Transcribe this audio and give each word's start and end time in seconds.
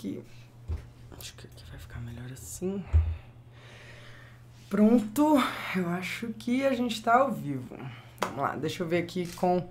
que. 0.00 0.22
Acho 1.18 1.34
que 1.34 1.46
aqui 1.46 1.64
vai 1.70 1.78
ficar 1.78 2.00
melhor 2.00 2.32
assim. 2.32 2.82
Pronto, 4.70 5.36
eu 5.76 5.88
acho 5.90 6.28
que 6.38 6.64
a 6.64 6.72
gente 6.72 7.02
tá 7.02 7.18
ao 7.18 7.30
vivo. 7.30 7.76
Vamos 8.22 8.38
lá, 8.38 8.56
deixa 8.56 8.82
eu 8.82 8.88
ver 8.88 9.02
aqui 9.02 9.26
com. 9.36 9.68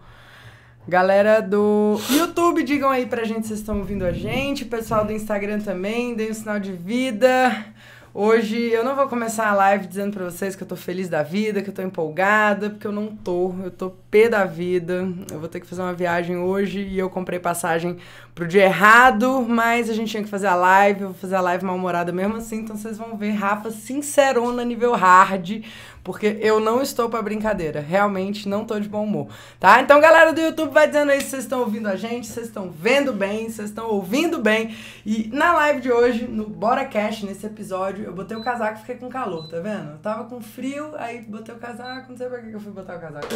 Galera 0.88 1.39
do 1.42 2.00
YouTube, 2.10 2.63
digam 2.63 2.89
aí 2.89 3.05
pra 3.05 3.23
gente 3.23 3.42
se 3.42 3.50
vocês 3.50 3.60
estão 3.60 3.79
ouvindo 3.79 4.05
a 4.05 4.12
gente. 4.12 4.65
Pessoal 4.65 5.05
do 5.05 5.12
Instagram 5.12 5.60
também, 5.60 6.16
deem 6.16 6.32
um 6.32 6.34
sinal 6.34 6.59
de 6.59 6.73
vida. 6.73 7.66
Hoje 8.12 8.57
eu 8.57 8.84
não 8.84 8.96
vou 8.96 9.07
começar 9.07 9.48
a 9.48 9.54
live 9.54 9.86
dizendo 9.86 10.14
pra 10.14 10.26
vocês 10.26 10.55
que 10.55 10.64
eu 10.64 10.68
tô 10.68 10.76
feliz 10.76 11.08
da 11.08 11.21
vida, 11.21 11.62
que 11.62 11.70
eu 11.70 11.73
tô 11.73 11.84
empolgada, 11.84 12.71
porque 12.71 12.88
eu 12.88 12.91
não 12.91 13.16
tô. 13.16 13.54
Eu 13.64 13.70
tô 13.70 13.91
pé 14.09 14.28
da 14.28 14.46
vida. 14.46 15.08
Eu 15.32 15.39
vou 15.39 15.48
ter 15.48 15.59
que 15.59 15.68
fazer 15.68 15.84
uma 15.84 15.94
viagem 15.94 16.36
hoje 16.36 16.80
e 16.80 16.98
eu 16.98 17.08
comprei 17.08 17.38
passagem 17.38 17.98
pro 18.34 18.48
dia 18.48 18.64
errado, 18.64 19.45
mas 19.48 19.90
a 19.90 19.94
gente 19.94 20.09
tinha 20.09 20.23
que 20.23 20.30
fazer 20.30 20.48
a 20.48 20.55
live. 20.55 21.02
Eu 21.02 21.08
vou 21.09 21.18
fazer 21.18 21.35
a 21.35 21.41
live 21.41 21.66
mal-humorada 21.66 22.12
mesmo 22.12 22.38
assim, 22.38 22.62
então 22.62 22.76
vocês 22.76 22.98
vão 22.98 23.16
ver 23.18 23.32
Rafa 23.32 23.70
sincerona 23.70 24.63
nível 24.63 24.94
hard, 24.94 25.62
porque 26.04 26.38
eu 26.40 26.60
não 26.60 26.82
estou 26.82 27.10
pra 27.10 27.21
brincadeira. 27.21 27.80
Realmente 27.80 28.48
não 28.48 28.63
tô 28.63 28.80
de 28.80 28.88
bom 28.88 29.04
humor, 29.04 29.27
tá? 29.60 29.82
Então, 29.82 29.99
galera 29.99 30.32
do 30.32 30.40
YouTube, 30.40 30.73
vai 30.73 30.88
dizendo 30.88 31.12
aí 31.12 31.20
se 31.20 31.32
vocês 31.32 31.44
estão 31.44 31.60
ouvindo 31.60 31.88
a 31.88 31.98
gente, 31.98 32.27
vocês 32.27 32.48
estão 32.48 32.71
vendo 32.71 33.12
bem, 33.12 33.49
vocês 33.49 33.70
estão 33.70 33.90
ouvindo 33.90 34.40
bem. 34.40 34.73
E 35.05 35.30
na 35.34 35.54
live 35.54 35.82
de 35.82 35.91
hoje, 35.91 36.26
no 36.26 36.46
Bora 36.46 36.85
Cash, 36.85 37.23
nesse 37.23 37.46
episódio, 37.46 37.98
eu 38.03 38.13
botei 38.13 38.35
o 38.35 38.41
casaco 38.41 38.77
e 38.77 38.81
fiquei 38.81 38.95
com 38.95 39.09
calor, 39.09 39.48
tá 39.48 39.59
vendo? 39.59 39.91
Eu 39.91 39.98
tava 39.99 40.26
com 40.26 40.41
frio, 40.41 40.94
aí 40.98 41.21
botei 41.21 41.53
o 41.53 41.57
casaco, 41.57 42.09
não 42.09 42.17
sei 42.17 42.27
pra 42.27 42.41
que 42.41 42.52
eu 42.52 42.59
fui 42.59 42.71
botar 42.71 42.98
o 42.98 42.99
casaco. 42.99 43.27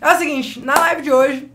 É 0.00 0.12
o 0.12 0.16
seguinte, 0.16 0.60
na 0.60 0.74
live 0.74 1.02
de 1.02 1.12
hoje, 1.12 1.52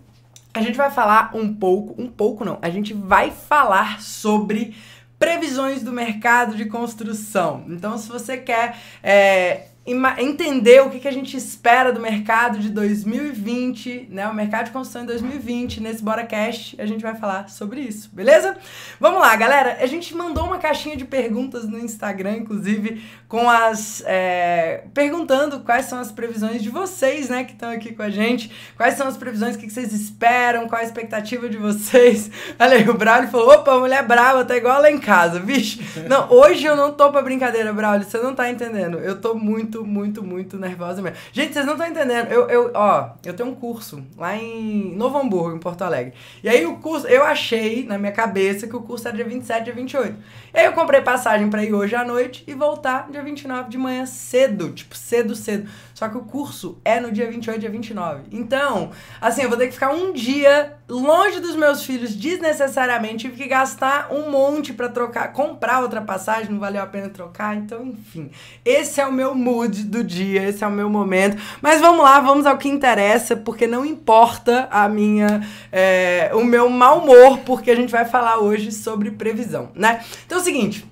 a 0.53 0.61
gente 0.61 0.75
vai 0.75 0.91
falar 0.91 1.31
um 1.33 1.53
pouco, 1.53 1.99
um 2.01 2.07
pouco 2.07 2.45
não, 2.45 2.59
a 2.61 2.69
gente 2.69 2.93
vai 2.93 3.31
falar 3.31 4.01
sobre 4.01 4.75
previsões 5.17 5.81
do 5.81 5.91
mercado 5.91 6.55
de 6.55 6.65
construção. 6.65 7.63
Então, 7.69 7.97
se 7.97 8.09
você 8.09 8.37
quer 8.37 8.77
é, 9.01 9.67
entender 9.85 10.81
o 10.81 10.89
que, 10.89 10.99
que 10.99 11.07
a 11.09 11.11
gente 11.11 11.35
espera 11.35 11.91
do 11.91 11.99
mercado 11.99 12.57
de 12.57 12.69
2020, 12.69 14.07
né? 14.09 14.25
O 14.29 14.33
mercado 14.33 14.65
de 14.65 14.71
construção 14.71 15.03
em 15.03 15.07
2020, 15.07 15.81
nesse 15.81 16.01
BoraCast, 16.01 16.81
a 16.81 16.85
gente 16.85 17.01
vai 17.01 17.15
falar 17.15 17.49
sobre 17.49 17.81
isso, 17.81 18.09
beleza? 18.13 18.55
Vamos 18.97 19.19
lá, 19.19 19.35
galera. 19.35 19.79
A 19.81 19.85
gente 19.85 20.15
mandou 20.15 20.45
uma 20.45 20.57
caixinha 20.57 20.95
de 20.95 21.03
perguntas 21.03 21.67
no 21.67 21.77
Instagram, 21.77 22.37
inclusive, 22.37 23.03
com 23.27 23.49
as. 23.49 24.01
É, 24.05 24.85
perguntando 24.93 25.59
quais 25.59 25.85
são 25.85 25.99
as 25.99 26.13
previsões 26.13 26.63
de 26.63 26.69
vocês, 26.69 27.27
né, 27.27 27.43
que 27.43 27.51
estão 27.51 27.69
aqui 27.69 27.93
com 27.93 28.03
a 28.03 28.09
gente. 28.09 28.49
Quais 28.77 28.93
são 28.93 29.05
as 29.05 29.17
previsões, 29.17 29.55
o 29.55 29.59
que, 29.59 29.67
que 29.67 29.73
vocês 29.73 29.91
esperam, 29.91 30.65
qual 30.69 30.79
a 30.79 30.85
expectativa 30.85 31.49
de 31.49 31.57
vocês. 31.57 32.31
Olha 32.57 32.77
aí, 32.77 32.87
o 32.89 32.93
Braulio 32.93 33.29
falou: 33.29 33.51
opa, 33.51 33.77
mulher 33.77 34.07
brava, 34.07 34.45
tá 34.45 34.55
igual 34.55 34.81
lá 34.81 34.89
em 34.89 34.97
casa, 34.97 35.41
vixe. 35.41 35.81
Não, 36.07 36.31
hoje 36.31 36.63
eu 36.63 36.77
não 36.77 36.93
tô 36.93 37.11
pra 37.11 37.21
brincadeira, 37.21 37.73
Braulio, 37.73 38.07
você 38.07 38.17
não 38.19 38.33
tá 38.33 38.49
entendendo. 38.49 38.97
Eu 38.99 39.19
tô 39.19 39.35
muito 39.35 39.72
muito, 39.81 40.21
muito, 40.21 40.23
muito 40.23 40.57
nervosa 40.57 41.01
mesmo. 41.01 41.17
Gente, 41.31 41.53
vocês 41.53 41.65
não 41.65 41.73
estão 41.73 41.87
entendendo. 41.87 42.31
Eu, 42.31 42.49
eu, 42.49 42.71
ó, 42.73 43.11
eu 43.25 43.33
tenho 43.33 43.49
um 43.49 43.55
curso 43.55 44.03
lá 44.17 44.35
em 44.35 44.95
Novo 44.95 45.17
Hamburgo, 45.17 45.55
em 45.55 45.59
Porto 45.59 45.83
Alegre. 45.83 46.13
E 46.43 46.49
aí 46.49 46.65
o 46.65 46.77
curso, 46.77 47.07
eu 47.07 47.23
achei 47.23 47.85
na 47.85 47.97
minha 47.97 48.11
cabeça 48.11 48.67
que 48.67 48.75
o 48.75 48.81
curso 48.81 49.07
era 49.07 49.15
dia 49.15 49.25
27, 49.25 49.63
dia 49.63 49.73
28. 49.73 50.15
E 50.53 50.59
aí 50.59 50.65
eu 50.65 50.73
comprei 50.73 51.01
passagem 51.01 51.49
para 51.49 51.63
ir 51.63 51.73
hoje 51.73 51.95
à 51.95 52.03
noite 52.03 52.43
e 52.45 52.53
voltar 52.53 53.09
dia 53.09 53.23
29 53.23 53.69
de 53.69 53.77
manhã 53.77 54.05
cedo, 54.05 54.71
tipo, 54.71 54.95
cedo, 54.95 55.35
cedo. 55.35 55.69
Só 55.93 56.09
que 56.09 56.17
o 56.17 56.21
curso 56.21 56.77
é 56.83 56.99
no 56.99 57.11
dia 57.11 57.29
28, 57.29 57.59
dia 57.59 57.69
29. 57.69 58.23
Então, 58.31 58.91
assim, 59.21 59.43
eu 59.43 59.49
vou 59.49 59.57
ter 59.57 59.67
que 59.67 59.73
ficar 59.73 59.91
um 59.91 60.11
dia 60.11 60.77
longe 60.93 61.39
dos 61.39 61.55
meus 61.55 61.83
filhos 61.83 62.15
desnecessariamente. 62.15 63.23
Tive 63.23 63.43
que 63.43 63.47
gastar 63.49 64.09
um 64.11 64.29
monte 64.29 64.71
para 64.71 64.87
trocar, 64.87 65.33
comprar 65.33 65.81
outra 65.81 66.01
passagem, 66.01 66.51
não 66.51 66.59
valeu 66.59 66.81
a 66.81 66.85
pena 66.85 67.09
trocar. 67.09 67.55
Então, 67.55 67.83
enfim, 67.85 68.29
esse 68.63 69.01
é 69.01 69.05
o 69.05 69.11
meu 69.11 69.33
mood 69.33 69.83
do 69.85 70.03
dia, 70.03 70.47
esse 70.47 70.63
é 70.63 70.67
o 70.67 70.71
meu 70.71 70.89
momento. 70.89 71.41
Mas 71.61 71.81
vamos 71.81 72.03
lá, 72.03 72.19
vamos 72.19 72.45
ao 72.45 72.57
que 72.57 72.69
interessa, 72.69 73.35
porque 73.35 73.65
não 73.65 73.83
importa 73.83 74.67
a 74.69 74.87
minha, 74.87 75.41
é, 75.71 76.29
o 76.33 76.43
meu 76.43 76.69
mau 76.69 76.99
humor, 76.99 77.39
porque 77.39 77.71
a 77.71 77.75
gente 77.75 77.91
vai 77.91 78.05
falar 78.05 78.37
hoje 78.37 78.71
sobre 78.71 79.11
previsão, 79.11 79.69
né? 79.73 80.03
Então 80.25 80.37
é 80.37 80.41
o 80.41 80.43
seguinte. 80.43 80.85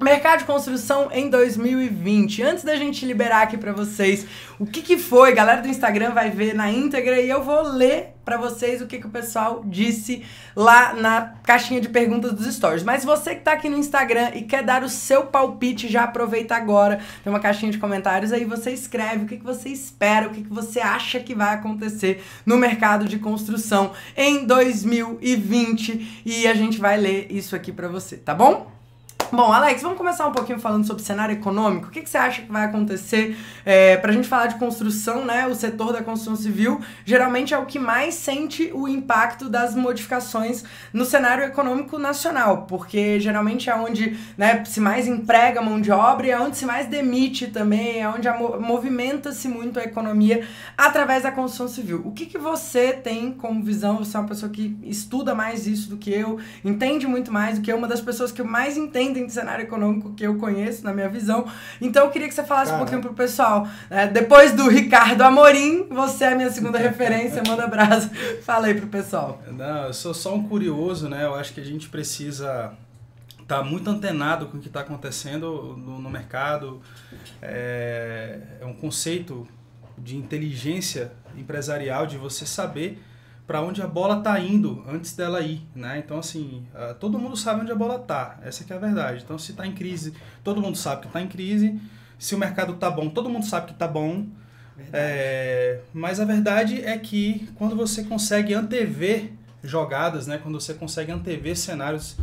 Mercado 0.00 0.40
de 0.40 0.44
construção 0.44 1.08
em 1.12 1.30
2020. 1.30 2.42
Antes 2.42 2.64
da 2.64 2.74
gente 2.74 3.06
liberar 3.06 3.42
aqui 3.42 3.56
para 3.56 3.72
vocês 3.72 4.26
o 4.58 4.66
que, 4.66 4.82
que 4.82 4.98
foi, 4.98 5.32
galera 5.32 5.62
do 5.62 5.68
Instagram 5.68 6.10
vai 6.10 6.30
ver 6.30 6.52
na 6.52 6.68
íntegra 6.68 7.20
e 7.20 7.30
eu 7.30 7.44
vou 7.44 7.62
ler 7.62 8.13
para 8.24 8.36
vocês 8.36 8.80
o 8.80 8.86
que, 8.86 8.98
que 8.98 9.06
o 9.06 9.10
pessoal 9.10 9.62
disse 9.66 10.24
lá 10.56 10.94
na 10.94 11.34
caixinha 11.42 11.80
de 11.80 11.88
perguntas 11.88 12.32
dos 12.32 12.52
stories. 12.54 12.82
Mas 12.82 13.04
você 13.04 13.34
que 13.34 13.42
tá 13.42 13.52
aqui 13.52 13.68
no 13.68 13.76
Instagram 13.76 14.30
e 14.34 14.42
quer 14.42 14.62
dar 14.62 14.82
o 14.82 14.88
seu 14.88 15.26
palpite, 15.26 15.88
já 15.88 16.04
aproveita 16.04 16.54
agora. 16.54 17.00
Tem 17.22 17.32
uma 17.32 17.40
caixinha 17.40 17.70
de 17.70 17.78
comentários 17.78 18.32
aí, 18.32 18.44
você 18.44 18.70
escreve 18.70 19.24
o 19.24 19.26
que, 19.26 19.36
que 19.36 19.44
você 19.44 19.68
espera, 19.68 20.28
o 20.28 20.30
que, 20.30 20.42
que 20.42 20.52
você 20.52 20.80
acha 20.80 21.20
que 21.20 21.34
vai 21.34 21.54
acontecer 21.54 22.24
no 22.44 22.56
mercado 22.56 23.04
de 23.04 23.18
construção 23.18 23.92
em 24.16 24.46
2020 24.46 26.22
e 26.24 26.46
a 26.46 26.54
gente 26.54 26.78
vai 26.78 26.96
ler 26.96 27.26
isso 27.30 27.54
aqui 27.54 27.72
para 27.72 27.88
você, 27.88 28.16
tá 28.16 28.34
bom? 28.34 28.73
Bom, 29.32 29.52
Alex, 29.52 29.82
vamos 29.82 29.98
começar 29.98 30.26
um 30.26 30.32
pouquinho 30.32 30.58
falando 30.58 30.86
sobre 30.86 31.02
cenário 31.02 31.34
econômico. 31.34 31.88
O 31.88 31.90
que, 31.90 32.02
que 32.02 32.08
você 32.08 32.18
acha 32.18 32.42
que 32.42 32.52
vai 32.52 32.64
acontecer 32.64 33.36
é, 33.64 33.96
para 33.96 34.10
a 34.10 34.14
gente 34.14 34.28
falar 34.28 34.46
de 34.46 34.56
construção, 34.56 35.24
né? 35.24 35.46
O 35.46 35.54
setor 35.54 35.92
da 35.92 36.02
construção 36.02 36.36
civil 36.36 36.80
geralmente 37.04 37.52
é 37.54 37.58
o 37.58 37.66
que 37.66 37.78
mais 37.78 38.14
sente 38.14 38.70
o 38.72 38.86
impacto 38.86 39.48
das 39.48 39.74
modificações 39.74 40.64
no 40.92 41.04
cenário 41.04 41.44
econômico 41.44 41.98
nacional, 41.98 42.66
porque 42.68 43.18
geralmente 43.18 43.70
é 43.70 43.74
onde 43.74 44.16
né, 44.36 44.64
se 44.64 44.80
mais 44.80 45.06
emprega 45.06 45.60
mão 45.60 45.80
de 45.80 45.90
obra 45.90 46.24
é 46.26 46.40
onde 46.40 46.56
se 46.56 46.66
mais 46.66 46.86
demite 46.86 47.48
também, 47.48 48.00
é 48.00 48.08
onde 48.08 48.28
movimenta-se 48.60 49.48
muito 49.48 49.78
a 49.78 49.84
economia 49.84 50.46
através 50.76 51.22
da 51.22 51.32
construção 51.32 51.68
civil. 51.68 52.02
O 52.04 52.12
que, 52.12 52.26
que 52.26 52.38
você 52.38 52.92
tem 52.92 53.32
como 53.32 53.62
visão? 53.62 53.98
Você 53.98 54.16
é 54.16 54.20
uma 54.20 54.28
pessoa 54.28 54.50
que 54.50 54.76
estuda 54.82 55.34
mais 55.34 55.66
isso 55.66 55.90
do 55.90 55.96
que 55.96 56.12
eu, 56.12 56.38
entende 56.64 57.06
muito 57.06 57.32
mais 57.32 57.58
do 57.58 57.62
que 57.62 57.70
eu, 57.70 57.76
uma 57.76 57.88
das 57.88 58.00
pessoas 58.00 58.32
que 58.32 58.42
mais 58.42 58.76
entendem 59.14 59.26
de 59.26 59.32
cenário 59.32 59.62
econômico 59.62 60.12
que 60.12 60.24
eu 60.24 60.36
conheço, 60.36 60.84
na 60.84 60.92
minha 60.92 61.08
visão. 61.08 61.46
Então 61.80 62.04
eu 62.04 62.10
queria 62.10 62.28
que 62.28 62.34
você 62.34 62.42
falasse 62.42 62.70
Cara. 62.70 62.76
um 62.76 62.78
pouquinho 62.80 63.00
pro 63.00 63.14
pessoal. 63.14 63.66
É, 63.88 64.06
depois 64.06 64.52
do 64.52 64.68
Ricardo 64.68 65.22
Amorim, 65.22 65.86
você 65.88 66.24
é 66.24 66.32
a 66.32 66.34
minha 66.34 66.50
segunda 66.50 66.78
referência, 66.78 67.42
manda 67.46 67.64
abraço. 67.64 68.10
Fala 68.42 68.66
aí 68.66 68.74
pro 68.74 68.88
pessoal. 68.88 69.40
Não, 69.50 69.86
eu 69.86 69.94
sou 69.94 70.12
só 70.12 70.34
um 70.34 70.42
curioso, 70.42 71.08
né? 71.08 71.24
Eu 71.24 71.34
acho 71.34 71.54
que 71.54 71.60
a 71.60 71.64
gente 71.64 71.88
precisa 71.88 72.72
estar 73.40 73.58
tá 73.58 73.62
muito 73.62 73.88
antenado 73.88 74.46
com 74.46 74.58
o 74.58 74.60
que 74.60 74.68
está 74.68 74.80
acontecendo 74.80 75.76
no, 75.78 75.98
no 76.00 76.10
mercado. 76.10 76.80
É, 77.40 78.38
é 78.60 78.66
um 78.66 78.74
conceito 78.74 79.46
de 79.96 80.16
inteligência 80.16 81.12
empresarial, 81.36 82.06
de 82.06 82.16
você 82.16 82.44
saber 82.44 83.00
para 83.46 83.60
onde 83.60 83.82
a 83.82 83.86
bola 83.86 84.18
está 84.18 84.38
indo 84.40 84.82
antes 84.88 85.14
dela 85.14 85.40
ir, 85.40 85.66
né? 85.74 85.98
Então 85.98 86.18
assim, 86.18 86.66
uh, 86.74 86.94
todo 86.94 87.18
mundo 87.18 87.36
sabe 87.36 87.60
onde 87.60 87.72
a 87.72 87.74
bola 87.74 87.96
está, 87.96 88.38
essa 88.42 88.64
é 88.68 88.76
a 88.76 88.78
verdade. 88.78 89.22
Então 89.22 89.38
se 89.38 89.50
está 89.50 89.66
em 89.66 89.72
crise, 89.72 90.14
todo 90.42 90.60
mundo 90.60 90.78
sabe 90.78 91.02
que 91.02 91.06
está 91.08 91.20
em 91.20 91.28
crise. 91.28 91.80
Se 92.18 92.34
o 92.34 92.38
mercado 92.38 92.74
está 92.74 92.90
bom, 92.90 93.10
todo 93.10 93.28
mundo 93.28 93.44
sabe 93.44 93.66
que 93.66 93.72
está 93.72 93.86
bom. 93.86 94.26
É, 94.92 95.80
mas 95.92 96.18
a 96.18 96.24
verdade 96.24 96.84
é 96.84 96.98
que 96.98 97.48
quando 97.54 97.76
você 97.76 98.02
consegue 98.02 98.54
antever 98.54 99.32
jogadas, 99.62 100.26
né? 100.26 100.38
Quando 100.38 100.60
você 100.60 100.74
consegue 100.74 101.12
antever 101.12 101.56
cenários 101.56 102.16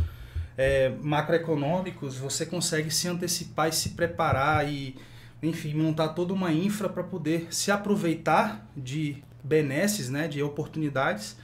é, 0.56 0.92
macroeconômicos, 1.00 2.16
você 2.16 2.46
consegue 2.46 2.90
se 2.90 3.08
antecipar 3.08 3.68
e 3.68 3.72
se 3.72 3.90
preparar 3.90 4.68
e, 4.68 4.96
enfim, 5.42 5.74
montar 5.74 6.08
toda 6.10 6.32
uma 6.32 6.52
infra 6.52 6.88
para 6.88 7.02
poder 7.02 7.48
se 7.50 7.70
aproveitar 7.70 8.66
de 8.76 9.22
benesses, 9.42 10.08
né, 10.08 10.28
de 10.28 10.42
oportunidades, 10.42 11.36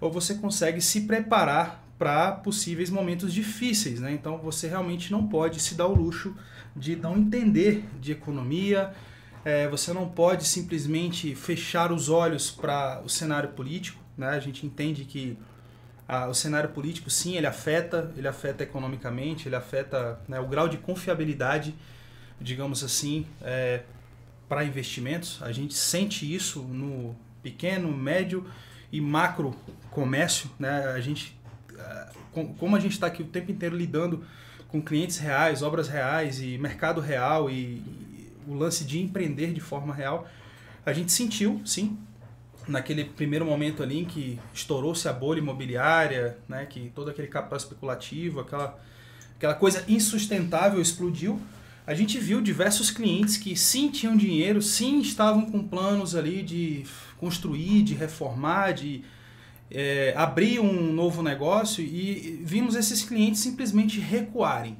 ou 0.00 0.10
você 0.10 0.34
consegue 0.34 0.80
se 0.80 1.02
preparar 1.02 1.84
para 1.98 2.32
possíveis 2.32 2.90
momentos 2.90 3.32
difíceis, 3.32 4.00
né? 4.00 4.12
Então 4.12 4.38
você 4.38 4.68
realmente 4.68 5.12
não 5.12 5.26
pode 5.26 5.60
se 5.60 5.74
dar 5.74 5.86
o 5.86 5.94
luxo 5.94 6.34
de 6.74 6.96
não 6.96 7.16
entender 7.16 7.84
de 8.00 8.12
economia, 8.12 8.92
é, 9.44 9.68
você 9.68 9.92
não 9.92 10.08
pode 10.08 10.44
simplesmente 10.44 11.34
fechar 11.34 11.92
os 11.92 12.08
olhos 12.08 12.50
para 12.50 13.00
o 13.04 13.08
cenário 13.08 13.50
político, 13.50 14.02
né? 14.18 14.30
A 14.30 14.40
gente 14.40 14.66
entende 14.66 15.04
que 15.04 15.38
ah, 16.06 16.28
o 16.28 16.34
cenário 16.34 16.70
político, 16.70 17.08
sim, 17.08 17.36
ele 17.36 17.46
afeta, 17.46 18.12
ele 18.16 18.28
afeta 18.28 18.62
economicamente, 18.62 19.48
ele 19.48 19.56
afeta 19.56 20.20
né, 20.28 20.38
o 20.38 20.46
grau 20.46 20.68
de 20.68 20.76
confiabilidade, 20.76 21.74
digamos 22.40 22.84
assim, 22.84 23.26
é, 23.40 23.82
para 24.48 24.64
investimentos. 24.64 25.42
A 25.42 25.50
gente 25.50 25.74
sente 25.74 26.32
isso 26.32 26.62
no, 26.62 27.16
pequeno, 27.44 27.94
médio 27.96 28.44
e 28.90 29.00
macro 29.00 29.54
comércio, 29.90 30.50
né? 30.58 30.86
A 30.86 31.00
gente, 31.00 31.38
eh, 31.78 32.08
como 32.58 32.74
a 32.74 32.80
gente 32.80 32.92
está 32.92 33.06
aqui 33.06 33.22
o 33.22 33.26
tempo 33.26 33.52
inteiro 33.52 33.76
lidando 33.76 34.24
com 34.68 34.82
clientes 34.82 35.18
reais, 35.18 35.62
obras 35.62 35.86
reais 35.86 36.40
e 36.40 36.58
mercado 36.58 37.00
real 37.00 37.48
e, 37.48 37.80
o 38.46 38.54
lance 38.54 38.84
de 38.84 39.00
empreender 39.00 39.52
de 39.52 39.60
forma 39.60 39.94
real, 39.94 40.28
a 40.84 40.92
gente 40.92 41.12
sentiu, 41.12 41.62
sim, 41.64 41.96
naquele 42.68 43.04
primeiro 43.04 43.44
momento 43.44 43.82
ali 43.82 44.00
em 44.00 44.04
que 44.04 44.38
estourou-se 44.52 45.08
a 45.08 45.12
bolha 45.12 45.38
imobiliária, 45.38 46.38
né? 46.48 46.66
Que 46.66 46.90
todo 46.94 47.10
aquele 47.10 47.28
capital 47.28 47.56
especulativo, 47.56 48.40
aquela 48.40 48.78
aquela 49.36 49.54
coisa 49.54 49.84
insustentável 49.88 50.80
explodiu, 50.80 51.40
a 51.86 51.92
gente 51.92 52.18
viu 52.18 52.40
diversos 52.40 52.90
clientes 52.90 53.36
que 53.36 53.54
sim 53.54 53.90
tinham 53.90 54.16
dinheiro, 54.16 54.62
sim 54.62 55.00
estavam 55.00 55.44
com 55.44 55.62
planos 55.62 56.16
ali 56.16 56.42
de 56.42 56.84
construir, 57.24 57.82
de 57.82 57.94
reformar, 57.94 58.72
de 58.72 59.02
é, 59.70 60.12
abrir 60.14 60.60
um 60.60 60.92
novo 60.92 61.22
negócio 61.22 61.82
e 61.82 62.42
vimos 62.44 62.74
esses 62.74 63.02
clientes 63.02 63.40
simplesmente 63.40 63.98
recuarem. 63.98 64.76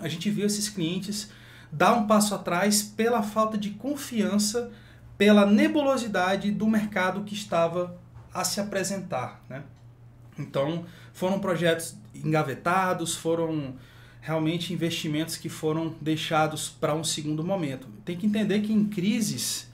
A 0.00 0.08
gente 0.08 0.28
viu 0.30 0.44
esses 0.46 0.68
clientes 0.68 1.30
dar 1.70 1.92
um 1.92 2.08
passo 2.08 2.34
atrás 2.34 2.82
pela 2.82 3.22
falta 3.22 3.56
de 3.56 3.70
confiança, 3.70 4.72
pela 5.16 5.46
nebulosidade 5.46 6.50
do 6.50 6.66
mercado 6.66 7.22
que 7.22 7.34
estava 7.34 7.96
a 8.34 8.42
se 8.42 8.60
apresentar. 8.60 9.40
Né? 9.48 9.62
Então, 10.36 10.84
foram 11.12 11.38
projetos 11.38 11.94
engavetados, 12.12 13.14
foram 13.14 13.76
realmente 14.20 14.74
investimentos 14.74 15.36
que 15.36 15.48
foram 15.48 15.94
deixados 16.00 16.68
para 16.68 16.96
um 16.96 17.04
segundo 17.04 17.44
momento. 17.44 17.86
Tem 18.04 18.16
que 18.16 18.26
entender 18.26 18.60
que 18.60 18.72
em 18.72 18.86
crises 18.86 19.69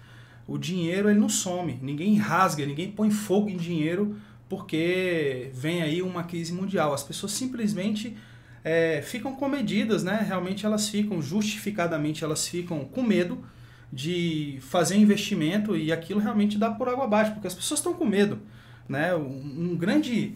o 0.47 0.57
dinheiro 0.57 1.11
ele 1.11 1.19
não 1.19 1.29
some, 1.29 1.79
ninguém 1.83 2.17
rasga, 2.17 2.65
ninguém 2.65 2.91
põe 2.91 3.11
fogo 3.11 3.49
em 3.49 3.57
dinheiro 3.57 4.17
porque 4.49 5.51
vem 5.53 5.83
aí 5.83 6.03
uma 6.03 6.23
crise 6.23 6.53
mundial. 6.53 6.95
As 6.95 7.03
pessoas 7.03 7.33
simplesmente 7.33 8.17
é, 8.63 9.03
ficam 9.03 9.35
comedidas, 9.35 10.05
né? 10.05 10.25
Realmente 10.27 10.65
elas 10.65 10.89
ficam, 10.89 11.21
justificadamente 11.21 12.23
elas 12.23 12.47
ficam 12.47 12.85
com 12.85 13.03
medo 13.03 13.45
de 13.93 14.59
fazer 14.61 14.97
investimento 14.97 15.77
e 15.77 15.93
aquilo 15.93 16.21
realmente 16.21 16.59
dá 16.59 16.71
por 16.71 16.89
água 16.89 17.05
abaixo, 17.05 17.33
porque 17.33 17.47
as 17.47 17.55
pessoas 17.55 17.81
estão 17.81 17.95
com 17.95 18.05
medo, 18.05 18.41
né? 18.89 19.15
Um, 19.15 19.71
um 19.73 19.77
grande 19.77 20.35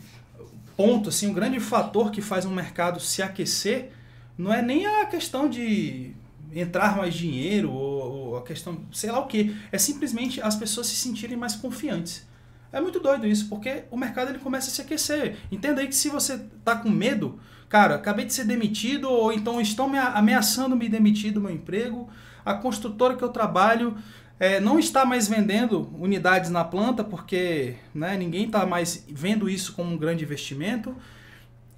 ponto, 0.77 1.09
assim, 1.09 1.29
um 1.29 1.33
grande 1.33 1.61
fator 1.61 2.11
que 2.11 2.21
faz 2.21 2.45
um 2.45 2.55
mercado 2.55 2.99
se 3.01 3.23
aquecer 3.23 3.91
não 4.37 4.53
é 4.53 4.62
nem 4.62 4.87
a 4.87 5.07
questão 5.07 5.49
de 5.49 6.12
entrar 6.53 6.97
mais 6.97 7.15
dinheiro 7.15 7.71
ou, 7.71 8.00
a 8.40 8.44
questão, 8.44 8.81
sei 8.92 9.10
lá 9.10 9.20
o 9.20 9.26
que, 9.26 9.56
é 9.70 9.78
simplesmente 9.78 10.40
as 10.40 10.56
pessoas 10.56 10.88
se 10.88 10.96
sentirem 10.96 11.37
mais 11.37 11.54
confiantes. 11.54 12.28
É 12.72 12.81
muito 12.81 13.00
doido 13.00 13.26
isso, 13.26 13.48
porque 13.48 13.84
o 13.90 13.96
mercado 13.96 14.31
ele 14.31 14.38
começa 14.38 14.69
a 14.69 14.70
se 14.72 14.81
aquecer. 14.81 15.37
Entenda 15.50 15.81
aí 15.81 15.88
que 15.88 15.94
se 15.94 16.08
você 16.08 16.38
tá 16.64 16.76
com 16.76 16.88
medo, 16.88 17.40
cara, 17.69 17.96
acabei 17.96 18.25
de 18.25 18.32
ser 18.32 18.44
demitido, 18.44 19.10
ou 19.10 19.32
então 19.32 19.60
estão 19.60 19.88
me 19.88 19.98
ameaçando 19.98 20.76
me 20.76 20.88
demitir 20.88 21.32
do 21.32 21.40
meu 21.40 21.50
emprego, 21.50 22.08
a 22.44 22.54
construtora 22.54 23.16
que 23.16 23.25
eu 23.25 23.28
trabalho 23.28 23.96
é, 24.38 24.58
não 24.58 24.78
está 24.78 25.04
mais 25.04 25.28
vendendo 25.28 25.90
unidades 25.98 26.48
na 26.48 26.64
planta, 26.64 27.04
porque 27.04 27.76
né, 27.94 28.16
ninguém 28.16 28.46
está 28.46 28.64
mais 28.64 29.04
vendo 29.08 29.50
isso 29.50 29.75
como 29.75 29.92
um 29.92 29.98
grande 29.98 30.25
investimento. 30.25 30.96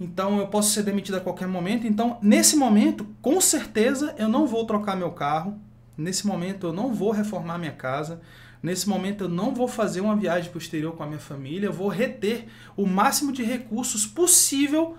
Então 0.01 0.39
eu 0.39 0.47
posso 0.47 0.71
ser 0.71 0.83
demitido 0.83 1.17
a 1.17 1.21
qualquer 1.21 1.49
momento. 1.49 1.87
Então, 1.87 2.19
nesse 2.23 2.57
momento, 2.57 3.07
com 3.21 3.41
certeza 3.41 4.15
eu 4.17 4.29
não 4.29 4.47
vou 4.47 4.65
trocar 4.65 4.97
meu 4.97 5.11
carro. 5.11 5.59
Nesse 5.97 6.27
momento 6.27 6.67
eu 6.67 6.73
não 6.73 6.95
vou 6.95 7.11
reformar 7.11 7.59
minha 7.59 7.73
casa. 7.73 8.21
Nesse 8.63 8.89
momento 8.89 9.25
eu 9.25 9.29
não 9.29 9.55
vou 9.55 9.67
fazer 9.67 10.01
uma 10.01 10.17
viagem 10.17 10.51
para 10.51 10.59
o 10.59 10.63
exterior 10.63 10.95
com 10.95 11.03
a 11.03 11.07
minha 11.07 11.19
família, 11.19 11.67
eu 11.67 11.73
vou 11.73 11.89
reter 11.89 12.47
o 12.77 12.87
máximo 12.87 13.33
de 13.33 13.43
recursos 13.43 14.07
possível 14.07 14.97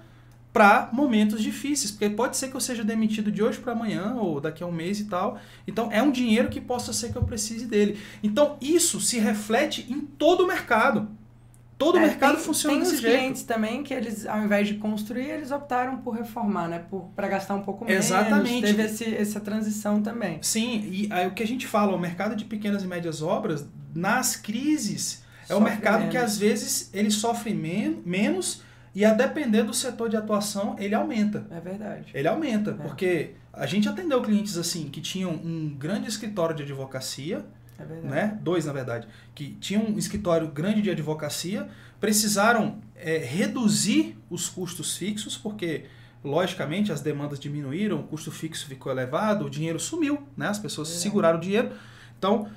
para 0.51 0.89
momentos 0.93 1.41
difíceis, 1.41 1.89
porque 1.89 2.09
pode 2.11 2.37
ser 2.37 2.49
que 2.49 2.55
eu 2.55 2.61
seja 2.61 2.83
demitido 2.83 3.31
de 3.31 3.41
hoje 3.41 3.57
para 3.57 3.71
amanhã 3.71 4.13
ou 4.15 4.39
daqui 4.39 4.61
a 4.61 4.67
um 4.67 4.71
mês 4.71 4.99
e 4.99 5.05
tal. 5.05 5.39
Então 5.67 5.91
é 5.91 6.01
um 6.03 6.11
dinheiro 6.11 6.49
que 6.49 6.61
possa 6.61 6.93
ser 6.93 7.11
que 7.11 7.17
eu 7.17 7.23
precise 7.23 7.65
dele. 7.65 7.97
Então 8.21 8.57
isso 8.61 9.01
se 9.01 9.17
reflete 9.17 9.87
em 9.89 10.01
todo 10.01 10.43
o 10.43 10.47
mercado. 10.47 11.07
Todo 11.83 11.97
é, 11.97 12.01
o 12.01 12.03
mercado 12.03 12.35
tem, 12.35 12.43
funciona 12.43 12.75
tem 12.75 12.83
desse 12.83 13.01
jeito. 13.01 13.11
Tem 13.11 13.19
clientes 13.19 13.43
também 13.43 13.83
que 13.83 13.93
eles, 13.93 14.25
ao 14.25 14.43
invés 14.43 14.67
de 14.67 14.75
construir, 14.75 15.29
eles 15.29 15.51
optaram 15.51 15.97
por 15.97 16.15
reformar, 16.15 16.67
né? 16.67 16.85
Para 17.15 17.27
gastar 17.27 17.55
um 17.55 17.61
pouco 17.61 17.83
menos. 17.83 18.05
Exatamente. 18.05 18.61
Teve 18.61 18.83
esse, 18.83 19.15
essa 19.15 19.39
transição 19.39 20.01
também. 20.01 20.39
Sim, 20.41 20.81
e 20.89 21.09
aí, 21.11 21.27
o 21.27 21.31
que 21.31 21.43
a 21.43 21.47
gente 21.47 21.67
fala, 21.67 21.93
o 21.93 21.99
mercado 21.99 22.35
de 22.35 22.45
pequenas 22.45 22.83
e 22.83 22.87
médias 22.87 23.21
obras, 23.21 23.67
nas 23.93 24.35
crises, 24.35 25.23
é 25.49 25.55
o 25.55 25.61
mercado 25.61 25.99
menos. 25.99 26.11
que 26.11 26.17
às 26.17 26.37
vezes 26.37 26.89
ele 26.93 27.11
sofre 27.11 27.53
men 27.53 28.01
menos 28.05 28.61
e 28.95 29.03
a 29.03 29.13
depender 29.13 29.63
do 29.63 29.73
setor 29.73 30.07
de 30.07 30.15
atuação, 30.15 30.75
ele 30.79 30.93
aumenta. 30.93 31.45
É 31.49 31.59
verdade. 31.59 32.11
Ele 32.13 32.27
aumenta, 32.27 32.71
é. 32.71 32.73
porque 32.75 33.31
a 33.51 33.65
gente 33.65 33.89
atendeu 33.89 34.21
clientes 34.21 34.57
assim 34.57 34.89
que 34.89 35.01
tinham 35.01 35.31
um 35.31 35.75
grande 35.77 36.07
escritório 36.07 36.55
de 36.55 36.63
advocacia, 36.63 37.43
é. 37.91 38.07
Né? 38.07 38.39
Dois, 38.41 38.65
na 38.65 38.73
verdade, 38.73 39.07
que 39.33 39.51
tinham 39.59 39.83
um 39.83 39.97
escritório 39.97 40.47
grande 40.47 40.81
de 40.81 40.89
advocacia, 40.89 41.67
precisaram 41.99 42.79
é, 42.95 43.17
reduzir 43.17 44.17
os 44.29 44.49
custos 44.49 44.97
fixos, 44.97 45.37
porque, 45.37 45.85
logicamente, 46.23 46.91
as 46.91 47.01
demandas 47.01 47.39
diminuíram, 47.39 47.99
o 47.99 48.03
custo 48.03 48.31
fixo 48.31 48.67
ficou 48.67 48.91
elevado, 48.91 49.45
o 49.45 49.49
dinheiro 49.49 49.79
sumiu, 49.79 50.23
né? 50.35 50.47
as 50.47 50.59
pessoas 50.59 50.89
é. 50.89 50.93
seguraram 50.93 51.37
o 51.37 51.41
dinheiro. 51.41 51.71
Então, 52.17 52.47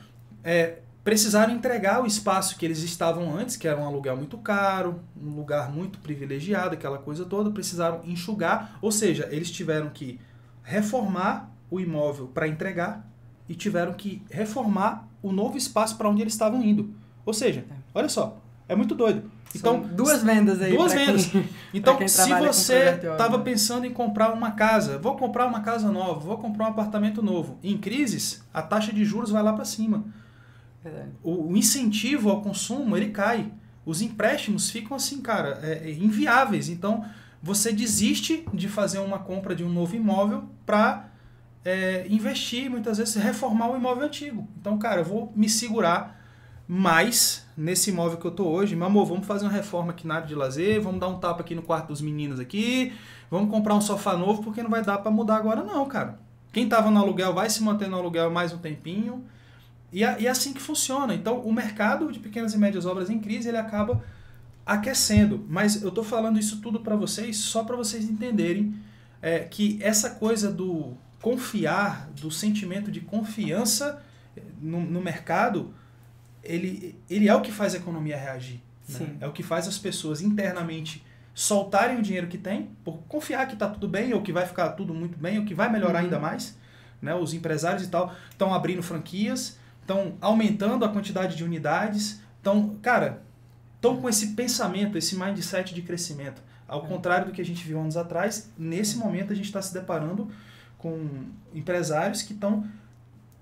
é, 0.42 0.78
precisaram 1.06 1.54
entregar 1.54 2.02
o 2.02 2.06
espaço 2.06 2.56
que 2.56 2.64
eles 2.64 2.82
estavam 2.82 3.36
antes, 3.36 3.56
que 3.56 3.68
era 3.68 3.78
um 3.80 3.86
aluguel 3.86 4.16
muito 4.16 4.36
caro, 4.38 5.00
um 5.16 5.36
lugar 5.36 5.70
muito 5.70 6.00
privilegiado, 6.00 6.74
aquela 6.74 6.98
coisa 6.98 7.24
toda, 7.24 7.48
precisaram 7.48 8.00
enxugar, 8.04 8.76
ou 8.82 8.90
seja, 8.90 9.28
eles 9.30 9.48
tiveram 9.48 9.88
que 9.90 10.20
reformar 10.64 11.52
o 11.70 11.78
imóvel 11.78 12.26
para 12.26 12.48
entregar 12.48 13.08
e 13.48 13.54
tiveram 13.54 13.92
que 13.92 14.22
reformar 14.30 15.08
o 15.22 15.32
novo 15.32 15.56
espaço 15.56 15.96
para 15.96 16.08
onde 16.08 16.22
eles 16.22 16.32
estavam 16.32 16.62
indo. 16.62 16.94
Ou 17.24 17.32
seja, 17.32 17.64
é. 17.70 17.74
olha 17.94 18.08
só, 18.08 18.38
é 18.68 18.74
muito 18.74 18.94
doido. 18.94 19.30
Então, 19.54 19.80
São 19.82 19.94
duas 19.94 20.22
vendas 20.22 20.60
aí. 20.60 20.76
Duas 20.76 20.92
vendas. 20.92 21.26
Quem, 21.30 21.48
então, 21.72 21.96
se 22.06 22.34
você 22.34 23.00
estava 23.12 23.38
pensando 23.38 23.86
em 23.86 23.92
comprar 23.92 24.32
uma 24.32 24.50
casa, 24.52 24.98
vou 24.98 25.16
comprar 25.16 25.46
uma 25.46 25.60
casa 25.60 25.90
nova, 25.90 26.20
vou 26.20 26.36
comprar 26.38 26.66
um 26.66 26.68
apartamento 26.68 27.22
novo, 27.22 27.58
em 27.62 27.76
crises, 27.78 28.44
a 28.52 28.60
taxa 28.62 28.92
de 28.92 29.04
juros 29.04 29.30
vai 29.30 29.42
lá 29.42 29.52
para 29.52 29.64
cima. 29.64 30.04
O, 31.22 31.52
o, 31.52 31.56
incentivo 31.56 32.30
ao 32.30 32.40
consumo, 32.42 32.96
ele 32.96 33.10
cai. 33.10 33.50
Os 33.84 34.02
empréstimos 34.02 34.70
ficam 34.70 34.96
assim, 34.96 35.20
cara, 35.20 35.58
é, 35.62 35.88
é, 35.88 35.92
inviáveis. 35.92 36.68
Então, 36.68 37.04
você 37.42 37.72
desiste 37.72 38.44
de 38.52 38.68
fazer 38.68 38.98
uma 38.98 39.18
compra 39.18 39.54
de 39.54 39.64
um 39.64 39.68
novo 39.68 39.96
imóvel 39.96 40.44
para 40.64 41.05
é, 41.66 42.06
investir, 42.08 42.70
muitas 42.70 42.98
vezes 42.98 43.16
reformar 43.16 43.68
o 43.72 43.76
imóvel 43.76 44.04
antigo. 44.04 44.46
Então, 44.60 44.78
cara, 44.78 45.00
eu 45.00 45.04
vou 45.04 45.32
me 45.34 45.48
segurar 45.48 46.16
mais 46.68 47.44
nesse 47.56 47.90
imóvel 47.90 48.18
que 48.18 48.24
eu 48.24 48.30
tô 48.30 48.44
hoje. 48.44 48.76
Meu 48.76 48.86
amor, 48.86 49.04
vamos 49.04 49.26
fazer 49.26 49.46
uma 49.46 49.52
reforma 49.52 49.90
aqui 49.90 50.06
na 50.06 50.14
área 50.14 50.28
de 50.28 50.34
lazer, 50.36 50.80
vamos 50.80 51.00
dar 51.00 51.08
um 51.08 51.18
tapa 51.18 51.40
aqui 51.40 51.56
no 51.56 51.62
quarto 51.62 51.88
dos 51.88 52.00
meninos 52.00 52.38
aqui, 52.38 52.92
vamos 53.28 53.50
comprar 53.50 53.74
um 53.74 53.80
sofá 53.80 54.16
novo 54.16 54.44
porque 54.44 54.62
não 54.62 54.70
vai 54.70 54.84
dar 54.84 54.98
para 54.98 55.10
mudar 55.10 55.36
agora 55.36 55.64
não, 55.64 55.84
cara. 55.86 56.20
Quem 56.52 56.68
tava 56.68 56.88
no 56.88 57.00
aluguel 57.00 57.34
vai 57.34 57.50
se 57.50 57.60
manter 57.64 57.88
no 57.88 57.96
aluguel 57.96 58.30
mais 58.30 58.52
um 58.52 58.58
tempinho. 58.58 59.24
E 59.92 60.04
é, 60.04 60.20
e 60.20 60.26
é 60.28 60.30
assim 60.30 60.52
que 60.52 60.62
funciona. 60.62 61.14
Então, 61.14 61.40
o 61.40 61.52
mercado 61.52 62.12
de 62.12 62.20
pequenas 62.20 62.54
e 62.54 62.58
médias 62.58 62.86
obras 62.86 63.10
em 63.10 63.18
crise, 63.18 63.48
ele 63.48 63.58
acaba 63.58 64.04
aquecendo. 64.64 65.44
Mas 65.48 65.82
eu 65.82 65.90
tô 65.90 66.04
falando 66.04 66.38
isso 66.38 66.60
tudo 66.60 66.78
para 66.78 66.94
vocês 66.94 67.38
só 67.38 67.64
para 67.64 67.74
vocês 67.74 68.08
entenderem 68.08 68.74
é, 69.20 69.40
que 69.40 69.78
essa 69.82 70.10
coisa 70.10 70.50
do 70.50 70.96
confiar, 71.26 72.08
do 72.12 72.30
sentimento 72.30 72.88
de 72.88 73.00
confiança 73.00 74.00
no, 74.62 74.80
no 74.80 75.00
mercado, 75.00 75.74
ele, 76.40 76.96
ele 77.10 77.28
é 77.28 77.34
o 77.34 77.40
que 77.40 77.50
faz 77.50 77.74
a 77.74 77.78
economia 77.78 78.16
reagir. 78.16 78.62
Né? 78.88 79.16
É 79.22 79.26
o 79.26 79.32
que 79.32 79.42
faz 79.42 79.66
as 79.66 79.76
pessoas 79.76 80.20
internamente 80.20 81.04
soltarem 81.34 81.98
o 81.98 82.02
dinheiro 82.02 82.28
que 82.28 82.38
tem, 82.38 82.70
por 82.84 82.98
confiar 83.08 83.44
que 83.48 83.54
está 83.54 83.68
tudo 83.68 83.88
bem, 83.88 84.14
ou 84.14 84.22
que 84.22 84.32
vai 84.32 84.46
ficar 84.46 84.68
tudo 84.70 84.94
muito 84.94 85.18
bem, 85.18 85.40
ou 85.40 85.44
que 85.44 85.52
vai 85.52 85.68
melhorar 85.68 85.98
uhum. 85.98 86.04
ainda 86.04 86.20
mais. 86.20 86.56
Né? 87.02 87.12
Os 87.12 87.34
empresários 87.34 87.82
e 87.82 87.88
tal 87.88 88.14
estão 88.30 88.54
abrindo 88.54 88.80
franquias, 88.80 89.58
estão 89.80 90.14
aumentando 90.20 90.84
a 90.84 90.88
quantidade 90.88 91.34
de 91.34 91.42
unidades. 91.42 92.20
Então, 92.40 92.76
cara, 92.80 93.20
estão 93.74 94.00
com 94.00 94.08
esse 94.08 94.28
pensamento, 94.28 94.96
esse 94.96 95.16
mindset 95.16 95.74
de 95.74 95.82
crescimento. 95.82 96.40
Ao 96.68 96.84
é. 96.84 96.86
contrário 96.86 97.26
do 97.26 97.32
que 97.32 97.40
a 97.40 97.44
gente 97.44 97.66
viu 97.66 97.80
anos 97.80 97.96
atrás, 97.96 98.48
nesse 98.56 98.96
momento 98.96 99.32
a 99.32 99.36
gente 99.36 99.46
está 99.46 99.60
se 99.60 99.74
deparando 99.74 100.30
com 100.78 101.26
empresários 101.54 102.22
que 102.22 102.32
estão 102.32 102.66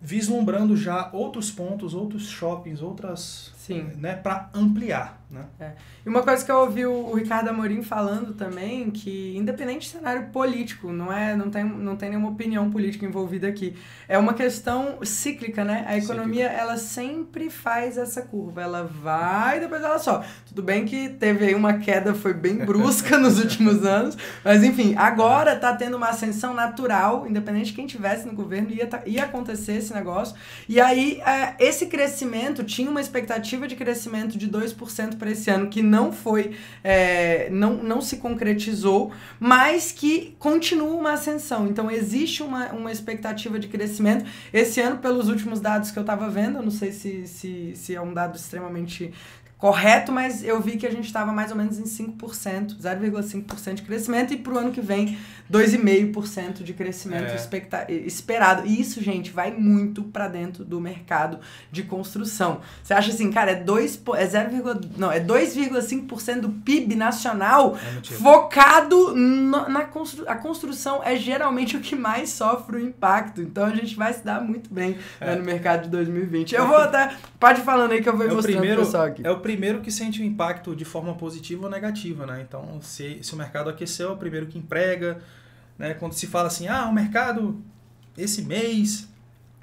vislumbrando 0.04 0.76
já 0.76 1.08
outros 1.14 1.50
pontos, 1.50 1.94
outros 1.94 2.28
shoppings, 2.28 2.82
outras, 2.82 3.54
Sim. 3.56 3.88
né, 3.96 4.14
para 4.14 4.50
ampliar, 4.52 5.24
né? 5.30 5.46
É. 5.58 5.72
E 6.04 6.08
uma 6.10 6.22
coisa 6.22 6.44
que 6.44 6.52
eu 6.52 6.58
ouvi 6.58 6.84
o 6.84 7.14
Ricardo 7.14 7.48
Amorim 7.48 7.82
falando 7.82 8.34
também, 8.34 8.90
que 8.90 9.34
independente 9.34 9.88
do 9.88 9.92
cenário 9.96 10.26
político, 10.26 10.92
não 10.92 11.10
é, 11.10 11.34
não 11.34 11.48
tem, 11.48 11.64
não 11.64 11.96
tem 11.96 12.10
nenhuma 12.10 12.28
opinião 12.28 12.70
política 12.70 13.06
envolvida 13.06 13.48
aqui, 13.48 13.74
é 14.06 14.18
uma 14.18 14.34
questão 14.34 14.98
cíclica, 15.02 15.64
né? 15.64 15.86
A 15.88 15.96
economia, 15.96 16.44
Cíclica. 16.44 16.62
ela 16.62 16.76
sempre 16.76 17.48
faz 17.48 17.96
essa 17.96 18.20
curva, 18.20 18.60
ela 18.60 18.84
vai, 18.84 19.58
depois 19.58 19.82
ela 19.82 19.98
sobe. 19.98 20.26
Tudo 20.46 20.62
bem 20.62 20.84
que 20.84 21.08
teve 21.08 21.46
aí 21.46 21.54
uma 21.54 21.78
queda, 21.78 22.12
foi 22.12 22.34
bem 22.34 22.58
brusca 22.66 23.16
nos 23.16 23.38
últimos 23.38 23.86
anos, 23.86 24.18
mas 24.44 24.62
enfim, 24.62 24.94
agora 24.98 25.56
tá 25.56 25.74
tendo 25.74 25.96
uma 25.96 26.10
ascensão 26.10 26.52
natural, 26.52 27.26
independente 27.26 27.68
de 27.68 27.72
quem 27.72 27.86
tivesse 27.86 28.26
no 28.26 28.34
governo, 28.34 28.70
ia, 28.70 28.86
tá, 28.86 29.02
ia 29.06 29.24
acontecer 29.24 29.76
esse 29.76 29.93
negócio. 29.94 30.36
E 30.68 30.80
aí, 30.80 31.20
é, 31.24 31.54
esse 31.58 31.86
crescimento 31.86 32.64
tinha 32.64 32.90
uma 32.90 33.00
expectativa 33.00 33.66
de 33.66 33.76
crescimento 33.76 34.36
de 34.36 34.48
2% 34.48 35.16
para 35.16 35.30
esse 35.30 35.50
ano, 35.50 35.68
que 35.68 35.82
não 35.82 36.12
foi, 36.12 36.56
é, 36.82 37.48
não, 37.50 37.74
não 37.74 38.00
se 38.00 38.16
concretizou, 38.16 39.12
mas 39.38 39.92
que 39.92 40.34
continua 40.38 40.94
uma 40.94 41.12
ascensão. 41.12 41.66
Então, 41.66 41.90
existe 41.90 42.42
uma, 42.42 42.72
uma 42.72 42.92
expectativa 42.92 43.58
de 43.58 43.68
crescimento. 43.68 44.24
Esse 44.52 44.80
ano, 44.80 44.98
pelos 44.98 45.28
últimos 45.28 45.60
dados 45.60 45.90
que 45.90 45.98
eu 45.98 46.02
estava 46.02 46.28
vendo, 46.28 46.58
eu 46.58 46.62
não 46.62 46.70
sei 46.70 46.92
se, 46.92 47.26
se, 47.26 47.72
se 47.74 47.94
é 47.94 48.00
um 48.00 48.12
dado 48.12 48.36
extremamente 48.36 49.12
correto, 49.64 50.12
mas 50.12 50.44
eu 50.44 50.60
vi 50.60 50.76
que 50.76 50.86
a 50.86 50.90
gente 50.90 51.06
estava 51.06 51.32
mais 51.32 51.50
ou 51.50 51.56
menos 51.56 51.78
em 51.78 51.84
5%, 51.84 52.76
0,5% 52.78 53.74
de 53.76 53.80
crescimento, 53.80 54.34
e 54.34 54.36
para 54.36 54.52
o 54.52 54.58
ano 54.58 54.70
que 54.70 54.80
vem, 54.82 55.16
2,5% 55.50 56.62
de 56.62 56.74
crescimento 56.74 57.32
é. 57.32 57.94
esperado. 58.04 58.66
E 58.66 58.78
isso, 58.78 59.02
gente, 59.02 59.30
vai 59.30 59.52
muito 59.52 60.02
para 60.02 60.28
dentro 60.28 60.66
do 60.66 60.78
mercado 60.78 61.38
de 61.72 61.82
construção. 61.82 62.60
Você 62.82 62.92
acha 62.92 63.10
assim, 63.10 63.32
cara, 63.32 63.52
é 63.52 63.54
2, 63.54 64.02
é 64.18 64.26
0, 64.26 64.50
não, 64.98 65.10
é 65.10 65.18
2,5% 65.18 66.40
do 66.40 66.50
PIB 66.50 66.94
nacional 66.94 67.74
é 67.74 68.02
focado 68.16 69.14
no, 69.16 69.66
na 69.70 69.84
construção. 69.84 70.30
A 70.30 70.36
construção 70.36 71.00
é 71.02 71.16
geralmente 71.16 71.74
o 71.74 71.80
que 71.80 71.96
mais 71.96 72.28
sofre 72.28 72.76
o 72.76 72.80
impacto. 72.80 73.40
Então 73.40 73.64
a 73.64 73.74
gente 73.74 73.96
vai 73.96 74.12
se 74.12 74.22
dar 74.22 74.42
muito 74.42 74.72
bem 74.72 74.98
é. 75.18 75.24
né, 75.24 75.36
no 75.36 75.44
mercado 75.44 75.84
de 75.84 75.88
2020. 75.88 76.54
Eu 76.54 76.66
vou 76.66 76.76
até. 76.76 77.14
Pode 77.40 77.62
falando 77.62 77.92
aí 77.92 78.02
que 78.02 78.08
eu 78.10 78.16
vou 78.16 78.26
é 78.26 78.28
mostrando 78.28 78.58
primeiro, 78.58 78.82
pessoal 78.82 79.04
aqui. 79.04 79.26
É 79.26 79.30
o 79.30 79.38
primeiro 79.38 79.53
que 79.80 79.90
sente 79.90 80.20
o 80.20 80.24
impacto 80.24 80.74
de 80.74 80.84
forma 80.84 81.14
positiva 81.14 81.64
ou 81.64 81.70
negativa, 81.70 82.26
né? 82.26 82.44
Então, 82.46 82.80
se, 82.80 83.18
se 83.22 83.34
o 83.34 83.36
mercado 83.36 83.70
aqueceu, 83.70 84.10
é 84.10 84.12
o 84.12 84.16
primeiro 84.16 84.46
que 84.46 84.58
emprega, 84.58 85.20
né? 85.78 85.94
Quando 85.94 86.12
se 86.12 86.26
fala 86.26 86.48
assim, 86.48 86.68
ah, 86.68 86.86
o 86.86 86.92
mercado 86.92 87.62
esse 88.16 88.42
mês 88.42 89.08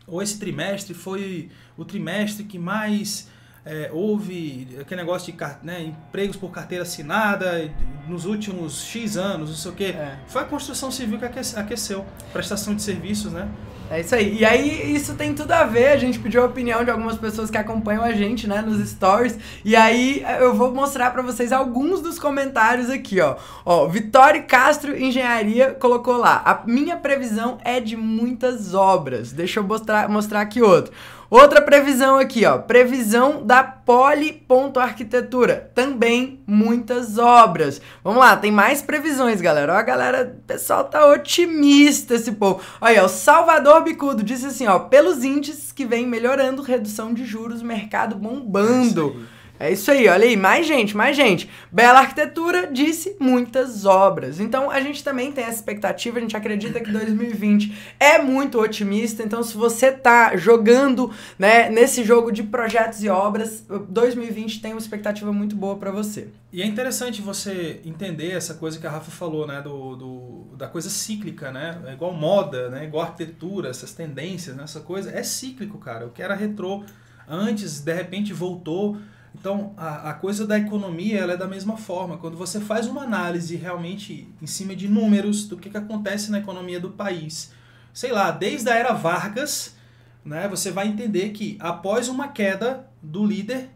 ou 0.06 0.22
esse 0.22 0.38
trimestre 0.38 0.94
foi 0.94 1.50
o 1.78 1.86
trimestre 1.86 2.44
que 2.44 2.60
mais 2.60 3.30
é, 3.66 3.90
houve 3.94 4.68
aquele 4.80 5.02
negócio 5.02 5.32
de 5.32 5.40
né, 5.64 5.84
empregos 5.84 6.36
por 6.36 6.52
carteira 6.52 6.84
assinada 6.84 7.72
nos 8.08 8.26
últimos 8.26 8.84
X 8.84 9.18
anos, 9.18 9.50
não 9.50 9.56
sei 9.56 9.72
o 9.72 9.76
quê. 9.76 9.84
É. 9.86 10.18
Foi 10.28 10.42
a 10.42 10.46
construção 10.46 10.92
civil 10.92 11.20
que 11.20 11.26
aqueceu, 11.26 12.06
prestação 12.34 12.76
de 12.76 12.82
serviços, 12.82 13.32
né? 13.32 13.50
É 13.92 14.00
isso 14.00 14.16
aí. 14.16 14.38
E 14.38 14.46
aí, 14.46 14.96
isso 14.96 15.16
tem 15.16 15.34
tudo 15.34 15.52
a 15.52 15.66
ver. 15.66 15.88
A 15.88 15.98
gente 15.98 16.18
pediu 16.18 16.42
a 16.44 16.46
opinião 16.46 16.82
de 16.82 16.90
algumas 16.90 17.18
pessoas 17.18 17.52
que 17.52 17.58
acompanham 17.58 18.02
a 18.02 18.14
gente, 18.14 18.48
né, 18.48 18.62
nos 18.62 18.90
stories. 18.90 19.38
E 19.66 19.76
aí, 19.76 20.26
eu 20.40 20.56
vou 20.56 20.74
mostrar 20.74 21.12
para 21.12 21.22
vocês 21.22 21.52
alguns 21.52 22.00
dos 22.00 22.18
comentários 22.18 22.90
aqui, 22.90 23.20
ó. 23.20 23.36
Ó, 23.66 23.90
Vitório 23.90 24.46
Castro 24.46 24.98
Engenharia 24.98 25.72
colocou 25.78 26.16
lá. 26.16 26.42
A 26.46 26.62
minha 26.66 26.96
previsão 26.96 27.58
é 27.66 27.82
de 27.82 27.98
muitas 27.98 28.74
obras. 28.74 29.34
Deixa 29.34 29.60
eu 29.60 29.64
mostrar, 29.66 30.08
mostrar 30.08 30.40
aqui 30.40 30.62
outro. 30.62 30.94
Outra 31.32 31.62
previsão 31.62 32.18
aqui, 32.18 32.46
ó. 32.46 32.58
Previsão 32.58 33.42
da 33.42 33.64
Poli.arquitetura. 33.64 35.72
Também 35.74 36.42
muitas 36.46 37.18
obras. 37.18 37.80
Vamos 38.04 38.20
lá, 38.20 38.36
tem 38.36 38.52
mais 38.52 38.82
previsões, 38.82 39.40
galera. 39.40 39.74
Ó, 39.74 39.78
a 39.78 39.82
galera, 39.82 40.38
o 40.38 40.42
pessoal 40.46 40.84
tá 40.84 41.08
otimista 41.08 42.16
esse 42.16 42.34
povo. 42.34 42.60
Olha, 42.82 43.06
o 43.06 43.08
Salvador 43.08 43.82
Bicudo 43.82 44.24
disse 44.24 44.48
assim, 44.48 44.68
ó. 44.68 44.78
Pelos 44.78 45.24
índices 45.24 45.72
que 45.72 45.86
vem 45.86 46.06
melhorando, 46.06 46.62
redução 46.62 47.14
de 47.14 47.24
juros, 47.24 47.62
mercado 47.62 48.18
bombando. 48.18 49.26
É 49.26 49.41
é 49.62 49.72
isso 49.72 49.92
aí, 49.92 50.08
olha 50.08 50.26
aí, 50.26 50.36
mais 50.36 50.66
gente, 50.66 50.98
mais 50.98 51.16
gente. 51.16 51.48
Bela 51.72 52.00
arquitetura 52.00 52.66
disse 52.66 53.16
muitas 53.20 53.86
obras. 53.86 54.40
Então 54.40 54.72
a 54.72 54.82
gente 54.82 55.04
também 55.04 55.32
tem 55.32 55.44
essa 55.44 55.58
expectativa, 55.58 56.18
a 56.18 56.22
gente 56.22 56.36
acredita 56.36 56.80
que 56.80 56.92
2020 56.92 57.72
é 58.00 58.20
muito 58.20 58.60
otimista. 58.60 59.22
Então, 59.22 59.44
se 59.44 59.56
você 59.56 59.92
tá 59.92 60.36
jogando 60.36 61.12
né, 61.38 61.70
nesse 61.70 62.04
jogo 62.04 62.32
de 62.32 62.42
projetos 62.42 63.04
e 63.04 63.10
obras, 63.10 63.64
2020 63.88 64.62
tem 64.62 64.74
uma 64.74 64.80
expectativa 64.80 65.32
muito 65.32 65.56
boa 65.56 65.76
para 65.76 65.92
você. 65.92 66.30
E 66.52 66.64
é 66.64 66.66
interessante 66.66 67.22
você 67.22 67.82
entender 67.86 68.32
essa 68.32 68.56
coisa 68.56 68.80
que 68.80 68.88
a 68.88 68.90
Rafa 68.90 69.12
falou, 69.12 69.46
né? 69.46 69.62
Do, 69.62 69.96
do, 69.96 70.56
da 70.58 70.68
coisa 70.68 70.90
cíclica, 70.90 71.52
né? 71.52 71.80
É 71.86 71.94
igual 71.94 72.14
moda, 72.14 72.70
né? 72.70 72.86
Igual 72.86 73.04
arquitetura, 73.04 73.70
essas 73.70 73.94
tendências, 73.94 74.56
né? 74.56 74.64
essa 74.64 74.80
coisa. 74.80 75.12
É 75.12 75.22
cíclico, 75.22 75.78
cara. 75.78 76.08
O 76.08 76.10
que 76.10 76.24
era 76.24 76.34
retrô 76.34 76.84
antes, 77.28 77.80
de 77.80 77.94
repente 77.94 78.34
voltou 78.34 78.98
então, 79.34 79.74
a, 79.78 80.10
a 80.10 80.14
coisa 80.14 80.46
da 80.46 80.58
economia 80.58 81.20
ela 81.20 81.34
é 81.34 81.38
da 81.38 81.48
mesma 81.48 81.78
forma. 81.78 82.18
Quando 82.18 82.38
você 82.38 82.60
faz 82.60 82.86
uma 82.86 83.04
análise 83.04 83.56
realmente 83.56 84.28
em 84.42 84.48
cima 84.48 84.76
de 84.76 84.88
números 84.88 85.48
do 85.48 85.58
que, 85.58 85.70
que 85.70 85.78
acontece 85.78 86.30
na 86.30 86.40
economia 86.40 86.80
do 86.80 86.92
país, 86.92 87.52
sei 87.94 88.12
lá, 88.12 88.30
desde 88.32 88.70
a 88.70 88.76
era 88.76 88.94
Vargas, 88.94 89.76
né, 90.24 90.48
você 90.48 90.70
vai 90.70 90.88
entender 90.88 91.30
que 91.30 91.58
após 91.60 92.08
uma 92.08 92.28
queda 92.28 92.88
do 93.02 93.26
líder, 93.26 93.70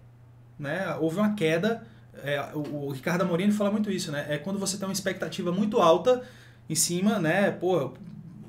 né, 0.60 0.96
houve 1.00 1.18
uma 1.18 1.34
queda. 1.34 1.84
É, 2.22 2.42
o, 2.54 2.88
o 2.88 2.92
Ricardo 2.92 3.24
Amorim 3.24 3.52
fala 3.52 3.72
muito 3.72 3.92
isso, 3.92 4.12
né? 4.12 4.26
É 4.30 4.38
quando 4.38 4.58
você 4.58 4.78
tem 4.78 4.88
uma 4.88 4.94
expectativa 4.94 5.52
muito 5.52 5.82
alta 5.82 6.24
em 6.70 6.76
cima, 6.76 7.20
né? 7.20 7.52
Pô, 7.52 7.94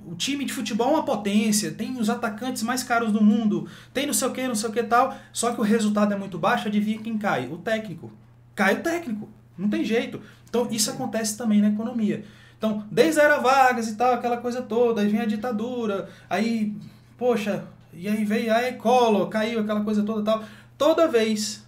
o 0.07 0.15
time 0.15 0.45
de 0.45 0.53
futebol 0.53 0.89
é 0.89 0.91
uma 0.93 1.05
potência, 1.05 1.73
tem 1.73 1.99
os 1.99 2.09
atacantes 2.09 2.63
mais 2.63 2.85
caros 2.85 3.11
do 3.11 3.21
mundo, 3.21 3.69
tem 3.93 4.07
não 4.07 4.15
sei 4.15 4.29
o 4.29 4.33
que, 4.33 4.47
não 4.47 4.55
sei 4.55 4.71
o 4.71 4.73
que 4.73 4.83
tal, 4.85 5.17
só 5.33 5.53
que 5.53 5.61
o 5.61 5.65
resultado 5.65 6.15
é 6.15 6.17
muito 6.17 6.39
baixo, 6.39 6.69
adivinha 6.69 6.99
quem 6.99 7.19
cai? 7.19 7.49
O 7.49 7.59
técnico. 7.59 8.13
Cai 8.55 8.75
o 8.75 8.83
técnico, 8.83 9.29
não 9.59 9.69
tem 9.69 9.85
jeito. 9.85 10.21
Então 10.49 10.69
isso 10.71 10.91
acontece 10.91 11.37
também 11.37 11.61
na 11.61 11.69
economia. 11.69 12.25
Então, 12.57 12.87
desde 12.91 13.21
a 13.21 13.25
era 13.25 13.39
Vargas 13.39 13.89
e 13.89 13.97
tal, 13.97 14.15
aquela 14.15 14.37
coisa 14.37 14.63
toda, 14.63 15.01
aí 15.01 15.09
vem 15.09 15.21
a 15.21 15.27
ditadura, 15.27 16.09
aí, 16.31 16.73
poxa, 17.19 17.65
e 17.93 18.09
aí 18.09 18.25
veio 18.25 18.55
a 18.55 18.63
Ecolo, 18.63 19.27
caiu 19.27 19.61
aquela 19.61 19.83
coisa 19.83 20.05
toda 20.05 20.23
tal. 20.23 20.45
Toda 20.79 21.09
vez 21.09 21.67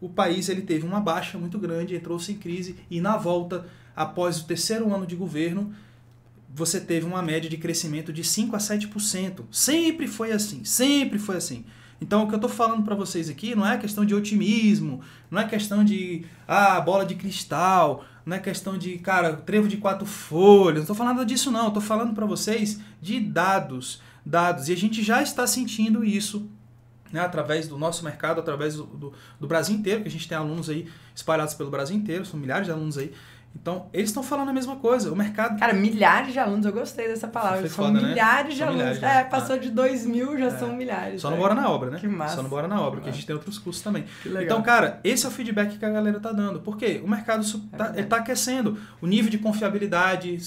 o 0.00 0.08
país 0.08 0.48
ele 0.48 0.62
teve 0.62 0.84
uma 0.84 1.00
baixa 1.00 1.38
muito 1.38 1.58
grande, 1.58 1.94
entrou-se 1.94 2.32
em 2.32 2.36
crise 2.36 2.76
e 2.90 3.00
na 3.00 3.16
volta, 3.16 3.66
após 3.94 4.40
o 4.40 4.46
terceiro 4.46 4.92
ano 4.92 5.06
de 5.06 5.14
governo, 5.14 5.72
você 6.54 6.80
teve 6.80 7.06
uma 7.06 7.22
média 7.22 7.50
de 7.50 7.56
crescimento 7.56 8.12
de 8.12 8.24
5 8.24 8.54
a 8.56 8.58
7%. 8.58 9.44
Sempre 9.50 10.06
foi 10.06 10.32
assim, 10.32 10.64
sempre 10.64 11.18
foi 11.18 11.36
assim. 11.36 11.64
Então, 12.00 12.24
o 12.24 12.28
que 12.28 12.34
eu 12.34 12.36
estou 12.36 12.50
falando 12.50 12.82
para 12.82 12.94
vocês 12.94 13.30
aqui 13.30 13.54
não 13.54 13.66
é 13.66 13.78
questão 13.78 14.04
de 14.04 14.14
otimismo, 14.14 15.00
não 15.30 15.40
é 15.40 15.44
questão 15.46 15.82
de 15.82 16.26
ah, 16.46 16.80
bola 16.80 17.06
de 17.06 17.14
cristal, 17.14 18.04
não 18.24 18.36
é 18.36 18.38
questão 18.38 18.76
de, 18.76 18.98
cara, 18.98 19.34
trevo 19.34 19.66
de 19.66 19.78
quatro 19.78 20.04
folhas, 20.04 20.76
não 20.76 20.82
estou 20.82 20.96
falando 20.96 21.24
disso 21.24 21.50
não, 21.50 21.68
estou 21.68 21.82
falando 21.82 22.12
para 22.12 22.26
vocês 22.26 22.80
de 23.00 23.18
dados, 23.18 24.02
dados. 24.24 24.68
E 24.68 24.72
a 24.72 24.76
gente 24.76 25.02
já 25.02 25.22
está 25.22 25.46
sentindo 25.46 26.04
isso 26.04 26.50
né, 27.10 27.20
através 27.20 27.66
do 27.66 27.78
nosso 27.78 28.04
mercado, 28.04 28.40
através 28.40 28.74
do, 28.74 28.84
do, 28.84 29.12
do 29.40 29.46
Brasil 29.46 29.74
inteiro, 29.74 30.02
que 30.02 30.08
a 30.08 30.10
gente 30.10 30.28
tem 30.28 30.36
alunos 30.36 30.68
aí 30.68 30.88
espalhados 31.14 31.54
pelo 31.54 31.70
Brasil 31.70 31.96
inteiro, 31.96 32.26
são 32.26 32.38
milhares 32.38 32.66
de 32.66 32.72
alunos 32.72 32.98
aí 32.98 33.12
então, 33.60 33.88
eles 33.90 34.10
estão 34.10 34.22
falando 34.22 34.50
a 34.50 34.52
mesma 34.52 34.76
coisa. 34.76 35.10
O 35.10 35.16
mercado. 35.16 35.58
Cara, 35.58 35.72
milhares 35.72 36.32
de 36.32 36.38
alunos, 36.38 36.66
eu 36.66 36.72
gostei 36.72 37.08
dessa 37.08 37.26
palavra. 37.26 37.66
São 37.68 37.86
foda, 37.86 38.00
né? 38.00 38.08
milhares 38.08 38.44
né? 38.44 38.50
de 38.50 38.58
são 38.58 38.68
alunos. 38.68 38.96
Milhares, 38.96 39.26
é, 39.26 39.30
passou 39.30 39.56
ah. 39.56 39.58
de 39.58 39.70
2 39.70 40.06
mil, 40.06 40.38
já 40.38 40.46
é. 40.46 40.50
são 40.50 40.76
milhares. 40.76 41.22
Só 41.22 41.30
não 41.30 41.38
bora 41.38 41.54
na 41.54 41.70
obra, 41.70 41.90
né? 41.90 41.98
Que 41.98 42.06
massa. 42.06 42.36
Só 42.36 42.42
não 42.42 42.50
bora 42.50 42.68
na 42.68 42.78
obra, 42.78 43.00
porque 43.00 43.08
a 43.08 43.12
gente 43.12 43.26
tem 43.26 43.34
outros 43.34 43.58
cursos 43.58 43.82
também. 43.82 44.04
Que 44.22 44.28
legal. 44.28 44.44
Então, 44.44 44.62
cara, 44.62 45.00
esse 45.02 45.24
é 45.24 45.28
o 45.28 45.32
feedback 45.32 45.78
que 45.78 45.84
a 45.84 45.90
galera 45.90 46.20
tá 46.20 46.32
dando. 46.32 46.60
Por 46.60 46.76
quê? 46.76 47.00
O 47.02 47.08
mercado 47.08 47.42
está 47.42 47.92
é 47.96 48.02
tá 48.02 48.16
aquecendo. 48.18 48.78
O 49.00 49.06
nível 49.06 49.30
de 49.30 49.38
confiabilidade, 49.38 50.38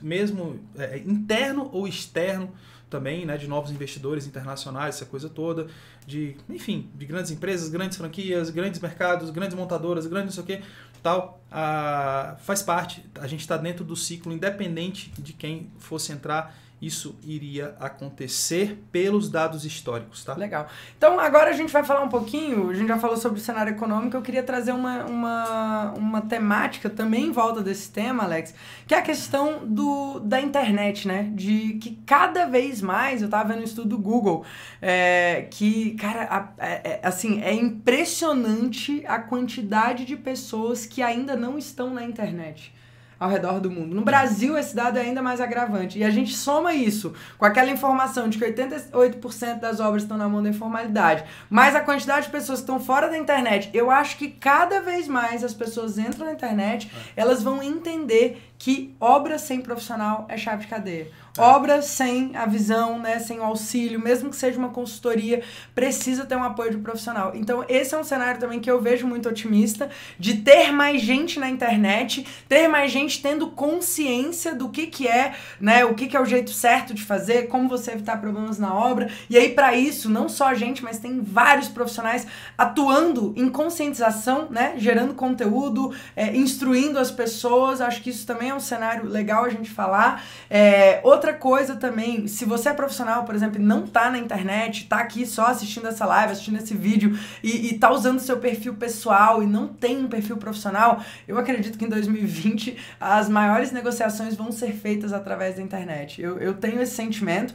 mesmo 0.00 0.60
é, 0.78 0.98
interno 0.98 1.68
ou 1.72 1.88
externo, 1.88 2.52
também, 2.88 3.24
né, 3.24 3.38
de 3.38 3.48
novos 3.48 3.70
investidores 3.70 4.26
internacionais, 4.26 4.96
essa 4.96 5.06
coisa 5.06 5.26
toda, 5.26 5.66
de, 6.06 6.36
enfim, 6.46 6.90
de 6.94 7.06
grandes 7.06 7.30
empresas, 7.30 7.70
grandes 7.70 7.96
franquias, 7.96 8.50
grandes 8.50 8.78
mercados, 8.80 9.30
grandes 9.30 9.56
montadoras, 9.56 10.06
grandes 10.06 10.36
não 10.36 10.44
sei 10.44 10.56
o 10.56 10.58
quê 10.58 10.64
tal, 11.02 11.42
ah, 11.50 12.36
faz 12.40 12.62
parte. 12.62 13.04
A 13.20 13.26
gente 13.26 13.40
está 13.40 13.56
dentro 13.56 13.84
do 13.84 13.96
ciclo, 13.96 14.32
independente 14.32 15.12
de 15.18 15.32
quem 15.32 15.70
fosse 15.78 16.12
entrar 16.12 16.56
isso 16.82 17.14
iria 17.22 17.76
acontecer 17.78 18.82
pelos 18.90 19.30
dados 19.30 19.64
históricos, 19.64 20.24
tá? 20.24 20.34
Legal. 20.34 20.66
Então, 20.98 21.20
agora 21.20 21.50
a 21.50 21.52
gente 21.52 21.72
vai 21.72 21.84
falar 21.84 22.02
um 22.02 22.08
pouquinho, 22.08 22.70
a 22.70 22.74
gente 22.74 22.88
já 22.88 22.98
falou 22.98 23.16
sobre 23.16 23.38
o 23.38 23.42
cenário 23.42 23.70
econômico, 23.70 24.16
eu 24.16 24.20
queria 24.20 24.42
trazer 24.42 24.72
uma, 24.72 25.04
uma, 25.04 25.92
uma 25.92 26.20
temática 26.22 26.90
também 26.90 27.26
em 27.26 27.30
volta 27.30 27.62
desse 27.62 27.92
tema, 27.92 28.24
Alex, 28.24 28.52
que 28.84 28.94
é 28.94 28.98
a 28.98 29.02
questão 29.02 29.64
do, 29.64 30.18
da 30.18 30.40
internet, 30.40 31.06
né? 31.06 31.30
De 31.32 31.74
que 31.74 32.00
cada 32.04 32.46
vez 32.46 32.82
mais, 32.82 33.22
eu 33.22 33.28
tava 33.28 33.50
vendo 33.50 33.60
um 33.60 33.64
estudo 33.64 33.90
do 33.90 33.98
Google, 33.98 34.44
é, 34.80 35.46
que, 35.52 35.92
cara, 35.92 36.24
a, 36.58 36.66
é, 36.66 36.72
é, 36.94 37.00
assim, 37.04 37.40
é 37.42 37.54
impressionante 37.54 39.04
a 39.06 39.20
quantidade 39.20 40.04
de 40.04 40.16
pessoas 40.16 40.84
que 40.84 41.00
ainda 41.00 41.36
não 41.36 41.56
estão 41.56 41.94
na 41.94 42.02
internet. 42.02 42.74
Ao 43.22 43.30
redor 43.30 43.60
do 43.60 43.70
mundo. 43.70 43.94
No 43.94 44.02
Brasil, 44.02 44.58
esse 44.58 44.74
dado 44.74 44.98
é 44.98 45.02
ainda 45.02 45.22
mais 45.22 45.40
agravante. 45.40 45.96
E 45.96 46.02
a 46.02 46.10
gente 46.10 46.34
soma 46.34 46.74
isso 46.74 47.12
com 47.38 47.44
aquela 47.44 47.70
informação 47.70 48.28
de 48.28 48.36
que 48.36 48.44
88% 48.44 49.60
das 49.60 49.78
obras 49.78 50.02
estão 50.02 50.18
na 50.18 50.28
mão 50.28 50.42
da 50.42 50.48
informalidade, 50.48 51.24
mais 51.48 51.76
a 51.76 51.80
quantidade 51.80 52.26
de 52.26 52.32
pessoas 52.32 52.58
que 52.58 52.64
estão 52.64 52.80
fora 52.80 53.08
da 53.08 53.16
internet. 53.16 53.70
Eu 53.72 53.92
acho 53.92 54.16
que 54.16 54.28
cada 54.28 54.80
vez 54.80 55.06
mais 55.06 55.44
as 55.44 55.54
pessoas 55.54 55.98
entram 55.98 56.26
na 56.26 56.32
internet, 56.32 56.90
é. 57.16 57.22
elas 57.22 57.44
vão 57.44 57.62
entender 57.62 58.42
que 58.62 58.94
obra 59.00 59.38
sem 59.38 59.60
profissional 59.60 60.24
é 60.28 60.36
chave 60.36 60.62
de 60.62 60.68
cadeia. 60.68 61.10
Obra 61.36 61.80
sem 61.82 62.36
a 62.36 62.46
visão, 62.46 62.98
né, 62.98 63.18
sem 63.18 63.40
o 63.40 63.42
auxílio, 63.42 63.98
mesmo 63.98 64.30
que 64.30 64.36
seja 64.36 64.56
uma 64.58 64.68
consultoria, 64.68 65.42
precisa 65.74 66.26
ter 66.26 66.36
um 66.36 66.44
apoio 66.44 66.70
de 66.70 66.76
profissional. 66.76 67.32
Então, 67.34 67.64
esse 67.68 67.92
é 67.92 67.98
um 67.98 68.04
cenário 68.04 68.38
também 68.38 68.60
que 68.60 68.70
eu 68.70 68.80
vejo 68.80 69.06
muito 69.06 69.28
otimista, 69.28 69.90
de 70.16 70.36
ter 70.42 70.70
mais 70.70 71.00
gente 71.00 71.40
na 71.40 71.48
internet, 71.48 72.24
ter 72.48 72.68
mais 72.68 72.92
gente 72.92 73.20
tendo 73.20 73.48
consciência 73.48 74.54
do 74.54 74.68
que, 74.68 74.86
que 74.86 75.08
é, 75.08 75.34
né, 75.58 75.84
o 75.84 75.94
que, 75.94 76.06
que 76.06 76.16
é 76.16 76.20
o 76.20 76.26
jeito 76.26 76.50
certo 76.50 76.94
de 76.94 77.02
fazer, 77.02 77.48
como 77.48 77.68
você 77.68 77.92
evitar 77.92 78.20
problemas 78.20 78.60
na 78.60 78.72
obra. 78.72 79.10
E 79.28 79.36
aí, 79.36 79.48
para 79.48 79.74
isso, 79.74 80.08
não 80.08 80.28
só 80.28 80.48
a 80.48 80.54
gente, 80.54 80.84
mas 80.84 80.98
tem 80.98 81.20
vários 81.20 81.68
profissionais 81.68 82.28
atuando 82.56 83.32
em 83.36 83.48
conscientização, 83.48 84.48
né, 84.50 84.74
gerando 84.76 85.14
conteúdo, 85.14 85.92
é, 86.14 86.36
instruindo 86.36 86.98
as 86.98 87.10
pessoas. 87.10 87.80
Acho 87.80 88.02
que 88.02 88.10
isso 88.10 88.24
também 88.24 88.51
um 88.54 88.60
cenário 88.60 89.06
legal 89.06 89.44
a 89.44 89.48
gente 89.48 89.70
falar. 89.70 90.24
É, 90.48 91.00
outra 91.02 91.32
coisa 91.32 91.76
também, 91.76 92.26
se 92.26 92.44
você 92.44 92.68
é 92.68 92.72
profissional, 92.72 93.24
por 93.24 93.34
exemplo, 93.34 93.60
e 93.60 93.64
não 93.64 93.86
tá 93.86 94.10
na 94.10 94.18
internet, 94.18 94.86
tá 94.86 94.98
aqui 94.98 95.26
só 95.26 95.46
assistindo 95.46 95.88
essa 95.88 96.04
live, 96.06 96.32
assistindo 96.32 96.58
esse 96.58 96.74
vídeo 96.74 97.18
e, 97.42 97.68
e 97.68 97.78
tá 97.78 97.90
usando 97.90 98.20
seu 98.20 98.38
perfil 98.38 98.74
pessoal 98.74 99.42
e 99.42 99.46
não 99.46 99.68
tem 99.68 99.98
um 99.98 100.08
perfil 100.08 100.36
profissional, 100.36 101.02
eu 101.26 101.38
acredito 101.38 101.78
que 101.78 101.84
em 101.84 101.88
2020 101.88 102.76
as 103.00 103.28
maiores 103.28 103.72
negociações 103.72 104.34
vão 104.34 104.52
ser 104.52 104.72
feitas 104.72 105.12
através 105.12 105.56
da 105.56 105.62
internet. 105.62 106.20
Eu, 106.20 106.38
eu 106.38 106.54
tenho 106.54 106.80
esse 106.80 106.94
sentimento. 106.94 107.54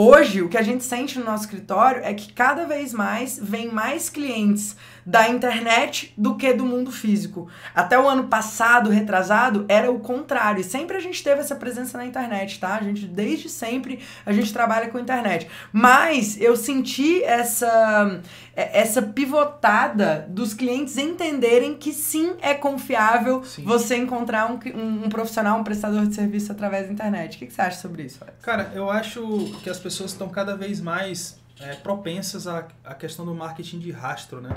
Hoje, 0.00 0.42
o 0.42 0.48
que 0.48 0.56
a 0.56 0.62
gente 0.62 0.84
sente 0.84 1.18
no 1.18 1.24
nosso 1.24 1.44
escritório 1.44 2.02
é 2.04 2.14
que 2.14 2.32
cada 2.32 2.66
vez 2.66 2.92
mais 2.92 3.36
vem 3.36 3.72
mais 3.72 4.08
clientes 4.08 4.76
da 5.08 5.26
internet 5.26 6.12
do 6.18 6.36
que 6.36 6.52
do 6.52 6.66
mundo 6.66 6.92
físico. 6.92 7.48
Até 7.74 7.98
o 7.98 8.06
ano 8.06 8.24
passado, 8.24 8.90
retrasado, 8.90 9.64
era 9.66 9.90
o 9.90 10.00
contrário. 10.00 10.60
E 10.60 10.64
sempre 10.64 10.98
a 10.98 11.00
gente 11.00 11.24
teve 11.24 11.40
essa 11.40 11.56
presença 11.56 11.96
na 11.96 12.04
internet, 12.04 12.60
tá? 12.60 12.76
A 12.76 12.82
gente, 12.82 13.06
desde 13.06 13.48
sempre, 13.48 14.00
a 14.26 14.32
gente 14.32 14.52
trabalha 14.52 14.88
com 14.88 14.98
internet. 14.98 15.48
Mas 15.72 16.38
eu 16.38 16.54
senti 16.56 17.24
essa, 17.24 18.20
é, 18.54 18.80
essa 18.80 19.00
pivotada 19.00 20.26
dos 20.28 20.52
clientes 20.52 20.98
entenderem 20.98 21.74
que 21.74 21.94
sim, 21.94 22.36
é 22.42 22.52
confiável 22.52 23.42
sim. 23.42 23.64
você 23.64 23.96
encontrar 23.96 24.52
um, 24.52 24.60
um, 24.78 25.06
um, 25.06 25.08
profissional, 25.08 25.58
um 25.58 25.64
prestador 25.64 26.06
de 26.06 26.14
serviço 26.14 26.52
através 26.52 26.86
da 26.86 26.92
internet. 26.92 27.36
O 27.36 27.38
que, 27.38 27.46
que 27.46 27.54
você 27.54 27.62
acha 27.62 27.80
sobre 27.80 28.02
isso? 28.02 28.18
Alex? 28.20 28.36
Cara, 28.42 28.72
eu 28.74 28.90
acho 28.90 29.22
que 29.62 29.70
as 29.70 29.78
pessoas 29.78 30.10
estão 30.10 30.28
cada 30.28 30.54
vez 30.54 30.82
mais 30.82 31.40
é, 31.58 31.76
propensas 31.76 32.46
à, 32.46 32.68
à 32.84 32.94
questão 32.94 33.24
do 33.24 33.34
marketing 33.34 33.78
de 33.78 33.90
rastro, 33.90 34.42
né? 34.42 34.50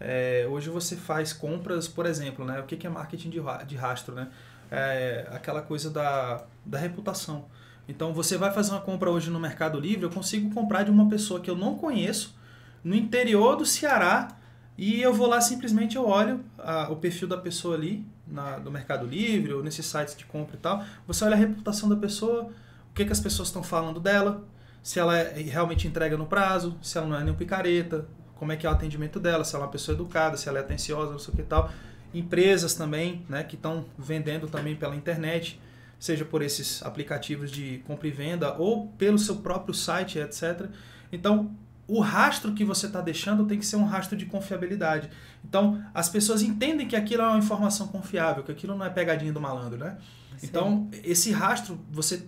É, 0.00 0.46
hoje 0.50 0.70
você 0.70 0.96
faz 0.96 1.32
compras, 1.32 1.88
por 1.88 2.06
exemplo, 2.06 2.44
né? 2.44 2.60
O 2.60 2.64
que, 2.64 2.76
que 2.76 2.86
é 2.86 2.90
marketing 2.90 3.30
de, 3.30 3.40
de 3.66 3.76
rastro, 3.76 4.14
né? 4.14 4.28
É 4.70 5.28
aquela 5.30 5.62
coisa 5.62 5.90
da, 5.90 6.44
da 6.64 6.78
reputação. 6.78 7.46
Então 7.88 8.12
você 8.12 8.36
vai 8.36 8.52
fazer 8.52 8.72
uma 8.72 8.80
compra 8.80 9.10
hoje 9.10 9.30
no 9.30 9.38
Mercado 9.38 9.78
Livre, 9.78 10.04
eu 10.04 10.10
consigo 10.10 10.52
comprar 10.52 10.84
de 10.84 10.90
uma 10.90 11.08
pessoa 11.08 11.40
que 11.40 11.50
eu 11.50 11.56
não 11.56 11.76
conheço, 11.76 12.34
no 12.82 12.94
interior 12.94 13.56
do 13.56 13.66
Ceará, 13.66 14.28
e 14.76 15.00
eu 15.00 15.12
vou 15.12 15.26
lá 15.26 15.40
simplesmente 15.40 15.96
eu 15.96 16.06
olho 16.06 16.44
a, 16.58 16.90
o 16.90 16.96
perfil 16.96 17.28
da 17.28 17.36
pessoa 17.36 17.76
ali, 17.76 18.04
na, 18.26 18.58
no 18.58 18.70
Mercado 18.70 19.06
Livre, 19.06 19.52
ou 19.52 19.62
nesses 19.62 19.86
sites 19.86 20.16
de 20.16 20.24
compra 20.24 20.56
e 20.56 20.58
tal. 20.58 20.82
Você 21.06 21.24
olha 21.24 21.34
a 21.34 21.38
reputação 21.38 21.88
da 21.88 21.96
pessoa, 21.96 22.44
o 22.90 22.94
que, 22.94 23.04
que 23.04 23.12
as 23.12 23.20
pessoas 23.20 23.48
estão 23.48 23.62
falando 23.62 24.00
dela, 24.00 24.42
se 24.82 24.98
ela 24.98 25.16
é, 25.16 25.40
realmente 25.42 25.86
entrega 25.86 26.16
no 26.16 26.26
prazo, 26.26 26.76
se 26.82 26.98
ela 26.98 27.06
não 27.06 27.16
é 27.16 27.24
nem 27.24 27.32
um 27.32 27.36
picareta, 27.36 28.06
como 28.44 28.52
é 28.52 28.56
que 28.56 28.66
é 28.66 28.68
o 28.68 28.72
atendimento 28.74 29.18
dela, 29.18 29.42
se 29.42 29.54
ela 29.54 29.64
é 29.64 29.66
uma 29.66 29.72
pessoa 29.72 29.96
educada, 29.96 30.36
se 30.36 30.50
ela 30.50 30.58
é 30.58 30.60
atenciosa, 30.60 31.12
não 31.12 31.18
sei 31.18 31.32
o 31.32 31.36
que 31.38 31.42
tal. 31.42 31.72
Empresas 32.12 32.74
também, 32.74 33.24
né, 33.26 33.42
que 33.42 33.56
estão 33.56 33.86
vendendo 33.98 34.46
também 34.48 34.76
pela 34.76 34.94
internet, 34.94 35.58
seja 35.98 36.26
por 36.26 36.42
esses 36.42 36.82
aplicativos 36.82 37.50
de 37.50 37.82
compra 37.86 38.06
e 38.06 38.10
venda 38.10 38.52
ou 38.58 38.88
pelo 38.98 39.18
seu 39.18 39.36
próprio 39.36 39.72
site, 39.72 40.18
etc. 40.18 40.66
Então, 41.10 41.56
o 41.88 42.00
rastro 42.00 42.52
que 42.52 42.66
você 42.66 42.84
está 42.84 43.00
deixando 43.00 43.46
tem 43.46 43.58
que 43.58 43.64
ser 43.64 43.76
um 43.76 43.84
rastro 43.86 44.14
de 44.14 44.26
confiabilidade. 44.26 45.08
Então, 45.42 45.82
as 45.94 46.10
pessoas 46.10 46.42
entendem 46.42 46.86
que 46.86 46.96
aquilo 46.96 47.22
é 47.22 47.26
uma 47.26 47.38
informação 47.38 47.88
confiável, 47.88 48.44
que 48.44 48.52
aquilo 48.52 48.76
não 48.76 48.84
é 48.84 48.90
pegadinha 48.90 49.32
do 49.32 49.40
malandro, 49.40 49.78
né? 49.78 49.96
Sim. 50.36 50.46
Então, 50.48 50.90
esse 51.02 51.32
rastro 51.32 51.80
você 51.90 52.26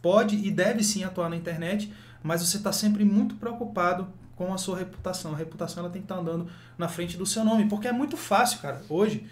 pode 0.00 0.34
e 0.34 0.50
deve 0.50 0.82
sim 0.82 1.04
atuar 1.04 1.28
na 1.28 1.36
internet, 1.36 1.92
mas 2.22 2.40
você 2.40 2.56
está 2.56 2.72
sempre 2.72 3.04
muito 3.04 3.34
preocupado 3.34 4.08
com 4.38 4.54
a 4.54 4.56
sua 4.56 4.78
reputação. 4.78 5.34
A 5.34 5.36
reputação 5.36 5.82
ela 5.82 5.92
tem 5.92 6.00
que 6.00 6.04
estar 6.06 6.20
andando 6.20 6.46
na 6.78 6.88
frente 6.88 7.16
do 7.16 7.26
seu 7.26 7.44
nome, 7.44 7.68
porque 7.68 7.88
é 7.88 7.92
muito 7.92 8.16
fácil, 8.16 8.60
cara. 8.60 8.80
Hoje, 8.88 9.26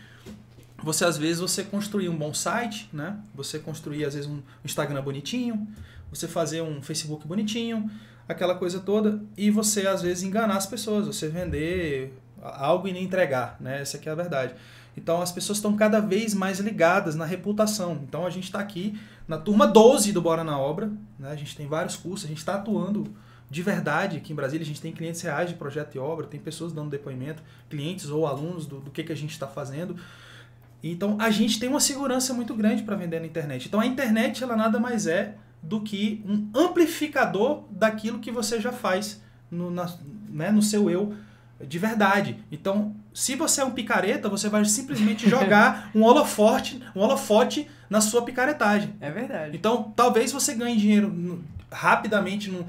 você 0.83 1.05
às 1.05 1.17
vezes 1.17 1.41
você 1.41 1.63
construir 1.63 2.09
um 2.09 2.17
bom 2.17 2.35
site, 2.35 2.91
né? 2.93 3.17
Você 3.37 3.61
construir 3.61 4.05
às 4.05 4.15
vezes 4.15 4.29
um 4.29 4.43
Instagram 4.65 5.01
bonitinho, 5.01 5.67
você 6.11 6.27
fazer 6.27 6.61
um 6.61 6.83
Facebook 6.83 7.27
bonitinho, 7.27 7.89
aquela 8.29 8.57
coisa 8.57 8.81
toda, 8.81 9.23
e 9.37 9.49
você 9.49 9.87
às 9.87 10.03
vezes 10.03 10.25
enganar 10.25 10.57
as 10.57 10.67
pessoas, 10.67 11.07
você 11.07 11.29
vender 11.29 12.13
algo 12.43 12.89
e 12.89 12.93
nem 12.93 13.05
entregar, 13.05 13.57
né? 13.61 13.81
Essa 13.81 13.99
aqui 13.99 14.09
é 14.09 14.13
a 14.13 14.17
verdade. 14.17 14.55
Então 14.97 15.23
as 15.23 15.31
pessoas 15.31 15.59
estão 15.59 15.77
cada 15.77 16.01
vez 16.01 16.35
mais 16.35 16.59
ligadas 16.59 17.15
na 17.15 17.25
reputação. 17.25 18.01
Então 18.03 18.27
a 18.27 18.31
gente 18.31 18.45
está 18.45 18.59
aqui 18.59 18.99
na 19.29 19.39
turma 19.39 19.69
12 19.69 20.13
do 20.13 20.21
Bora 20.21 20.43
na 20.43 20.59
Obra, 20.59 20.91
né? 21.17 21.31
A 21.31 21.37
gente 21.37 21.57
tem 21.57 21.69
vários 21.69 21.95
cursos, 21.95 22.25
a 22.25 22.29
gente 22.29 22.39
está 22.39 22.57
atuando 22.57 23.07
de 23.49 23.63
verdade, 23.63 24.17
aqui 24.17 24.33
em 24.33 24.37
Brasília 24.37 24.65
a 24.65 24.67
gente 24.67 24.81
tem 24.81 24.93
clientes 24.93 25.21
reais 25.21 25.49
de 25.49 25.55
projeto 25.55 25.95
e 25.95 25.99
obra, 25.99 26.27
tem 26.27 26.41
pessoas 26.41 26.73
dando 26.73 26.91
depoimento, 26.91 27.43
clientes 27.71 28.11
ou 28.11 28.27
alunos 28.27 28.67
do, 28.67 28.81
do 28.81 28.91
que, 28.91 29.05
que 29.05 29.13
a 29.13 29.17
gente 29.17 29.31
está 29.31 29.47
fazendo. 29.47 29.97
Então 30.83 31.17
a 31.21 31.31
gente 31.31 31.59
tem 31.59 31.69
uma 31.69 31.81
segurança 31.81 32.35
muito 32.35 32.55
grande 32.55 32.83
para 32.83 32.97
vender 32.97 33.21
na 33.21 33.27
internet. 33.27 33.67
Então 33.69 33.81
a 33.81 33.87
internet 33.87 34.43
ela 34.43 34.57
nada 34.57 34.81
mais 34.81 35.07
é 35.07 35.37
do 35.63 35.81
que 35.81 36.25
um 36.27 36.49
amplificador 36.55 37.65
daquilo 37.71 38.19
que 38.19 38.31
você 38.31 38.61
já 38.61 38.73
faz 38.73 39.23
no, 39.51 39.71
na, 39.71 39.93
né, 40.29 40.51
no 40.51 40.63
seu 40.63 40.91
eu 40.91 41.15
de 41.61 41.79
verdade. 41.79 42.45
Então, 42.53 42.95
se 43.15 43.35
você 43.35 43.63
é 43.63 43.65
um 43.65 43.71
picareta, 43.71 44.29
você 44.29 44.49
vai 44.49 44.65
simplesmente 44.65 45.27
jogar 45.31 45.91
um 45.95 46.03
holofote, 46.03 46.83
um 46.95 47.01
holofote 47.01 47.69
na 47.89 48.01
sua 48.01 48.23
picaretagem. 48.23 48.95
É 49.01 49.11
verdade. 49.11 49.57
Então, 49.57 49.93
talvez 49.97 50.33
você 50.33 50.55
ganhe 50.55 50.77
dinheiro 50.77 51.09
no, 51.09 51.43
rapidamente 51.73 52.51
no, 52.51 52.67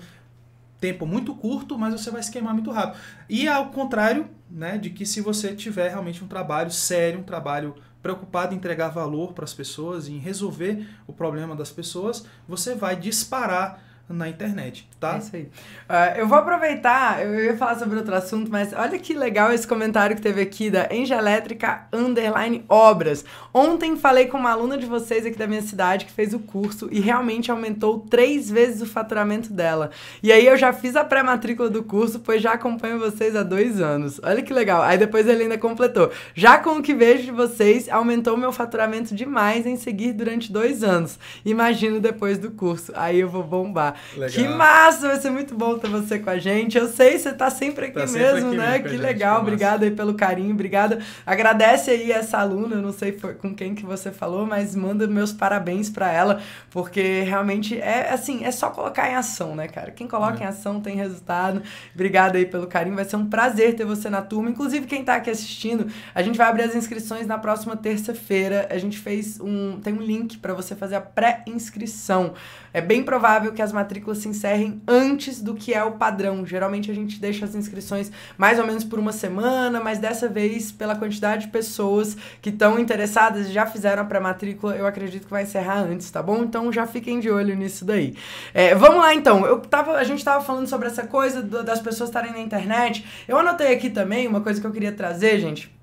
tempo 0.80 1.06
muito 1.06 1.34
curto, 1.34 1.78
mas 1.78 1.94
você 2.00 2.12
vai 2.12 2.22
se 2.22 2.32
queimar 2.32 2.54
muito 2.54 2.72
rápido. 2.72 3.00
E 3.30 3.48
ao 3.48 3.70
contrário, 3.70 4.30
né, 4.50 4.78
de 4.78 4.90
que 4.90 5.06
se 5.06 5.22
você 5.22 5.54
tiver 5.54 5.90
realmente 5.90 6.24
um 6.24 6.28
trabalho 6.28 6.72
sério, 6.72 7.20
um 7.20 7.24
trabalho 7.24 7.76
preocupado 8.02 8.54
em 8.54 8.58
entregar 8.58 8.90
valor 8.90 9.34
para 9.34 9.44
as 9.44 9.54
pessoas, 9.54 10.08
em 10.08 10.18
resolver 10.18 10.88
o 11.06 11.14
problema 11.14 11.56
das 11.56 11.72
pessoas, 11.72 12.26
você 12.48 12.76
vai 12.76 12.96
disparar 12.96 13.84
na 14.10 14.30
internet, 14.30 14.88
tá? 15.00 15.16
É 15.16 15.18
isso 15.18 15.36
aí. 15.36 15.42
Uh, 15.44 16.20
eu 16.20 16.28
vou 16.28 16.38
aproveitar, 16.38 17.26
eu 17.26 17.44
ia 17.44 17.58
falar 17.58 17.76
sobre 17.76 17.98
outro 17.98 18.16
assunto, 18.16 18.50
mas 18.50 18.72
olha 18.74 18.98
que 18.98 19.14
legal 19.14 19.52
esse 19.52 19.68
comentário 19.68 20.16
que 20.16 20.22
teve 20.22 20.42
aqui 20.42 20.70
da 20.70 20.88
Engelétrica 20.90 21.88
Underline 21.92 22.64
Obras. 22.70 23.26
Ontem 23.54 23.98
falei 23.98 24.28
com 24.28 24.38
uma 24.38 24.52
aluna 24.52 24.78
de 24.78 24.86
vocês 24.86 25.26
aqui 25.26 25.38
da 25.38 25.48
minha 25.48 25.62
cidade 25.62 26.06
que 26.06 26.12
fez 26.12 26.34
o 26.34 26.40
curso 26.40 26.88
e 26.90 27.02
realmente 27.02 27.52
aumentou 27.52 28.00
três 28.00 28.50
vezes 28.50 28.82
o 28.82 28.86
faturamento 28.86 29.52
dela. 29.52 29.92
E 30.24 30.32
aí 30.32 30.46
eu 30.46 30.56
já 30.56 30.72
fiz 30.72 30.96
a 30.96 31.04
pré-matrícula 31.04 31.70
do 31.70 31.84
curso, 31.84 32.20
pois 32.20 32.42
já 32.42 32.54
acompanho 32.54 33.00
vocês 33.00 33.36
há 33.36 33.44
dois 33.44 33.82
anos. 33.82 34.22
Olha 34.24 34.42
que 34.42 34.54
legal. 34.54 34.82
Aí 34.84 34.98
depois 34.98 35.28
ele 35.28 35.44
ainda 35.44 35.58
completou. 35.58 36.12
Já 36.34 36.58
com 36.58 36.78
o 36.78 36.82
que 36.82 36.94
vejo 36.94 37.24
de 37.24 37.32
vocês, 37.32 37.90
aumentou 37.90 38.38
meu 38.38 38.54
faturamento 38.54 39.14
demais 39.14 39.66
em 39.66 39.76
seguir 39.76 40.14
durante 40.14 40.52
dois 40.52 40.82
anos. 40.84 41.20
Imagino 41.46 42.00
depois 42.00 42.38
do 42.38 42.52
curso. 42.52 42.94
Aí 42.96 43.20
eu 43.20 43.28
vou 43.28 43.44
bombar. 43.44 43.97
Legal. 44.16 44.30
Que 44.30 44.48
massa! 44.48 45.08
Vai 45.08 45.18
ser 45.18 45.30
muito 45.30 45.56
bom 45.56 45.78
ter 45.78 45.90
você 45.90 46.20
com 46.20 46.30
a 46.30 46.38
gente. 46.38 46.78
Eu 46.78 46.88
sei, 46.88 47.18
você 47.18 47.34
tá 47.34 47.50
sempre 47.50 47.86
aqui 47.86 47.94
tá 47.94 48.00
mesmo, 48.02 48.18
sempre 48.18 48.38
aqui 48.38 48.58
né? 48.58 48.80
Que 48.80 48.98
legal. 48.98 49.42
Obrigada 49.42 49.86
aí 49.86 49.92
pelo 49.92 50.14
carinho, 50.14 50.52
obrigada. 50.54 51.00
Agradece 51.26 51.92
aí 51.92 52.12
essa 52.12 52.38
aluna, 52.38 52.76
eu 52.76 52.82
não 52.82 52.94
sei 52.94 53.12
com 53.12 53.54
quem 53.54 53.76
que 53.76 53.86
você 53.86 54.12
falou, 54.12 54.46
mas 54.46 54.76
manda 54.76 55.08
meus 55.08 55.32
parabéns 55.32 55.90
para 55.90 56.12
ela, 56.12 56.42
porque 56.70 57.22
realmente 57.22 57.80
é 57.80 58.12
assim, 58.12 58.44
é 58.44 58.52
só 58.52 58.70
colocar 58.70 59.10
em 59.10 59.16
ação, 59.16 59.56
né, 59.56 59.68
cara? 59.68 59.92
Quem 59.92 60.08
coloca 60.08 60.40
é. 60.40 60.44
em 60.44 60.48
ação 60.48 60.80
tem 60.82 60.96
resultado. 60.96 61.62
Obrigada 61.94 62.38
aí 62.38 62.46
pelo 62.46 62.68
carinho. 62.68 62.96
Vai 62.96 63.06
ser 63.06 63.16
um 63.16 63.28
prazer 63.28 63.76
ter 63.76 63.86
você 63.86 64.10
na 64.10 64.22
turma. 64.22 64.50
Inclusive, 64.50 64.86
quem 64.86 65.04
tá 65.04 65.16
aqui 65.16 65.30
assistindo, 65.30 65.88
a 66.14 66.22
gente 66.22 66.38
vai 66.38 66.48
abrir 66.48 66.64
as 66.64 66.76
inscrições 66.76 67.26
na 67.28 67.38
próxima 67.38 67.76
terça-feira. 67.76 68.68
A 68.70 68.78
gente 68.78 68.98
fez 68.98 69.40
um. 69.40 69.80
Tem 69.80 69.94
um 69.94 70.02
link 70.02 70.38
para 70.38 70.54
você 70.54 70.76
fazer 70.76 70.96
a 70.96 71.02
pré-inscrição. 71.02 72.34
É 72.74 72.82
bem 72.82 73.04
provável 73.04 73.54
que 73.54 73.62
as 73.62 73.72
matérias 73.72 73.87
matrículas 73.88 74.18
se 74.18 74.28
encerrem 74.28 74.82
antes 74.86 75.42
do 75.42 75.56
que 75.56 75.74
é 75.74 75.82
o 75.82 75.94
padrão. 75.94 76.46
Geralmente 76.46 76.92
a 76.92 76.94
gente 76.94 77.20
deixa 77.20 77.46
as 77.46 77.56
inscrições 77.56 78.12
mais 78.38 78.60
ou 78.60 78.68
menos 78.68 78.84
por 78.84 79.00
uma 79.00 79.14
semana, 79.14 79.80
mas 79.80 79.98
dessa 79.98 80.28
vez, 80.28 80.74
pela 80.74 80.94
quantidade 80.94 81.46
de 81.46 81.52
pessoas 81.52 82.18
que 82.42 82.50
estão 82.50 82.78
interessadas 82.78 83.48
e 83.48 83.54
já 83.54 83.66
fizeram 83.66 84.04
a 84.04 84.06
pré-matrícula, 84.06 84.76
eu 84.76 84.86
acredito 84.86 85.24
que 85.24 85.32
vai 85.32 85.44
encerrar 85.44 85.80
antes, 85.80 86.12
tá 86.12 86.22
bom? 86.22 86.44
Então 86.44 86.72
já 86.72 86.86
fiquem 86.86 87.20
de 87.22 87.30
olho 87.30 87.56
nisso 87.56 87.86
daí. 87.86 88.14
É, 88.54 88.76
vamos 88.76 88.98
lá 88.98 89.16
então. 89.16 89.46
Eu 89.46 89.60
tava, 89.62 89.94
a 89.94 90.04
gente 90.04 90.24
tava 90.24 90.44
falando 90.44 90.68
sobre 90.68 90.88
essa 90.88 91.08
coisa 91.08 91.42
do, 91.42 91.64
das 91.64 91.80
pessoas 91.80 92.10
estarem 92.10 92.34
na 92.34 92.40
internet. 92.40 93.06
Eu 93.26 93.38
anotei 93.38 93.74
aqui 93.74 93.90
também 93.90 94.28
uma 94.28 94.42
coisa 94.42 94.60
que 94.60 94.68
eu 94.68 94.72
queria 94.72 94.92
trazer, 94.92 95.40
gente, 95.40 95.74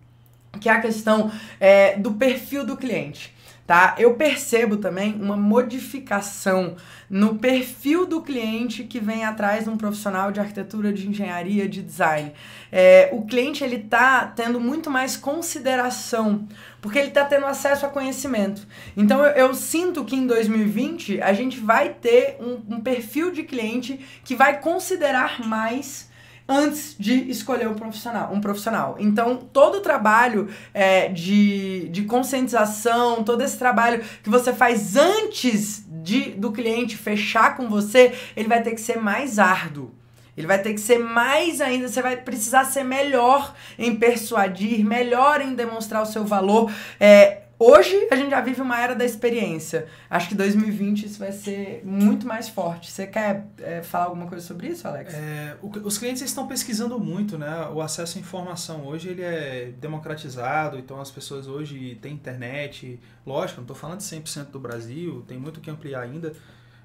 que 0.61 0.69
é 0.69 0.73
a 0.73 0.81
questão 0.81 1.33
é, 1.59 1.97
do 1.97 2.12
perfil 2.12 2.67
do 2.67 2.77
cliente 2.77 3.34
tá? 3.66 3.94
Eu 3.98 4.14
percebo 4.14 4.77
também 4.77 5.14
uma 5.14 5.37
modificação 5.37 6.77
no 7.09 7.37
perfil 7.37 8.07
do 8.07 8.20
cliente 8.20 8.85
que 8.85 9.00
vem 9.00 9.24
atrás 9.24 9.64
de 9.64 9.70
um 9.70 9.77
profissional 9.77 10.31
de 10.31 10.40
arquitetura, 10.40 10.92
de 10.92 11.09
engenharia, 11.09 11.68
de 11.68 11.83
design. 11.83 12.33
É, 12.70 13.09
o 13.12 13.22
cliente 13.24 13.62
ele 13.62 13.79
tá 13.79 14.27
tendo 14.27 14.61
muito 14.61 14.90
mais 14.90 15.16
consideração 15.16 16.46
porque 16.81 16.98
ele 16.98 17.09
está 17.09 17.24
tendo 17.24 17.46
acesso 17.46 17.87
a 17.87 17.88
conhecimento. 17.88 18.66
Então 18.96 19.24
eu, 19.24 19.48
eu, 19.48 19.55
sinto 19.55 20.05
que 20.05 20.16
em 20.16 20.27
2020 20.27 21.22
a 21.22 21.33
gente 21.33 21.59
vai 21.59 21.90
ter 21.90 22.37
um, 22.40 22.77
um 22.77 22.81
perfil 22.81 23.31
de 23.31 23.42
cliente 23.42 23.98
que 24.24 24.37
vai 24.37 24.61
considerar 24.61 25.46
mais 25.46 26.12
antes 26.48 26.94
de 26.98 27.30
escolher 27.30 27.68
um 27.68 27.74
profissional. 27.74 28.33
Um 28.33 28.40
profissional. 28.40 28.96
Então, 28.98 29.37
todo 29.37 29.78
o 29.78 29.80
trabalho 29.80 30.48
é, 30.72 31.09
de, 31.09 31.88
de 31.88 32.02
conscientização, 32.04 33.24
todo 33.24 33.42
esse 33.42 33.59
trabalho 33.59 34.02
que 34.22 34.30
você 34.30 34.52
faz 34.52 34.96
antes 34.96 35.85
de, 35.88 36.30
do 36.33 36.52
cliente 36.52 36.96
fechar 36.96 37.57
com 37.57 37.68
você, 37.68 38.12
ele 38.37 38.48
vai 38.48 38.62
ter 38.62 38.72
que 38.72 38.80
ser 38.80 38.98
mais 38.98 39.38
árduo. 39.38 39.92
Ele 40.37 40.46
vai 40.46 40.61
ter 40.61 40.74
que 40.74 40.80
ser 40.80 40.98
mais 40.98 41.61
ainda, 41.61 41.87
você 41.87 42.02
vai 42.02 42.16
precisar 42.16 42.64
ser 42.64 42.83
melhor 42.83 43.54
em 43.78 43.94
persuadir, 43.94 44.85
melhor 44.85 45.40
em 45.40 45.54
demonstrar 45.54 46.02
o 46.02 46.07
seu 46.07 46.24
valor. 46.24 46.72
É, 46.98 47.43
Hoje 47.59 48.09
a 48.11 48.17
gente 48.17 48.31
já 48.31 48.40
vive 48.40 48.61
uma 48.61 48.81
era 48.81 48.95
da 48.95 49.05
experiência. 49.05 49.87
Acho 50.11 50.29
que 50.29 50.35
2020 50.35 51.07
isso 51.07 51.19
vai 51.19 51.31
ser 51.31 51.83
muito 51.85 52.27
mais 52.27 52.49
forte. 52.49 52.90
Você 52.90 53.07
quer 53.07 53.47
é, 53.59 53.81
falar 53.83 54.07
alguma 54.07 54.27
coisa 54.27 54.45
sobre 54.45 54.69
isso, 54.69 54.87
Alex? 54.88 55.14
É, 55.14 55.57
o, 55.62 55.69
os 55.87 55.97
clientes 55.97 56.23
estão 56.23 56.49
pesquisando 56.49 56.99
muito, 56.99 57.38
né? 57.38 57.69
O 57.73 57.81
acesso 57.81 58.19
à 58.19 58.21
informação 58.21 58.85
hoje 58.85 59.09
ele 59.09 59.23
é 59.23 59.73
democratizado, 59.81 60.77
então 60.79 61.01
as 61.01 61.11
pessoas 61.11 61.47
hoje 61.47 61.97
têm 62.03 62.12
internet. 62.12 62.99
Lógico, 63.25 63.61
não 63.61 63.64
estou 63.64 63.77
falando 63.77 63.99
de 63.99 64.05
100% 64.05 64.47
do 64.47 64.59
Brasil, 64.59 65.25
tem 65.29 65.38
muito 65.38 65.61
que 65.61 65.71
ampliar 65.71 66.01
ainda, 66.01 66.33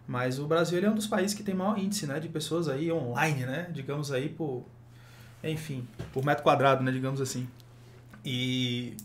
mas 0.07 0.37
o 0.37 0.45
Brasil 0.45 0.77
ele 0.77 0.85
é 0.85 0.89
um 0.89 0.95
dos 0.95 1.07
países 1.07 1.35
que 1.35 1.43
tem 1.43 1.55
maior 1.55 1.79
índice 1.79 2.05
né, 2.05 2.19
de 2.19 2.29
pessoas 2.29 2.67
aí 2.67 2.91
online, 2.91 3.45
né? 3.45 3.69
Digamos 3.73 4.11
aí 4.11 4.29
por, 4.29 4.65
enfim, 5.43 5.87
por 6.13 6.23
metro 6.23 6.43
quadrado, 6.43 6.83
né? 6.83 6.91
Digamos 6.91 7.19
assim. 7.19 7.47
E 8.23 8.95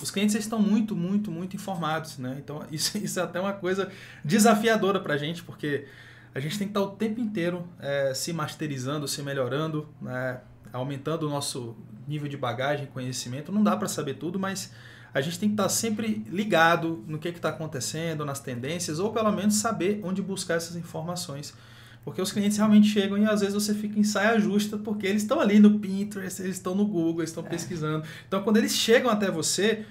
os 0.00 0.10
clientes 0.10 0.34
estão 0.34 0.60
muito, 0.60 0.94
muito, 0.94 1.30
muito 1.30 1.56
informados, 1.56 2.18
né? 2.18 2.36
Então 2.38 2.64
isso, 2.70 2.96
isso 2.98 3.18
é 3.18 3.22
até 3.22 3.40
uma 3.40 3.52
coisa 3.52 3.90
desafiadora 4.24 5.00
para 5.00 5.14
a 5.14 5.18
gente, 5.18 5.42
porque 5.42 5.86
a 6.34 6.40
gente 6.40 6.58
tem 6.58 6.68
que 6.68 6.72
estar 6.72 6.82
o 6.82 6.90
tempo 6.90 7.20
inteiro 7.20 7.66
é, 7.80 8.12
se 8.14 8.32
masterizando, 8.32 9.08
se 9.08 9.22
melhorando, 9.22 9.88
né? 10.00 10.40
aumentando 10.72 11.26
o 11.26 11.30
nosso 11.30 11.76
nível 12.06 12.28
de 12.28 12.36
bagagem, 12.36 12.86
conhecimento. 12.86 13.50
Não 13.50 13.62
dá 13.62 13.76
para 13.76 13.88
saber 13.88 14.14
tudo, 14.14 14.38
mas 14.38 14.72
a 15.12 15.20
gente 15.20 15.38
tem 15.38 15.48
que 15.48 15.54
estar 15.54 15.68
sempre 15.68 16.24
ligado 16.30 17.02
no 17.06 17.18
que 17.18 17.28
está 17.28 17.48
acontecendo, 17.48 18.24
nas 18.24 18.40
tendências, 18.40 18.98
ou 18.98 19.12
pelo 19.12 19.32
menos 19.32 19.56
saber 19.56 20.00
onde 20.04 20.22
buscar 20.22 20.54
essas 20.54 20.76
informações. 20.76 21.54
Porque 22.08 22.22
os 22.22 22.32
clientes 22.32 22.56
realmente 22.56 22.88
chegam 22.88 23.18
e 23.18 23.26
às 23.26 23.40
vezes 23.40 23.54
você 23.54 23.74
fica 23.74 23.98
em 23.98 24.02
saia 24.02 24.40
justa, 24.40 24.78
porque 24.78 25.06
eles 25.06 25.20
estão 25.20 25.38
ali 25.38 25.60
no 25.60 25.78
Pinterest, 25.78 26.40
eles 26.40 26.56
estão 26.56 26.74
no 26.74 26.86
Google, 26.86 27.20
eles 27.20 27.28
estão 27.28 27.44
é. 27.44 27.48
pesquisando. 27.50 28.02
Então, 28.26 28.42
quando 28.42 28.56
eles 28.56 28.72
chegam 28.72 29.10
até 29.10 29.30
você, 29.30 29.84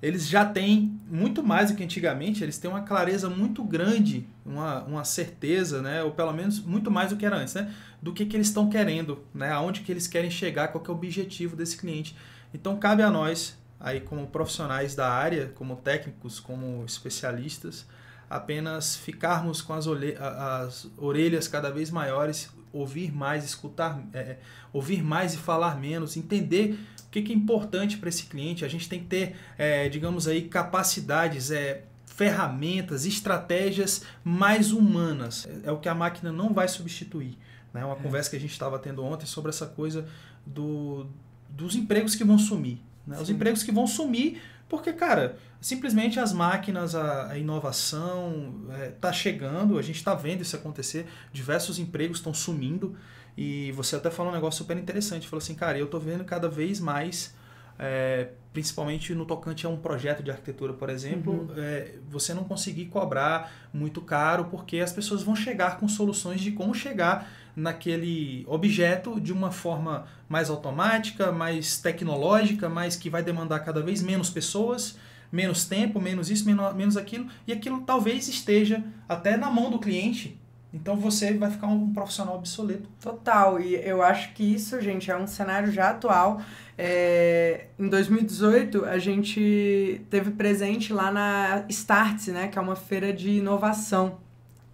eles 0.00 0.26
já 0.26 0.46
têm 0.46 0.98
muito 1.10 1.42
mais 1.42 1.70
do 1.70 1.76
que 1.76 1.84
antigamente, 1.84 2.42
eles 2.42 2.56
têm 2.56 2.70
uma 2.70 2.80
clareza 2.80 3.28
muito 3.28 3.62
grande, 3.62 4.26
uma, 4.46 4.82
uma 4.84 5.04
certeza, 5.04 5.82
né? 5.82 6.02
ou 6.02 6.10
pelo 6.10 6.32
menos 6.32 6.58
muito 6.58 6.90
mais 6.90 7.10
do 7.10 7.16
que 7.16 7.26
era 7.26 7.36
antes, 7.36 7.52
né? 7.52 7.70
do 8.00 8.14
que, 8.14 8.24
que 8.24 8.34
eles 8.34 8.46
estão 8.46 8.70
querendo, 8.70 9.22
né? 9.34 9.52
aonde 9.52 9.82
que 9.82 9.92
eles 9.92 10.06
querem 10.06 10.30
chegar, 10.30 10.68
qual 10.68 10.82
que 10.82 10.88
é 10.88 10.92
o 10.94 10.96
objetivo 10.96 11.54
desse 11.54 11.76
cliente. 11.76 12.16
Então 12.54 12.78
cabe 12.78 13.02
a 13.02 13.10
nós, 13.10 13.58
aí 13.78 14.00
como 14.00 14.26
profissionais 14.28 14.94
da 14.94 15.10
área, 15.12 15.52
como 15.54 15.76
técnicos, 15.76 16.40
como 16.40 16.82
especialistas, 16.86 17.84
apenas 18.28 18.96
ficarmos 18.96 19.62
com 19.62 19.72
as, 19.72 19.86
as 19.86 20.86
orelhas 20.96 21.48
cada 21.48 21.70
vez 21.70 21.90
maiores, 21.90 22.50
ouvir 22.72 23.12
mais, 23.12 23.44
escutar, 23.44 24.02
é, 24.12 24.36
ouvir 24.72 25.02
mais 25.02 25.34
e 25.34 25.38
falar 25.38 25.78
menos, 25.78 26.16
entender 26.16 26.78
o 27.06 27.10
que, 27.10 27.22
que 27.22 27.32
é 27.32 27.34
importante 27.34 27.96
para 27.96 28.10
esse 28.10 28.24
cliente? 28.24 28.66
A 28.66 28.68
gente 28.68 28.86
tem 28.86 29.00
que 29.00 29.06
ter, 29.06 29.34
é, 29.56 29.88
digamos 29.88 30.28
aí, 30.28 30.42
capacidades, 30.42 31.50
é, 31.50 31.84
ferramentas, 32.04 33.06
estratégias 33.06 34.02
mais 34.22 34.72
humanas. 34.72 35.48
É, 35.64 35.68
é 35.68 35.72
o 35.72 35.78
que 35.78 35.88
a 35.88 35.94
máquina 35.94 36.30
não 36.30 36.52
vai 36.52 36.68
substituir. 36.68 37.38
Né? 37.72 37.82
Uma 37.82 37.94
é. 37.94 37.98
conversa 37.98 38.28
que 38.28 38.36
a 38.36 38.40
gente 38.40 38.52
estava 38.52 38.78
tendo 38.78 39.02
ontem 39.02 39.24
sobre 39.24 39.48
essa 39.48 39.66
coisa 39.66 40.06
do, 40.44 41.06
dos 41.48 41.74
empregos 41.74 42.14
que 42.14 42.24
vão 42.24 42.38
sumir. 42.38 42.78
Né? 43.06 43.18
Os 43.18 43.30
empregos 43.30 43.62
que 43.62 43.72
vão 43.72 43.86
sumir 43.86 44.42
porque, 44.68 44.92
cara, 44.92 45.36
simplesmente 45.60 46.20
as 46.20 46.32
máquinas, 46.32 46.94
a, 46.94 47.32
a 47.32 47.38
inovação 47.38 48.54
está 48.94 49.08
é, 49.08 49.12
chegando, 49.12 49.78
a 49.78 49.82
gente 49.82 49.96
está 49.96 50.14
vendo 50.14 50.42
isso 50.42 50.54
acontecer, 50.54 51.06
diversos 51.32 51.78
empregos 51.78 52.18
estão 52.18 52.34
sumindo. 52.34 52.96
E 53.36 53.72
você 53.72 53.96
até 53.96 54.10
falou 54.10 54.32
um 54.32 54.34
negócio 54.34 54.58
super 54.58 54.76
interessante. 54.76 55.28
Falou 55.28 55.40
assim, 55.40 55.54
cara, 55.54 55.78
eu 55.78 55.86
tô 55.86 55.98
vendo 55.98 56.24
cada 56.24 56.48
vez 56.48 56.80
mais, 56.80 57.34
é, 57.78 58.30
principalmente 58.52 59.14
no 59.14 59.24
tocante 59.24 59.64
a 59.64 59.68
um 59.68 59.76
projeto 59.76 60.24
de 60.24 60.30
arquitetura, 60.30 60.72
por 60.72 60.90
exemplo, 60.90 61.32
uhum. 61.32 61.54
é, 61.56 61.94
você 62.08 62.34
não 62.34 62.42
conseguir 62.42 62.86
cobrar 62.86 63.52
muito 63.72 64.00
caro, 64.00 64.46
porque 64.46 64.80
as 64.80 64.92
pessoas 64.92 65.22
vão 65.22 65.36
chegar 65.36 65.78
com 65.78 65.88
soluções 65.88 66.40
de 66.40 66.50
como 66.50 66.74
chegar 66.74 67.30
naquele 67.58 68.44
objeto 68.46 69.20
de 69.20 69.32
uma 69.32 69.50
forma 69.50 70.06
mais 70.28 70.48
automática, 70.48 71.32
mais 71.32 71.78
tecnológica, 71.78 72.68
mas 72.68 72.96
que 72.96 73.10
vai 73.10 73.22
demandar 73.22 73.60
cada 73.60 73.82
vez 73.82 74.02
menos 74.02 74.30
pessoas, 74.30 74.96
menos 75.30 75.64
tempo, 75.64 76.00
menos 76.00 76.30
isso, 76.30 76.46
menos, 76.46 76.74
menos 76.74 76.96
aquilo, 76.96 77.26
e 77.46 77.52
aquilo 77.52 77.80
talvez 77.80 78.28
esteja 78.28 78.82
até 79.08 79.36
na 79.36 79.50
mão 79.50 79.70
do 79.70 79.78
cliente 79.78 80.38
então 80.72 80.96
você 80.96 81.32
vai 81.32 81.50
ficar 81.50 81.66
um 81.66 81.92
profissional 81.92 82.36
obsoleto. 82.36 82.88
Total, 83.00 83.58
e 83.58 83.74
eu 83.74 84.02
acho 84.02 84.32
que 84.34 84.42
isso, 84.42 84.80
gente, 84.80 85.10
é 85.10 85.16
um 85.16 85.26
cenário 85.26 85.72
já 85.72 85.90
atual. 85.90 86.42
É, 86.76 87.66
em 87.78 87.88
2018, 87.88 88.84
a 88.84 88.98
gente 88.98 90.02
teve 90.10 90.30
presente 90.32 90.92
lá 90.92 91.10
na 91.10 91.64
Startse, 91.68 92.32
né, 92.32 92.48
que 92.48 92.58
é 92.58 92.60
uma 92.60 92.76
feira 92.76 93.12
de 93.12 93.30
inovação 93.30 94.18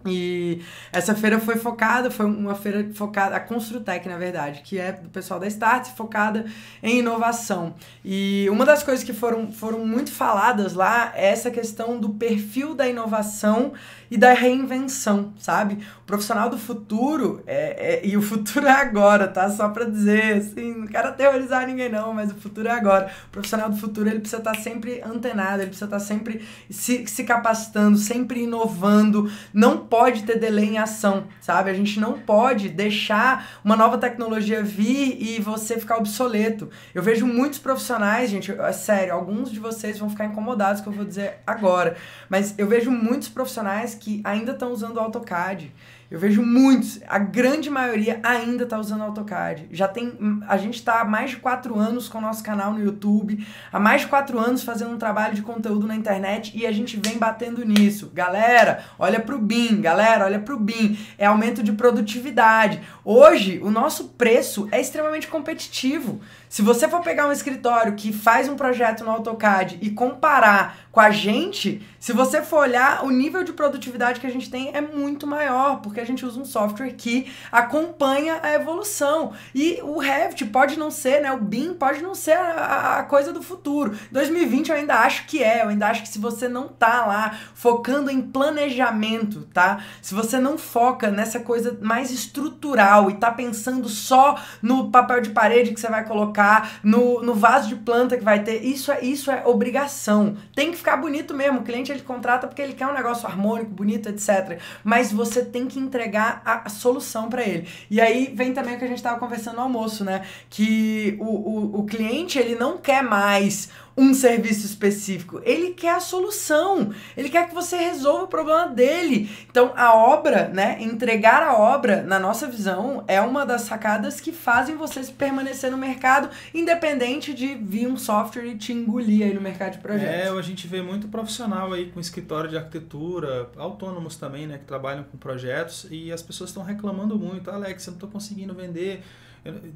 e 0.05 0.61
essa 0.91 1.15
feira 1.15 1.39
foi 1.39 1.55
focada, 1.55 2.11
foi 2.11 2.25
uma 2.25 2.55
feira 2.55 2.89
focada, 2.93 3.35
a 3.35 3.39
Construtec, 3.39 4.07
na 4.07 4.17
verdade, 4.17 4.61
que 4.61 4.77
é 4.77 4.91
do 4.91 5.09
pessoal 5.09 5.39
da 5.39 5.47
Start, 5.47 5.89
focada 5.95 6.45
em 6.81 6.99
inovação. 6.99 7.75
E 8.03 8.47
uma 8.49 8.65
das 8.65 8.83
coisas 8.83 9.03
que 9.03 9.13
foram, 9.13 9.51
foram 9.51 9.85
muito 9.85 10.11
faladas 10.11 10.73
lá 10.73 11.11
é 11.15 11.27
essa 11.27 11.49
questão 11.51 11.99
do 11.99 12.09
perfil 12.09 12.73
da 12.73 12.87
inovação 12.87 13.73
e 14.09 14.17
da 14.17 14.33
reinvenção, 14.33 15.33
sabe? 15.37 15.79
O 16.01 16.05
profissional 16.05 16.49
do 16.49 16.57
futuro, 16.57 17.41
é, 17.47 17.95
é, 17.95 18.07
e 18.07 18.15
o 18.15 18.21
futuro 18.21 18.67
é 18.67 18.71
agora, 18.71 19.27
tá? 19.27 19.49
Só 19.49 19.69
pra 19.69 19.85
dizer, 19.85 20.37
assim, 20.37 20.73
não 20.75 20.87
quero 20.87 21.09
aterrorizar 21.09 21.65
ninguém 21.65 21.89
não, 21.89 22.13
mas 22.13 22.31
o 22.31 22.35
futuro 22.35 22.67
é 22.67 22.71
agora. 22.71 23.11
O 23.27 23.29
profissional 23.31 23.69
do 23.69 23.77
futuro, 23.77 24.09
ele 24.09 24.19
precisa 24.19 24.41
estar 24.41 24.53
tá 24.53 24.59
sempre 24.59 25.01
antenado, 25.01 25.61
ele 25.61 25.67
precisa 25.67 25.85
estar 25.85 25.97
tá 25.97 26.03
sempre 26.03 26.45
se, 26.69 27.07
se 27.07 27.23
capacitando, 27.23 27.97
sempre 27.97 28.43
inovando, 28.43 29.31
não 29.53 29.77
pode 29.77 30.23
ter 30.23 30.39
delay 30.39 30.65
em 30.65 30.77
ação, 30.77 31.25
sabe? 31.41 31.71
A 31.71 31.73
gente 31.73 31.99
não 31.99 32.13
pode 32.19 32.69
deixar 32.69 33.59
uma 33.63 33.75
nova 33.75 33.97
tecnologia 33.97 34.63
vir 34.63 35.17
e 35.19 35.41
você 35.41 35.79
ficar 35.79 35.97
obsoleto. 35.97 36.69
Eu 36.93 37.01
vejo 37.01 37.25
muitos 37.25 37.59
profissionais, 37.59 38.29
gente, 38.29 38.51
é 38.51 38.71
sério, 38.71 39.13
alguns 39.13 39.51
de 39.51 39.59
vocês 39.59 39.97
vão 39.97 40.09
ficar 40.09 40.25
incomodados 40.25 40.81
com 40.81 40.89
o 40.89 40.93
que 40.93 40.99
eu 40.99 41.03
vou 41.03 41.05
dizer 41.05 41.39
agora, 41.45 41.95
mas 42.29 42.53
eu 42.57 42.67
vejo 42.67 42.91
muitos 42.91 43.29
profissionais 43.29 43.94
que 43.95 44.21
ainda 44.23 44.51
estão 44.51 44.71
usando 44.71 44.97
o 44.97 44.99
AutoCAD. 44.99 45.73
Eu 46.09 46.19
vejo 46.19 46.43
muitos, 46.43 46.99
a 47.07 47.17
grande 47.17 47.67
maioria 47.67 48.19
ainda 48.21 48.63
está 48.63 48.77
usando 48.77 49.01
AutoCAD. 49.01 49.67
Já 49.71 49.87
tem, 49.87 50.13
a 50.47 50.55
gente 50.55 50.75
está 50.75 51.01
há 51.01 51.05
mais 51.05 51.31
de 51.31 51.37
quatro 51.37 51.79
anos 51.79 52.07
com 52.07 52.19
o 52.19 52.21
nosso 52.21 52.43
canal 52.43 52.73
no 52.73 52.83
YouTube, 52.83 53.45
há 53.71 53.79
mais 53.79 54.01
de 54.01 54.07
quatro 54.07 54.37
anos 54.37 54.63
fazendo 54.63 54.91
um 54.91 54.97
trabalho 54.99 55.33
de 55.33 55.41
conteúdo 55.41 55.87
na 55.87 55.95
internet 55.95 56.55
e 56.55 56.67
a 56.67 56.71
gente 56.71 56.99
vem 57.03 57.17
batendo 57.17 57.65
nisso. 57.65 58.11
Galera, 58.13 58.83
olha 58.99 59.19
pro 59.19 59.39
BIM, 59.39 59.81
galera, 59.81 60.25
olha 60.25 60.39
pro 60.39 60.59
BIM. 60.59 60.97
É 61.17 61.25
aumento 61.25 61.63
de 61.63 61.73
produtividade. 61.73 62.81
Hoje, 63.07 63.59
o 63.61 63.69
nosso 63.69 64.05
preço 64.17 64.67
é 64.71 64.81
extremamente 64.81 65.27
competitivo. 65.27 66.19
Se 66.49 66.63
você 66.63 66.87
for 66.87 67.01
pegar 67.01 67.27
um 67.27 67.31
escritório 67.31 67.93
que 67.93 68.11
faz 68.11 68.49
um 68.49 68.55
projeto 68.55 69.03
no 69.03 69.11
AutoCAD 69.11 69.77
e 69.79 69.91
comparar 69.91 70.77
com 70.91 70.99
a 70.99 71.11
gente, 71.11 71.85
se 71.99 72.13
você 72.13 72.41
for 72.41 72.61
olhar, 72.61 73.03
o 73.05 73.11
nível 73.11 73.43
de 73.43 73.53
produtividade 73.53 74.19
que 74.19 74.25
a 74.25 74.31
gente 74.31 74.49
tem 74.49 74.71
é 74.73 74.81
muito 74.81 75.27
maior, 75.27 75.81
porque 75.81 75.99
a 75.99 76.05
gente 76.05 76.25
usa 76.25 76.39
um 76.39 76.45
software 76.45 76.93
que 76.93 77.31
acompanha 77.51 78.39
a 78.41 78.53
evolução. 78.53 79.33
E 79.53 79.79
o 79.83 79.99
Revit 79.99 80.45
pode 80.45 80.79
não 80.79 80.89
ser, 80.89 81.21
né? 81.21 81.31
O 81.31 81.37
BIM 81.37 81.75
pode 81.75 82.01
não 82.01 82.15
ser 82.15 82.37
a, 82.37 82.99
a 82.99 83.03
coisa 83.03 83.31
do 83.31 83.43
futuro. 83.43 83.95
2020 84.11 84.69
eu 84.69 84.77
ainda 84.77 84.95
acho 84.95 85.27
que 85.27 85.43
é, 85.43 85.61
eu 85.61 85.69
ainda 85.69 85.87
acho 85.87 86.01
que 86.01 86.09
se 86.09 86.17
você 86.17 86.47
não 86.47 86.69
tá 86.69 87.05
lá 87.05 87.37
focando 87.53 88.09
em 88.09 88.21
planejamento, 88.21 89.41
tá? 89.53 89.83
Se 90.01 90.15
você 90.15 90.39
não 90.39 90.57
foca 90.57 91.11
nessa 91.11 91.39
coisa 91.39 91.77
mais 91.81 92.09
estrutural 92.09 92.94
e 93.09 93.15
tá 93.15 93.31
pensando 93.31 93.87
só 93.87 94.39
no 94.61 94.89
papel 94.89 95.21
de 95.21 95.29
parede 95.29 95.73
que 95.73 95.79
você 95.79 95.89
vai 95.89 96.05
colocar, 96.05 96.79
no, 96.83 97.21
no 97.21 97.33
vaso 97.33 97.67
de 97.67 97.75
planta 97.75 98.17
que 98.17 98.23
vai 98.23 98.43
ter, 98.43 98.63
isso 98.63 98.91
é, 98.91 99.03
isso 99.03 99.29
é 99.29 99.43
obrigação. 99.45 100.35
Tem 100.55 100.71
que 100.71 100.77
ficar 100.77 100.97
bonito 100.97 101.33
mesmo. 101.33 101.59
O 101.59 101.63
cliente 101.63 101.91
ele 101.91 102.01
contrata 102.01 102.47
porque 102.47 102.61
ele 102.61 102.73
quer 102.73 102.87
um 102.87 102.93
negócio 102.93 103.27
harmônico, 103.27 103.71
bonito, 103.71 104.09
etc. 104.09 104.59
Mas 104.83 105.11
você 105.11 105.43
tem 105.43 105.67
que 105.67 105.79
entregar 105.79 106.41
a, 106.45 106.69
solução 106.69 107.29
para 107.29 107.43
ele. 107.43 107.67
E 107.89 108.01
aí 108.01 108.31
vem 108.33 108.53
também 108.53 108.75
o 108.75 108.79
que 108.79 108.85
a 108.85 108.87
gente 108.87 108.97
estava 108.97 109.19
conversando 109.19 109.55
no 109.55 109.61
almoço, 109.61 110.03
né? 110.03 110.23
Que 110.49 111.17
o, 111.19 111.25
o, 111.25 111.79
o 111.79 111.85
cliente 111.85 112.37
ele 112.37 112.55
não 112.55 112.77
quer 112.77 113.03
mais 113.03 113.69
um 113.97 114.13
serviço 114.13 114.65
específico. 114.65 115.41
Ele 115.43 115.71
quer 115.71 115.95
a 115.95 115.99
solução. 115.99 116.91
Ele 117.15 117.29
quer 117.29 117.47
que 117.47 117.55
você 117.55 117.77
resolva 117.77 118.25
o 118.25 118.27
problema 118.27 118.67
dele. 118.67 119.29
Então, 119.49 119.71
a 119.75 119.95
obra, 119.95 120.49
né, 120.49 120.77
entregar 120.81 121.41
a 121.41 121.57
obra, 121.57 122.03
na 122.03 122.19
nossa 122.19 122.47
visão, 122.47 123.03
é 123.07 123.21
uma 123.21 123.45
das 123.45 123.61
sacadas 123.61 124.19
que 124.19 124.31
fazem 124.31 124.75
você 124.75 125.01
permanecer 125.05 125.71
no 125.71 125.77
mercado, 125.77 126.29
independente 126.53 127.33
de 127.33 127.55
vir 127.55 127.87
um 127.87 127.95
software 127.97 128.45
e 128.45 128.57
te 128.57 128.73
engolir 128.73 129.25
aí 129.25 129.33
no 129.33 129.41
mercado 129.41 129.73
de 129.73 129.77
projetos. 129.79 130.25
É, 130.25 130.29
a 130.29 130.41
gente 130.41 130.67
vê 130.67 130.81
muito 130.81 131.07
profissional 131.07 131.71
aí 131.71 131.89
com 131.91 131.99
escritório 131.99 132.49
de 132.49 132.57
arquitetura, 132.57 133.49
autônomos 133.55 134.17
também, 134.17 134.45
né, 134.45 134.57
que 134.57 134.65
trabalham 134.65 135.03
com 135.03 135.17
projetos 135.17 135.87
e 135.89 136.11
as 136.11 136.21
pessoas 136.21 136.49
estão 136.49 136.63
reclamando 136.63 137.17
muito, 137.17 137.49
Alex, 137.49 137.85
eu 137.87 137.91
não 137.91 137.97
estou 137.97 138.09
conseguindo 138.09 138.53
vender. 138.53 139.01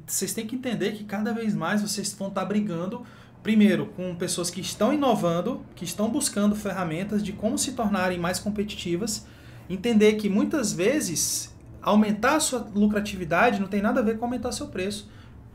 Vocês 0.06 0.34
têm 0.34 0.46
que 0.46 0.56
entender 0.56 0.92
que 0.92 1.04
cada 1.04 1.32
vez 1.32 1.54
mais 1.54 1.80
vocês 1.80 2.12
vão 2.12 2.28
estar 2.28 2.40
tá 2.40 2.46
brigando 2.46 3.06
primeiro, 3.42 3.86
com 3.86 4.14
pessoas 4.14 4.50
que 4.50 4.60
estão 4.60 4.92
inovando, 4.92 5.64
que 5.74 5.84
estão 5.84 6.08
buscando 6.10 6.54
ferramentas 6.54 7.22
de 7.22 7.32
como 7.32 7.58
se 7.58 7.72
tornarem 7.72 8.18
mais 8.18 8.38
competitivas, 8.38 9.26
entender 9.68 10.14
que 10.14 10.28
muitas 10.28 10.72
vezes 10.72 11.54
aumentar 11.80 12.36
a 12.36 12.40
sua 12.40 12.66
lucratividade 12.74 13.60
não 13.60 13.68
tem 13.68 13.80
nada 13.80 14.00
a 14.00 14.02
ver 14.02 14.18
com 14.18 14.24
aumentar 14.24 14.52
seu 14.52 14.68
preço. 14.68 15.08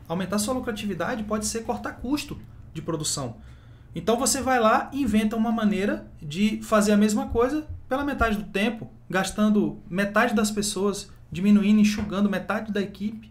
Aumentar 0.08 0.38
sua 0.38 0.54
lucratividade 0.54 1.24
pode 1.24 1.46
ser 1.46 1.62
cortar 1.62 1.92
custo 1.92 2.38
de 2.72 2.82
produção. 2.82 3.36
Então 3.94 4.18
você 4.18 4.42
vai 4.42 4.60
lá 4.60 4.90
e 4.92 5.02
inventa 5.02 5.36
uma 5.36 5.50
maneira 5.50 6.06
de 6.20 6.60
fazer 6.62 6.92
a 6.92 6.96
mesma 6.96 7.28
coisa 7.28 7.66
pela 7.88 8.04
metade 8.04 8.36
do 8.36 8.44
tempo, 8.44 8.90
gastando 9.08 9.80
metade 9.88 10.34
das 10.34 10.50
pessoas, 10.50 11.10
diminuindo, 11.30 11.80
enxugando 11.80 12.28
metade 12.28 12.72
da 12.72 12.80
equipe 12.80 13.30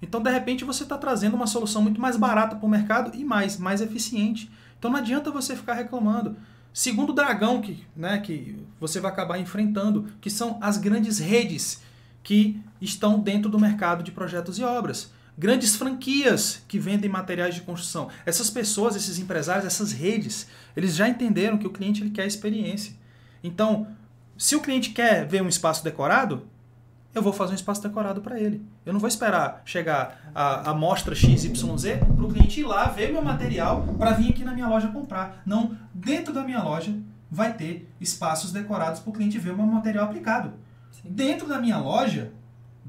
então, 0.00 0.22
de 0.22 0.30
repente, 0.30 0.64
você 0.64 0.82
está 0.82 0.98
trazendo 0.98 1.34
uma 1.34 1.46
solução 1.46 1.82
muito 1.82 2.00
mais 2.00 2.16
barata 2.16 2.56
para 2.56 2.66
o 2.66 2.68
mercado 2.68 3.16
e 3.16 3.24
mais, 3.24 3.56
mais 3.56 3.80
eficiente. 3.80 4.50
Então, 4.78 4.90
não 4.90 4.98
adianta 4.98 5.30
você 5.30 5.56
ficar 5.56 5.74
reclamando. 5.74 6.36
Segundo 6.72 7.12
dragão 7.12 7.62
que, 7.62 7.86
né, 7.96 8.18
que 8.18 8.58
você 8.78 9.00
vai 9.00 9.10
acabar 9.10 9.38
enfrentando, 9.38 10.06
que 10.20 10.28
são 10.28 10.58
as 10.60 10.76
grandes 10.76 11.18
redes 11.18 11.80
que 12.22 12.60
estão 12.80 13.18
dentro 13.18 13.50
do 13.50 13.58
mercado 13.58 14.02
de 14.02 14.12
projetos 14.12 14.58
e 14.58 14.62
obras. 14.62 15.10
Grandes 15.38 15.76
franquias 15.76 16.62
que 16.68 16.78
vendem 16.78 17.10
materiais 17.10 17.54
de 17.54 17.62
construção. 17.62 18.08
Essas 18.26 18.50
pessoas, 18.50 18.96
esses 18.96 19.18
empresários, 19.18 19.64
essas 19.64 19.92
redes, 19.92 20.46
eles 20.76 20.94
já 20.94 21.08
entenderam 21.08 21.56
que 21.56 21.66
o 21.66 21.70
cliente 21.70 22.02
ele 22.02 22.10
quer 22.10 22.26
experiência. 22.26 22.94
Então, 23.42 23.86
se 24.36 24.54
o 24.54 24.60
cliente 24.60 24.90
quer 24.90 25.26
ver 25.26 25.42
um 25.42 25.48
espaço 25.48 25.82
decorado, 25.82 26.46
eu 27.18 27.22
vou 27.22 27.32
fazer 27.32 27.52
um 27.52 27.56
espaço 27.56 27.82
decorado 27.82 28.20
para 28.20 28.38
ele. 28.38 28.64
Eu 28.84 28.92
não 28.92 29.00
vou 29.00 29.08
esperar 29.08 29.62
chegar 29.64 30.30
a 30.34 30.70
amostra 30.70 31.14
XYZ 31.14 31.50
para 32.14 32.24
o 32.24 32.28
cliente 32.28 32.60
ir 32.60 32.64
lá, 32.64 32.84
ver 32.86 33.10
meu 33.10 33.22
material, 33.22 33.82
para 33.98 34.12
vir 34.12 34.30
aqui 34.30 34.44
na 34.44 34.52
minha 34.52 34.68
loja 34.68 34.88
comprar. 34.88 35.42
Não, 35.46 35.76
dentro 35.94 36.32
da 36.32 36.42
minha 36.42 36.62
loja 36.62 36.94
vai 37.30 37.54
ter 37.54 37.90
espaços 38.00 38.52
decorados 38.52 39.00
para 39.00 39.10
o 39.10 39.12
cliente 39.12 39.38
ver 39.38 39.52
o 39.52 39.56
meu 39.56 39.66
material 39.66 40.04
aplicado. 40.04 40.52
Sim. 40.92 41.08
Dentro 41.10 41.48
da 41.48 41.58
minha 41.58 41.78
loja, 41.78 42.32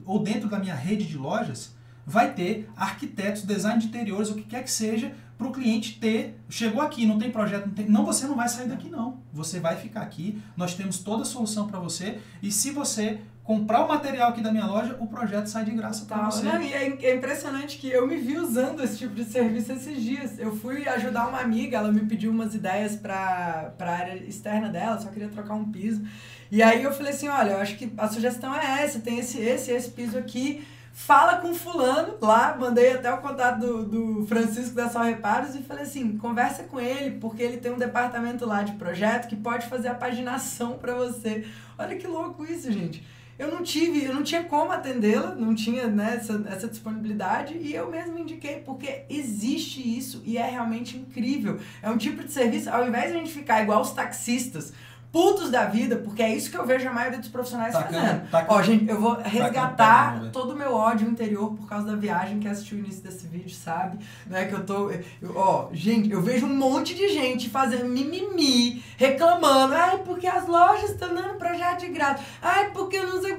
ou 0.06 0.20
dentro 0.20 0.50
da 0.50 0.60
minha 0.60 0.76
rede 0.76 1.06
de 1.06 1.18
lojas, 1.18 1.76
vai 2.08 2.34
ter 2.34 2.70
arquitetos, 2.78 3.44
design 3.44 3.82
de 3.82 3.88
interiores, 3.88 4.30
o 4.30 4.36
que 4.36 4.44
quer 4.44 4.64
que 4.64 4.72
seja, 4.72 5.14
para 5.38 5.46
o 5.46 5.52
cliente 5.52 6.00
ter. 6.00 6.40
Chegou 6.50 6.82
aqui, 6.82 7.06
não 7.06 7.20
tem 7.20 7.30
projeto, 7.30 7.66
não, 7.66 7.74
tem, 7.74 7.86
não, 7.86 8.06
você 8.06 8.26
não 8.26 8.36
vai 8.36 8.48
sair 8.48 8.70
daqui, 8.70 8.90
não. 8.90 9.18
Você 9.34 9.60
vai 9.60 9.76
ficar 9.76 10.04
aqui, 10.04 10.42
nós 10.56 10.74
temos 10.74 11.00
toda 11.00 11.24
a 11.24 11.26
solução 11.26 11.68
para 11.68 11.80
você, 11.80 12.20
e 12.42 12.50
se 12.50 12.72
você 12.72 13.20
comprar 13.44 13.84
o 13.84 13.88
material 13.90 14.30
aqui 14.30 14.42
da 14.42 14.52
minha 14.52 14.66
loja, 14.66 14.96
o 15.00 15.08
projeto 15.08 15.48
sai 15.48 15.66
de 15.66 15.72
graça 15.72 16.06
para 16.06 16.30
você. 16.30 16.46
Não, 16.46 16.62
e 16.62 16.74
é, 16.74 16.98
é, 17.02 17.16
impressionante 17.16 17.78
que 17.78 17.90
eu 17.90 18.08
me 18.08 18.18
vi 18.18 18.38
usando 18.38 18.82
esse 18.82 18.98
tipo 18.98 19.14
de 19.14 19.26
serviço 19.26 19.74
esses 19.74 20.02
dias. 20.02 20.40
Eu 20.40 20.56
fui 20.56 20.88
ajudar 20.88 21.28
uma 21.28 21.40
amiga, 21.40 21.78
ela 21.78 21.92
me 21.92 22.02
pediu 22.02 22.32
umas 22.32 22.56
ideias 22.56 22.96
para 22.96 23.74
a 23.80 23.90
área 23.90 24.16
externa 24.24 24.70
dela, 24.70 25.00
só 25.00 25.10
queria 25.10 25.30
trocar 25.30 25.56
um 25.56 25.72
piso. 25.72 26.06
E 26.50 26.64
aí 26.64 26.84
eu 26.84 26.94
falei 26.94 27.12
assim, 27.12 27.28
olha, 27.28 27.52
eu 27.52 27.58
acho 27.60 27.76
que 27.78 27.92
a 27.98 28.08
sugestão 28.08 28.54
é 28.56 28.84
essa, 28.84 29.00
tem 29.00 29.20
esse, 29.20 29.40
esse, 29.40 29.72
esse 29.72 29.92
piso 29.92 30.18
aqui, 30.18 30.66
fala 30.98 31.38
com 31.38 31.54
fulano 31.54 32.16
lá, 32.20 32.58
mandei 32.60 32.94
até 32.94 33.14
o 33.14 33.20
contato 33.20 33.60
do, 33.60 33.86
do 33.86 34.26
Francisco 34.26 34.74
da 34.74 34.90
Só 34.90 35.04
Reparos 35.04 35.54
e 35.54 35.62
falei 35.62 35.84
assim, 35.84 36.18
conversa 36.18 36.64
com 36.64 36.80
ele, 36.80 37.20
porque 37.20 37.44
ele 37.44 37.58
tem 37.58 37.72
um 37.72 37.78
departamento 37.78 38.48
lá 38.48 38.64
de 38.64 38.72
projeto 38.74 39.28
que 39.28 39.36
pode 39.36 39.68
fazer 39.68 39.90
a 39.90 39.94
paginação 39.94 40.80
para 40.80 40.96
você. 40.96 41.46
Olha 41.78 41.96
que 41.96 42.08
louco 42.08 42.44
isso, 42.44 42.72
gente 42.72 43.06
eu 43.40 43.52
não 43.52 43.62
tive, 43.62 44.04
eu 44.04 44.14
não 44.14 44.24
tinha 44.24 44.44
como 44.44 44.72
atendê-la, 44.72 45.36
não 45.36 45.54
tinha 45.54 45.88
né, 45.88 46.16
essa, 46.16 46.44
essa 46.48 46.68
disponibilidade 46.68 47.56
e 47.56 47.74
eu 47.74 47.90
mesmo 47.90 48.18
indiquei, 48.18 48.56
porque 48.66 49.04
existe 49.10 49.80
isso 49.80 50.24
e 50.26 50.38
é 50.38 50.50
realmente 50.50 50.98
incrível. 50.98 51.60
É 51.82 51.90
um 51.90 51.98
tipo 51.98 52.24
de 52.24 52.32
serviço, 52.32 52.70
ao 52.70 52.88
invés 52.88 53.12
de 53.12 53.18
a 53.18 53.20
gente 53.20 53.32
ficar 53.32 53.62
igual 53.62 53.82
os 53.82 53.92
taxistas, 53.92 54.74
putos 55.12 55.50
da 55.50 55.66
vida, 55.66 55.96
porque 55.96 56.22
é 56.22 56.36
isso 56.36 56.52
que 56.52 56.58
eu 56.58 56.66
vejo 56.66 56.88
a 56.88 56.94
maioria 56.94 57.20
dos 57.20 57.30
profissionais 57.30 57.74
tacando, 57.74 58.00
fazendo. 58.00 58.30
Tacando, 58.30 58.60
Ó, 58.60 58.62
gente, 58.62 58.90
eu 58.90 59.00
vou 59.00 59.18
resgatar 59.22 60.14
tacando, 60.14 60.32
todo 60.32 60.54
o 60.54 60.56
meu 60.56 60.74
ódio 60.74 61.10
interior 61.10 61.56
por 61.56 61.68
causa 61.68 61.88
da 61.88 61.96
viagem 61.96 62.40
que 62.40 62.48
assistiu 62.48 62.78
o 62.78 62.82
início 62.82 63.02
desse 63.04 63.26
vídeo, 63.28 63.56
sabe? 63.56 63.98
Né, 64.26 64.46
que 64.46 64.54
eu 64.54 64.66
tô. 64.66 64.92
Eu, 64.92 65.36
ó, 65.36 65.70
gente, 65.72 66.12
eu 66.12 66.22
vejo 66.22 66.46
um 66.46 66.56
monte 66.56 66.94
de 66.94 67.10
gente 67.10 67.50
fazendo 67.50 67.86
mimimi, 67.86 68.84
reclamando. 68.98 69.74
Ai, 69.74 70.00
porque 70.00 70.28
as 70.28 70.48
lojas 70.48 70.92
estão 70.92 71.14
dando 71.14 71.36
projeto 71.36 71.82
de 71.82 71.88
graça. 71.88 72.24
Ai, 72.42 72.72
porque 72.72 72.98
eu 72.98 73.08
não 73.08 73.22
sei. 73.22 73.38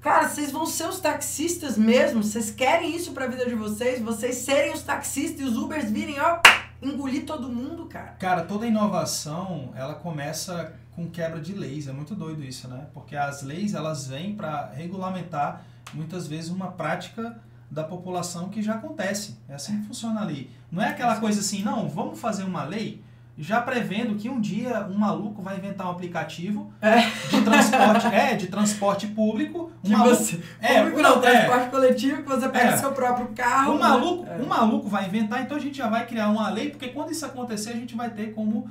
Cara, 0.00 0.28
vocês 0.28 0.52
vão 0.52 0.64
ser 0.64 0.88
os 0.88 1.00
taxistas 1.00 1.76
mesmo? 1.76 2.22
Vocês 2.22 2.50
querem 2.52 2.94
isso 2.94 3.12
pra 3.12 3.26
vida 3.26 3.44
de 3.44 3.54
vocês? 3.54 4.00
Vocês 4.00 4.36
serem 4.36 4.72
os 4.72 4.82
taxistas 4.82 5.40
e 5.40 5.44
os 5.44 5.56
Ubers 5.56 5.90
virem, 5.90 6.20
ó 6.20 6.38
engolir 6.80 7.24
todo 7.24 7.48
mundo, 7.48 7.86
cara. 7.86 8.12
Cara, 8.12 8.44
toda 8.44 8.66
inovação, 8.66 9.72
ela 9.74 9.94
começa 9.94 10.74
com 10.94 11.08
quebra 11.08 11.40
de 11.40 11.52
leis. 11.52 11.88
É 11.88 11.92
muito 11.92 12.14
doido 12.14 12.42
isso, 12.42 12.68
né? 12.68 12.86
Porque 12.92 13.16
as 13.16 13.42
leis, 13.42 13.74
elas 13.74 14.06
vêm 14.06 14.34
para 14.34 14.66
regulamentar 14.72 15.64
muitas 15.94 16.26
vezes 16.26 16.50
uma 16.50 16.72
prática 16.72 17.40
da 17.70 17.84
população 17.84 18.48
que 18.48 18.62
já 18.62 18.74
acontece. 18.74 19.38
É 19.48 19.54
assim 19.54 19.80
que 19.80 19.86
funciona 19.86 20.20
a 20.20 20.24
lei. 20.24 20.50
Não 20.70 20.82
é 20.82 20.88
aquela 20.88 21.20
coisa 21.20 21.40
assim, 21.40 21.62
não, 21.62 21.88
vamos 21.88 22.18
fazer 22.18 22.44
uma 22.44 22.64
lei 22.64 23.02
já 23.38 23.62
prevendo 23.62 24.16
que 24.16 24.28
um 24.28 24.40
dia 24.40 24.86
um 24.90 24.98
maluco 24.98 25.40
vai 25.40 25.56
inventar 25.56 25.86
um 25.86 25.90
aplicativo 25.90 26.72
é. 26.82 27.02
de 27.30 27.42
transporte, 27.42 28.06
é, 28.08 28.34
de 28.34 28.46
transporte 28.48 29.06
público. 29.06 29.70
Um 29.84 29.90
maluco, 29.90 30.16
você, 30.16 30.40
é, 30.60 30.80
público 30.80 31.00
não, 31.00 31.18
é, 31.18 31.20
transporte 31.20 31.70
coletivo 31.70 32.22
que 32.22 32.28
você 32.28 32.48
pega 32.48 32.70
é, 32.70 32.76
seu 32.76 32.90
próprio 32.92 33.28
carro. 33.28 33.74
Um 33.74 33.78
maluco, 33.78 34.24
né? 34.24 34.38
um 34.42 34.46
maluco 34.46 34.88
vai 34.88 35.06
inventar, 35.06 35.40
então 35.40 35.56
a 35.56 35.60
gente 35.60 35.78
já 35.78 35.88
vai 35.88 36.04
criar 36.04 36.28
uma 36.30 36.50
lei, 36.50 36.70
porque 36.70 36.88
quando 36.88 37.12
isso 37.12 37.24
acontecer, 37.24 37.70
a 37.70 37.76
gente 37.76 37.94
vai 37.94 38.10
ter 38.10 38.34
como 38.34 38.68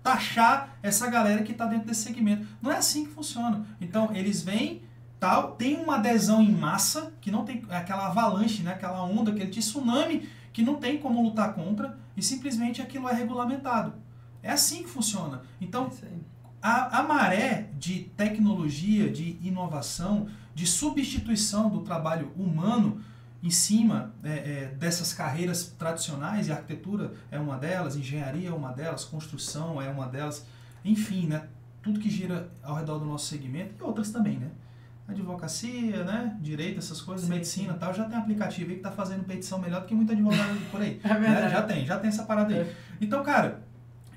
taxar 0.00 0.76
essa 0.82 1.10
galera 1.10 1.42
que 1.42 1.52
está 1.52 1.66
dentro 1.66 1.88
desse 1.88 2.02
segmento. 2.02 2.46
Não 2.62 2.70
é 2.70 2.76
assim 2.76 3.04
que 3.04 3.10
funciona. 3.10 3.66
Então, 3.80 4.10
eles 4.14 4.42
vêm 4.42 4.82
tal, 5.18 5.52
tem 5.52 5.76
uma 5.76 5.96
adesão 5.96 6.42
em 6.42 6.52
massa, 6.52 7.12
que 7.20 7.30
não 7.30 7.44
tem 7.44 7.64
aquela 7.70 8.06
avalanche, 8.06 8.62
né, 8.62 8.72
aquela 8.72 9.02
onda, 9.02 9.30
aquele 9.30 9.50
tsunami 9.50 10.28
que 10.52 10.62
não 10.62 10.76
tem 10.76 10.98
como 10.98 11.22
lutar 11.22 11.54
contra 11.54 11.98
e 12.16 12.22
simplesmente 12.22 12.80
aquilo 12.80 13.08
é 13.08 13.12
regulamentado. 13.14 14.03
É 14.44 14.52
assim 14.52 14.82
que 14.82 14.90
funciona. 14.90 15.42
Então, 15.58 15.90
a, 16.60 17.00
a 17.00 17.02
maré 17.02 17.70
de 17.78 18.04
tecnologia, 18.16 19.10
de 19.10 19.38
inovação, 19.42 20.28
de 20.54 20.66
substituição 20.66 21.70
do 21.70 21.80
trabalho 21.80 22.30
humano 22.36 23.00
em 23.42 23.50
cima 23.50 24.14
é, 24.22 24.30
é, 24.30 24.66
dessas 24.78 25.12
carreiras 25.14 25.74
tradicionais, 25.78 26.48
e 26.48 26.52
arquitetura 26.52 27.14
é 27.30 27.38
uma 27.38 27.56
delas, 27.56 27.96
engenharia 27.96 28.50
é 28.50 28.52
uma 28.52 28.70
delas, 28.70 29.04
construção 29.04 29.80
é 29.80 29.88
uma 29.88 30.06
delas, 30.06 30.46
enfim, 30.84 31.26
né, 31.26 31.48
tudo 31.82 31.98
que 31.98 32.08
gira 32.08 32.50
ao 32.62 32.76
redor 32.76 32.98
do 32.98 33.04
nosso 33.04 33.26
segmento, 33.26 33.74
e 33.78 33.82
outras 33.82 34.10
também, 34.10 34.38
né? 34.38 34.50
advocacia, 35.06 36.02
né? 36.04 36.36
Direito, 36.40 36.78
essas 36.78 37.00
coisas, 37.00 37.26
sim, 37.26 37.32
medicina 37.32 37.74
e 37.74 37.78
tal, 37.78 37.92
já 37.92 38.04
tem 38.04 38.18
aplicativo 38.18 38.70
aí 38.70 38.76
que 38.76 38.82
tá 38.82 38.90
fazendo 38.90 39.24
petição 39.24 39.58
melhor 39.58 39.82
do 39.82 39.86
que 39.86 39.94
muito 39.94 40.12
advogado 40.12 40.58
por 40.70 40.80
aí. 40.80 41.00
É 41.04 41.08
verdade. 41.08 41.42
Né? 41.42 41.50
Já 41.50 41.62
tem, 41.62 41.86
já 41.86 41.98
tem 41.98 42.08
essa 42.08 42.22
parada 42.24 42.54
aí. 42.54 42.60
É. 42.60 42.74
Então, 43.00 43.22
cara, 43.22 43.63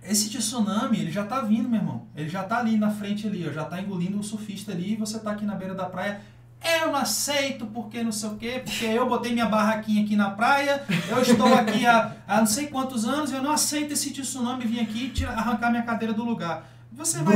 esse 0.08 0.30
tsunami, 0.30 1.00
ele 1.00 1.12
já 1.12 1.26
tá 1.26 1.42
vindo, 1.42 1.70
meu 1.70 1.80
irmão. 1.80 2.08
Ele 2.16 2.30
já 2.30 2.44
tá 2.44 2.60
ali 2.60 2.78
na 2.78 2.90
frente 2.90 3.28
ali, 3.28 3.48
ó, 3.48 3.52
já 3.52 3.66
tá 3.66 3.82
engolindo 3.82 4.20
o 4.20 4.24
surfista 4.24 4.72
ali, 4.72 4.94
e 4.94 4.96
você 4.96 5.20
tá 5.20 5.32
aqui 5.32 5.46
na 5.46 5.56
beira 5.56 5.76
da 5.76 5.86
praia. 5.86 6.22
Eu 6.64 6.88
não 6.88 6.96
aceito 6.96 7.68
porque 7.68 8.04
não 8.04 8.12
sei 8.12 8.30
o 8.30 8.36
quê, 8.36 8.62
porque 8.64 8.86
eu 8.86 9.08
botei 9.08 9.32
minha 9.32 9.46
barraquinha 9.46 10.04
aqui 10.04 10.16
na 10.16 10.32
praia, 10.32 10.84
eu 11.08 11.22
estou 11.22 11.54
aqui 11.54 11.86
há, 11.86 12.14
há 12.28 12.40
não 12.40 12.48
sei 12.48 12.68
quantos 12.68 13.06
anos, 13.06 13.32
eu 13.32 13.44
não 13.44 13.52
aceito 13.52 13.94
esse 13.94 14.10
tsunami 14.12 14.66
vir 14.66 14.80
aqui 14.80 15.14
e 15.16 15.26
arrancar 15.26 15.70
minha 15.70 15.84
cadeira 15.84 16.14
do 16.14 16.24
lugar. 16.24 16.68
Você 16.98 17.20
vai. 17.20 17.36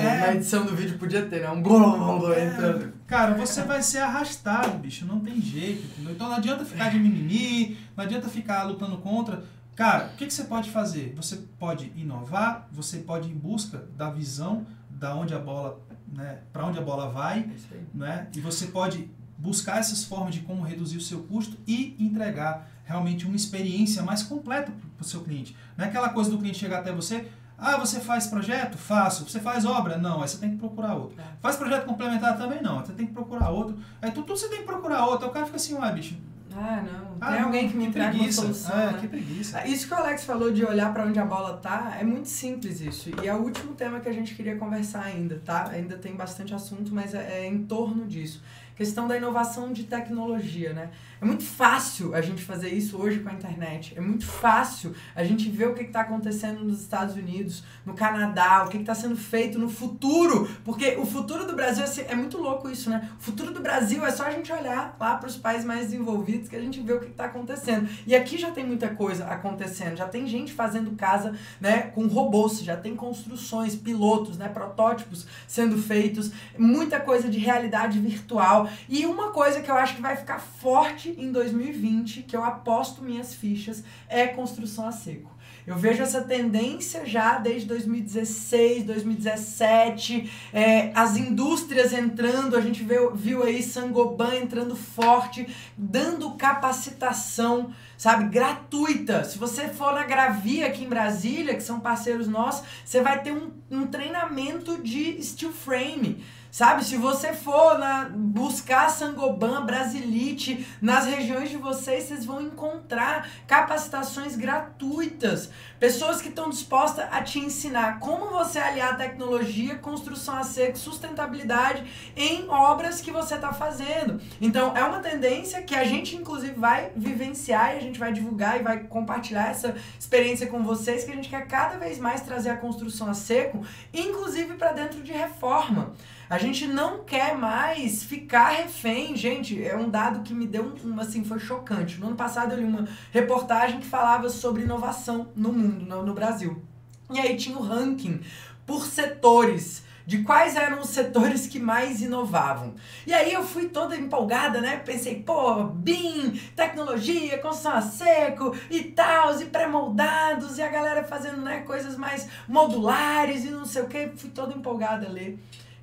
é, 0.00 0.20
na 0.20 0.34
edição 0.34 0.66
do 0.66 0.74
vídeo 0.74 0.98
podia 0.98 1.24
ter, 1.24 1.42
né? 1.42 1.50
Um 1.50 1.62
blum, 1.62 2.32
é, 2.32 2.46
entrando. 2.46 2.92
Cara, 3.06 3.34
você 3.34 3.62
vai 3.62 3.80
ser 3.80 3.98
arrastado, 3.98 4.76
bicho. 4.78 5.06
Não 5.06 5.20
tem 5.20 5.40
jeito, 5.40 5.84
entendeu? 5.84 6.14
Então 6.14 6.28
não 6.28 6.34
adianta 6.34 6.64
ficar 6.64 6.90
de 6.90 6.98
mimimi, 6.98 7.78
não 7.96 8.04
adianta 8.04 8.28
ficar 8.28 8.64
lutando 8.64 8.98
contra. 8.98 9.44
Cara, 9.78 10.06
o 10.06 10.16
que, 10.16 10.26
que 10.26 10.34
você 10.34 10.42
pode 10.42 10.72
fazer? 10.72 11.12
Você 11.14 11.36
pode 11.56 11.92
inovar, 11.94 12.66
você 12.72 12.98
pode 12.98 13.28
ir 13.28 13.30
em 13.30 13.38
busca 13.38 13.84
da 13.96 14.10
visão 14.10 14.66
da 14.90 15.14
onde 15.14 15.32
a 15.32 15.38
bola, 15.38 15.80
né, 16.12 16.40
para 16.52 16.66
onde 16.66 16.80
a 16.80 16.82
bola 16.82 17.08
vai, 17.10 17.48
né? 17.94 18.26
E 18.34 18.40
você 18.40 18.66
pode 18.66 19.08
buscar 19.38 19.78
essas 19.78 20.02
formas 20.02 20.34
de 20.34 20.40
como 20.40 20.64
reduzir 20.64 20.96
o 20.96 21.00
seu 21.00 21.22
custo 21.22 21.56
e 21.64 21.94
entregar 21.96 22.68
realmente 22.84 23.24
uma 23.24 23.36
experiência 23.36 24.02
mais 24.02 24.24
completa 24.24 24.72
para 24.96 25.04
o 25.04 25.06
seu 25.06 25.20
cliente. 25.20 25.56
Não 25.76 25.84
é 25.84 25.88
aquela 25.88 26.08
coisa 26.08 26.28
do 26.28 26.38
cliente 26.38 26.58
chegar 26.58 26.80
até 26.80 26.90
você, 26.90 27.30
ah, 27.56 27.76
você 27.76 28.00
faz 28.00 28.26
projeto? 28.26 28.76
Faço. 28.76 29.28
Você 29.28 29.38
faz 29.38 29.64
obra? 29.64 29.96
Não. 29.96 30.22
Aí 30.22 30.28
você 30.28 30.38
tem 30.38 30.50
que 30.50 30.56
procurar 30.56 30.96
outro. 30.96 31.20
É. 31.20 31.24
Faz 31.40 31.54
projeto 31.54 31.86
complementar 31.86 32.36
também? 32.36 32.60
Não. 32.60 32.80
Você 32.84 32.94
tem 32.94 33.06
que 33.06 33.12
procurar 33.12 33.50
outro. 33.50 33.78
Aí 34.02 34.10
tudo, 34.10 34.26
tudo 34.26 34.40
você 34.40 34.48
tem 34.48 34.58
que 34.58 34.64
procurar 34.64 35.06
outro. 35.06 35.26
Aí 35.26 35.30
o 35.30 35.32
cara 35.32 35.46
fica 35.46 35.56
assim, 35.56 35.74
ué, 35.74 35.92
bicho, 35.92 36.16
ah, 36.58 36.82
não. 36.82 37.16
Ah, 37.20 37.32
tem 37.32 37.40
alguém 37.40 37.68
que 37.68 37.76
me 37.76 37.86
entrega 37.86 38.16
uma 38.16 38.32
solução. 38.32 38.78
É, 38.78 38.92
né? 38.92 38.98
que 39.00 39.08
preguiça. 39.08 39.66
Isso 39.66 39.86
que 39.86 39.94
o 39.94 39.96
Alex 39.96 40.24
falou 40.24 40.52
de 40.52 40.64
olhar 40.64 40.92
para 40.92 41.04
onde 41.04 41.18
a 41.18 41.24
bola 41.24 41.56
tá, 41.56 41.96
é 42.00 42.04
muito 42.04 42.28
simples 42.28 42.80
isso. 42.80 43.10
E 43.22 43.28
é 43.28 43.34
o 43.34 43.38
último 43.38 43.74
tema 43.74 44.00
que 44.00 44.08
a 44.08 44.12
gente 44.12 44.34
queria 44.34 44.56
conversar 44.56 45.04
ainda, 45.04 45.40
tá? 45.44 45.68
Ainda 45.68 45.96
tem 45.96 46.14
bastante 46.14 46.54
assunto, 46.54 46.92
mas 46.92 47.14
é, 47.14 47.42
é 47.42 47.46
em 47.46 47.64
torno 47.64 48.06
disso. 48.06 48.42
Questão 48.78 49.08
da 49.08 49.16
inovação 49.16 49.72
de 49.72 49.82
tecnologia, 49.82 50.72
né? 50.72 50.90
É 51.20 51.24
muito 51.24 51.42
fácil 51.42 52.14
a 52.14 52.20
gente 52.20 52.44
fazer 52.44 52.68
isso 52.68 52.96
hoje 52.96 53.18
com 53.18 53.28
a 53.28 53.32
internet. 53.32 53.92
É 53.96 54.00
muito 54.00 54.24
fácil 54.24 54.94
a 55.16 55.24
gente 55.24 55.50
ver 55.50 55.66
o 55.66 55.74
que 55.74 55.82
está 55.82 56.02
acontecendo 56.02 56.62
nos 56.62 56.80
Estados 56.80 57.16
Unidos, 57.16 57.64
no 57.84 57.92
Canadá, 57.94 58.62
o 58.64 58.68
que 58.68 58.76
está 58.76 58.94
sendo 58.94 59.16
feito 59.16 59.58
no 59.58 59.68
futuro. 59.68 60.48
Porque 60.64 60.96
o 60.96 61.04
futuro 61.04 61.44
do 61.44 61.56
Brasil 61.56 61.84
é 62.06 62.14
muito 62.14 62.38
louco 62.38 62.70
isso, 62.70 62.88
né? 62.88 63.10
O 63.18 63.20
futuro 63.20 63.52
do 63.52 63.60
Brasil 63.60 64.06
é 64.06 64.12
só 64.12 64.26
a 64.26 64.30
gente 64.30 64.52
olhar 64.52 64.96
lá 65.00 65.16
para 65.16 65.26
os 65.26 65.36
países 65.36 65.64
mais 65.64 65.86
desenvolvidos 65.86 66.48
que 66.48 66.54
a 66.54 66.60
gente 66.60 66.80
vê 66.80 66.92
o 66.92 67.00
que 67.00 67.06
está 67.06 67.24
acontecendo. 67.24 67.88
E 68.06 68.14
aqui 68.14 68.38
já 68.38 68.52
tem 68.52 68.64
muita 68.64 68.86
coisa 68.90 69.26
acontecendo. 69.26 69.96
Já 69.96 70.06
tem 70.06 70.24
gente 70.28 70.52
fazendo 70.52 70.92
casa 70.92 71.34
né, 71.60 71.82
com 71.96 72.06
robôs, 72.06 72.60
já 72.60 72.76
tem 72.76 72.94
construções, 72.94 73.74
pilotos, 73.74 74.38
né, 74.38 74.48
protótipos 74.48 75.26
sendo 75.48 75.76
feitos, 75.78 76.30
muita 76.56 77.00
coisa 77.00 77.28
de 77.28 77.40
realidade 77.40 77.98
virtual. 77.98 78.67
E 78.88 79.06
uma 79.06 79.30
coisa 79.30 79.60
que 79.60 79.70
eu 79.70 79.76
acho 79.76 79.96
que 79.96 80.02
vai 80.02 80.16
ficar 80.16 80.38
forte 80.38 81.14
em 81.18 81.30
2020, 81.30 82.22
que 82.22 82.36
eu 82.36 82.44
aposto 82.44 83.02
minhas 83.02 83.34
fichas, 83.34 83.82
é 84.08 84.26
construção 84.26 84.86
a 84.86 84.92
seco. 84.92 85.38
Eu 85.68 85.76
vejo 85.76 86.02
essa 86.02 86.22
tendência 86.22 87.04
já 87.04 87.36
desde 87.36 87.68
2016, 87.68 88.84
2017, 88.84 90.48
é, 90.50 90.90
as 90.94 91.14
indústrias 91.14 91.92
entrando, 91.92 92.56
a 92.56 92.60
gente 92.62 92.82
viu, 92.82 93.14
viu 93.14 93.42
aí 93.42 93.62
Sangoban 93.62 94.34
entrando 94.34 94.74
forte, 94.74 95.46
dando 95.76 96.30
capacitação, 96.36 97.70
sabe, 97.98 98.30
gratuita. 98.30 99.24
Se 99.24 99.36
você 99.36 99.68
for 99.68 99.92
na 99.92 100.04
Gravia 100.04 100.68
aqui 100.68 100.84
em 100.84 100.88
Brasília, 100.88 101.54
que 101.54 101.62
são 101.62 101.80
parceiros 101.80 102.26
nossos, 102.26 102.66
você 102.82 103.02
vai 103.02 103.22
ter 103.22 103.32
um, 103.32 103.50
um 103.70 103.86
treinamento 103.86 104.82
de 104.82 105.22
steel 105.22 105.52
frame 105.52 106.24
Sabe, 106.50 106.82
se 106.82 106.96
você 106.96 107.34
for 107.34 107.78
na, 107.78 108.08
buscar 108.08 108.88
Sangoban, 108.90 109.66
Brasilite, 109.66 110.66
nas 110.80 111.04
regiões 111.04 111.50
de 111.50 111.58
vocês, 111.58 112.04
vocês 112.04 112.24
vão 112.24 112.40
encontrar 112.40 113.28
capacitações 113.46 114.34
gratuitas. 114.34 115.50
Pessoas 115.78 116.22
que 116.22 116.28
estão 116.28 116.48
dispostas 116.48 117.06
a 117.12 117.22
te 117.22 117.38
ensinar 117.38 117.98
como 118.00 118.30
você 118.30 118.58
aliar 118.58 118.96
tecnologia, 118.96 119.76
construção 119.76 120.36
a 120.36 120.42
seco, 120.42 120.78
sustentabilidade 120.78 121.84
em 122.16 122.48
obras 122.48 123.02
que 123.02 123.10
você 123.10 123.34
está 123.34 123.52
fazendo. 123.52 124.20
Então, 124.40 124.74
é 124.76 124.82
uma 124.82 125.00
tendência 125.00 125.62
que 125.62 125.74
a 125.74 125.84
gente, 125.84 126.16
inclusive, 126.16 126.54
vai 126.54 126.90
vivenciar 126.96 127.74
e 127.74 127.78
a 127.78 127.80
gente 127.80 127.98
vai 127.98 128.12
divulgar 128.12 128.58
e 128.58 128.62
vai 128.62 128.78
compartilhar 128.84 129.50
essa 129.50 129.76
experiência 130.00 130.46
com 130.46 130.64
vocês, 130.64 131.04
que 131.04 131.12
a 131.12 131.14
gente 131.14 131.28
quer 131.28 131.46
cada 131.46 131.76
vez 131.76 131.98
mais 131.98 132.22
trazer 132.22 132.50
a 132.50 132.56
construção 132.56 133.08
a 133.08 133.14
seco, 133.14 133.62
inclusive 133.92 134.54
para 134.54 134.72
dentro 134.72 135.02
de 135.02 135.12
reforma. 135.12 135.92
A 136.30 136.36
gente 136.36 136.66
não 136.66 137.04
quer 137.04 137.36
mais 137.36 138.02
ficar 138.02 138.50
refém. 138.50 139.16
Gente, 139.16 139.64
é 139.64 139.74
um 139.76 139.88
dado 139.88 140.22
que 140.22 140.34
me 140.34 140.46
deu 140.46 140.76
um, 140.84 141.00
assim, 141.00 141.24
foi 141.24 141.38
chocante. 141.38 141.98
No 141.98 142.08
ano 142.08 142.16
passado 142.16 142.52
eu 142.52 142.58
li 142.58 142.64
uma 142.64 142.86
reportagem 143.10 143.80
que 143.80 143.86
falava 143.86 144.28
sobre 144.28 144.62
inovação 144.62 145.28
no 145.34 145.52
mundo, 145.52 145.86
no, 145.86 146.02
no 146.04 146.12
Brasil. 146.12 146.62
E 147.10 147.18
aí 147.18 147.36
tinha 147.36 147.56
o 147.56 147.62
ranking 147.62 148.20
por 148.66 148.84
setores 148.84 149.82
de 150.08 150.22
quais 150.22 150.56
eram 150.56 150.80
os 150.80 150.88
setores 150.88 151.46
que 151.46 151.58
mais 151.58 152.00
inovavam. 152.00 152.74
E 153.06 153.12
aí 153.12 153.32
eu 153.32 153.42
fui 153.42 153.68
toda 153.68 153.94
empolgada, 153.94 154.58
né? 154.58 154.78
Pensei, 154.78 155.22
pô, 155.22 155.64
BIM, 155.64 156.30
tecnologia, 156.56 157.38
construção 157.38 157.72
a 157.72 157.82
seco 157.82 158.56
e 158.70 158.84
tal, 158.84 159.38
e 159.38 159.44
pré-moldados, 159.44 160.56
e 160.56 160.62
a 160.62 160.68
galera 160.68 161.04
fazendo 161.04 161.42
né, 161.42 161.60
coisas 161.60 161.96
mais 161.96 162.26
modulares 162.48 163.44
e 163.44 163.50
não 163.50 163.66
sei 163.66 163.82
o 163.82 163.86
que. 163.86 164.10
Fui 164.16 164.30
toda 164.30 164.54
empolgada 164.54 165.06
a 165.06 165.10
ler. 165.10 165.38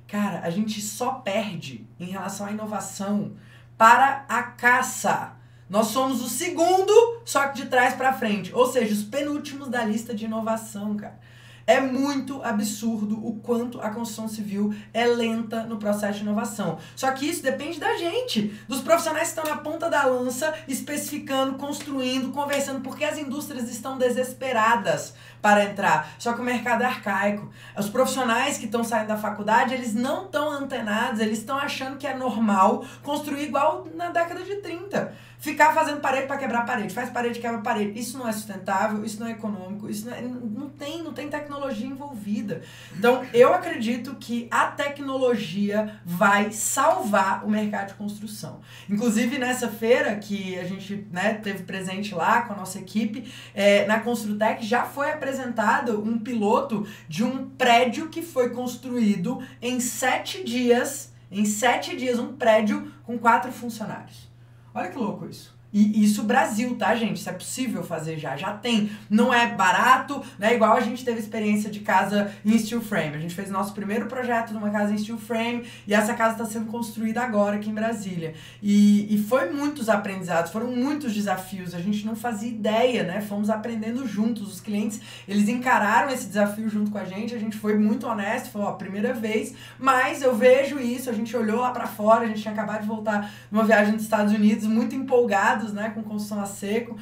Cara, 0.06 0.40
a 0.44 0.50
gente 0.50 0.80
só 0.80 1.14
perde 1.14 1.86
em 1.98 2.06
relação 2.06 2.46
à 2.46 2.52
inovação 2.52 3.32
para 3.76 4.24
a 4.28 4.42
caça. 4.42 5.32
Nós 5.68 5.88
somos 5.88 6.22
o 6.22 6.28
segundo, 6.28 6.92
só 7.24 7.48
que 7.48 7.62
de 7.62 7.66
trás 7.66 7.94
para 7.94 8.12
frente. 8.12 8.54
Ou 8.54 8.70
seja, 8.70 8.94
os 8.94 9.02
penúltimos 9.02 9.68
da 9.68 9.84
lista 9.84 10.14
de 10.14 10.24
inovação, 10.24 10.96
cara. 10.96 11.18
É 11.66 11.80
muito 11.80 12.40
absurdo 12.44 13.26
o 13.26 13.40
quanto 13.40 13.80
a 13.80 13.90
construção 13.90 14.28
civil 14.28 14.72
é 14.94 15.04
lenta 15.04 15.64
no 15.64 15.78
processo 15.78 16.18
de 16.18 16.22
inovação. 16.22 16.78
Só 16.94 17.10
que 17.10 17.28
isso 17.28 17.42
depende 17.42 17.80
da 17.80 17.96
gente, 17.96 18.54
dos 18.68 18.80
profissionais 18.80 19.32
que 19.32 19.40
estão 19.40 19.52
na 19.52 19.60
ponta 19.60 19.90
da 19.90 20.04
lança, 20.04 20.54
especificando, 20.68 21.58
construindo, 21.58 22.30
conversando, 22.30 22.82
porque 22.82 23.04
as 23.04 23.18
indústrias 23.18 23.68
estão 23.68 23.98
desesperadas 23.98 25.14
para 25.40 25.64
entrar. 25.64 26.10
Só 26.18 26.32
que 26.32 26.40
o 26.40 26.44
mercado 26.44 26.82
é 26.82 26.86
arcaico. 26.86 27.50
Os 27.76 27.88
profissionais 27.88 28.58
que 28.58 28.66
estão 28.66 28.82
saindo 28.82 29.08
da 29.08 29.16
faculdade, 29.16 29.74
eles 29.74 29.94
não 29.94 30.24
estão 30.24 30.50
antenados, 30.50 31.20
eles 31.20 31.38
estão 31.38 31.56
achando 31.56 31.96
que 31.96 32.06
é 32.06 32.14
normal 32.14 32.84
construir 33.02 33.44
igual 33.44 33.86
na 33.94 34.10
década 34.10 34.42
de 34.42 34.56
30 34.56 35.26
ficar 35.38 35.72
fazendo 35.72 36.00
parede 36.00 36.26
para 36.26 36.38
quebrar 36.38 36.64
parede, 36.64 36.92
faz 36.92 37.10
parede, 37.10 37.38
quebra 37.38 37.58
parede. 37.58 37.98
Isso 37.98 38.18
não 38.18 38.28
é 38.28 38.32
sustentável, 38.32 39.04
isso 39.04 39.20
não 39.20 39.26
é 39.26 39.32
econômico, 39.32 39.88
isso 39.88 40.08
não, 40.08 40.16
é, 40.16 40.20
não 40.20 40.68
tem, 40.70 41.02
não 41.02 41.12
tem 41.12 41.28
tecnologia 41.28 41.86
envolvida. 41.86 42.62
Então, 42.96 43.24
eu 43.32 43.52
acredito 43.52 44.16
que 44.16 44.48
a 44.50 44.66
tecnologia 44.66 46.00
vai 46.04 46.50
salvar 46.50 47.44
o 47.44 47.50
mercado 47.50 47.88
de 47.88 47.94
construção. 47.94 48.60
Inclusive, 48.88 49.38
nessa 49.38 49.68
feira 49.68 50.16
que 50.16 50.58
a 50.58 50.64
gente 50.64 51.06
né, 51.12 51.34
teve 51.34 51.62
presente 51.64 52.14
lá 52.14 52.42
com 52.42 52.52
a 52.52 52.56
nossa 52.56 52.78
equipe, 52.78 53.32
é, 53.54 53.86
na 53.86 54.00
Construtec 54.00 54.64
já 54.64 54.84
foi 54.84 55.10
apresentado 55.26 56.00
um 56.00 56.18
piloto 56.18 56.86
de 57.08 57.24
um 57.24 57.50
prédio 57.50 58.08
que 58.08 58.22
foi 58.22 58.50
construído 58.50 59.42
em 59.60 59.80
sete 59.80 60.44
dias, 60.44 61.12
em 61.30 61.44
sete 61.44 61.96
dias, 61.96 62.20
um 62.20 62.34
prédio 62.34 62.92
com 63.02 63.18
quatro 63.18 63.50
funcionários. 63.50 64.28
Olha 64.72 64.88
que 64.88 64.96
louco 64.96 65.26
isso. 65.26 65.55
E 65.76 66.02
isso 66.02 66.22
Brasil, 66.22 66.74
tá, 66.74 66.94
gente? 66.94 67.18
Isso 67.18 67.28
é 67.28 67.34
possível 67.34 67.82
fazer 67.82 68.16
já. 68.16 68.34
Já 68.34 68.54
tem. 68.54 68.90
Não 69.10 69.32
é 69.32 69.46
barato, 69.46 70.22
né? 70.38 70.54
Igual 70.54 70.74
a 70.74 70.80
gente 70.80 71.04
teve 71.04 71.20
experiência 71.20 71.70
de 71.70 71.80
casa 71.80 72.32
em 72.42 72.58
steel 72.58 72.80
frame. 72.80 73.14
A 73.14 73.18
gente 73.18 73.34
fez 73.34 73.50
nosso 73.50 73.74
primeiro 73.74 74.06
projeto 74.06 74.54
numa 74.54 74.70
casa 74.70 74.94
em 74.94 74.96
steel 74.96 75.18
frame 75.18 75.66
e 75.86 75.92
essa 75.92 76.14
casa 76.14 76.32
está 76.32 76.46
sendo 76.46 76.64
construída 76.72 77.20
agora 77.20 77.56
aqui 77.56 77.68
em 77.68 77.74
Brasília. 77.74 78.32
E, 78.62 79.14
e 79.14 79.22
foi 79.24 79.50
muitos 79.50 79.90
aprendizados, 79.90 80.50
foram 80.50 80.68
muitos 80.68 81.12
desafios. 81.12 81.74
A 81.74 81.78
gente 81.78 82.06
não 82.06 82.16
fazia 82.16 82.48
ideia, 82.48 83.02
né? 83.02 83.20
Fomos 83.20 83.50
aprendendo 83.50 84.06
juntos. 84.08 84.54
Os 84.54 84.60
clientes, 84.62 84.98
eles 85.28 85.46
encararam 85.46 86.10
esse 86.10 86.26
desafio 86.26 86.70
junto 86.70 86.90
com 86.90 86.96
a 86.96 87.04
gente. 87.04 87.34
A 87.34 87.38
gente 87.38 87.54
foi 87.54 87.76
muito 87.76 88.06
honesto, 88.06 88.50
falou, 88.50 88.68
ó, 88.68 88.72
primeira 88.72 89.12
vez, 89.12 89.52
mas 89.78 90.22
eu 90.22 90.34
vejo 90.34 90.78
isso. 90.80 91.10
A 91.10 91.12
gente 91.12 91.36
olhou 91.36 91.60
lá 91.60 91.70
para 91.70 91.86
fora, 91.86 92.24
a 92.24 92.26
gente 92.26 92.40
tinha 92.40 92.54
acabado 92.54 92.80
de 92.80 92.88
voltar 92.88 93.30
numa 93.50 93.64
viagem 93.64 93.92
dos 93.92 94.04
Estados 94.04 94.32
Unidos, 94.32 94.64
muito 94.64 94.94
empolgado 94.94 95.65
né, 95.72 95.90
com 95.90 96.02
construção 96.02 96.40
a 96.40 96.46
seco. 96.46 96.96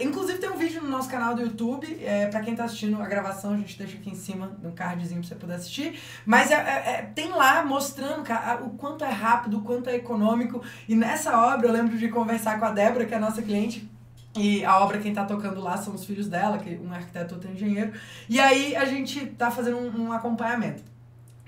Inclusive 0.00 0.38
tem 0.38 0.50
um 0.50 0.56
vídeo 0.56 0.82
no 0.82 0.88
nosso 0.88 1.08
canal 1.08 1.34
do 1.34 1.42
YouTube, 1.42 1.86
é, 2.02 2.26
para 2.26 2.40
quem 2.40 2.52
está 2.52 2.64
assistindo 2.64 3.00
a 3.00 3.06
gravação, 3.06 3.54
a 3.54 3.56
gente 3.56 3.78
deixa 3.78 3.96
aqui 3.96 4.10
em 4.10 4.14
cima 4.14 4.56
no 4.62 4.72
cardzinho 4.72 5.20
para 5.20 5.28
você 5.28 5.34
poder 5.34 5.54
assistir. 5.54 6.00
Mas 6.24 6.50
é, 6.50 6.54
é, 6.54 6.90
é, 6.90 7.02
tem 7.14 7.30
lá 7.30 7.64
mostrando 7.64 8.22
cara, 8.22 8.62
o 8.62 8.70
quanto 8.70 9.04
é 9.04 9.10
rápido, 9.10 9.58
o 9.58 9.62
quanto 9.62 9.88
é 9.88 9.96
econômico. 9.96 10.62
E 10.88 10.94
nessa 10.94 11.38
obra 11.38 11.68
eu 11.68 11.72
lembro 11.72 11.96
de 11.96 12.08
conversar 12.08 12.58
com 12.58 12.64
a 12.64 12.70
Débora, 12.70 13.04
que 13.04 13.14
é 13.14 13.16
a 13.16 13.20
nossa 13.20 13.42
cliente, 13.42 13.88
e 14.36 14.64
a 14.64 14.78
obra, 14.80 14.98
quem 14.98 15.14
tá 15.14 15.24
tocando 15.24 15.60
lá 15.60 15.76
são 15.78 15.94
os 15.94 16.04
filhos 16.04 16.28
dela, 16.28 16.58
que 16.58 16.76
um 16.76 16.92
arquiteto 16.92 17.34
outro 17.34 17.50
engenheiro. 17.50 17.92
E 18.28 18.38
aí 18.38 18.76
a 18.76 18.84
gente 18.84 19.24
tá 19.26 19.50
fazendo 19.50 19.78
um, 19.78 20.08
um 20.08 20.12
acompanhamento. 20.12 20.82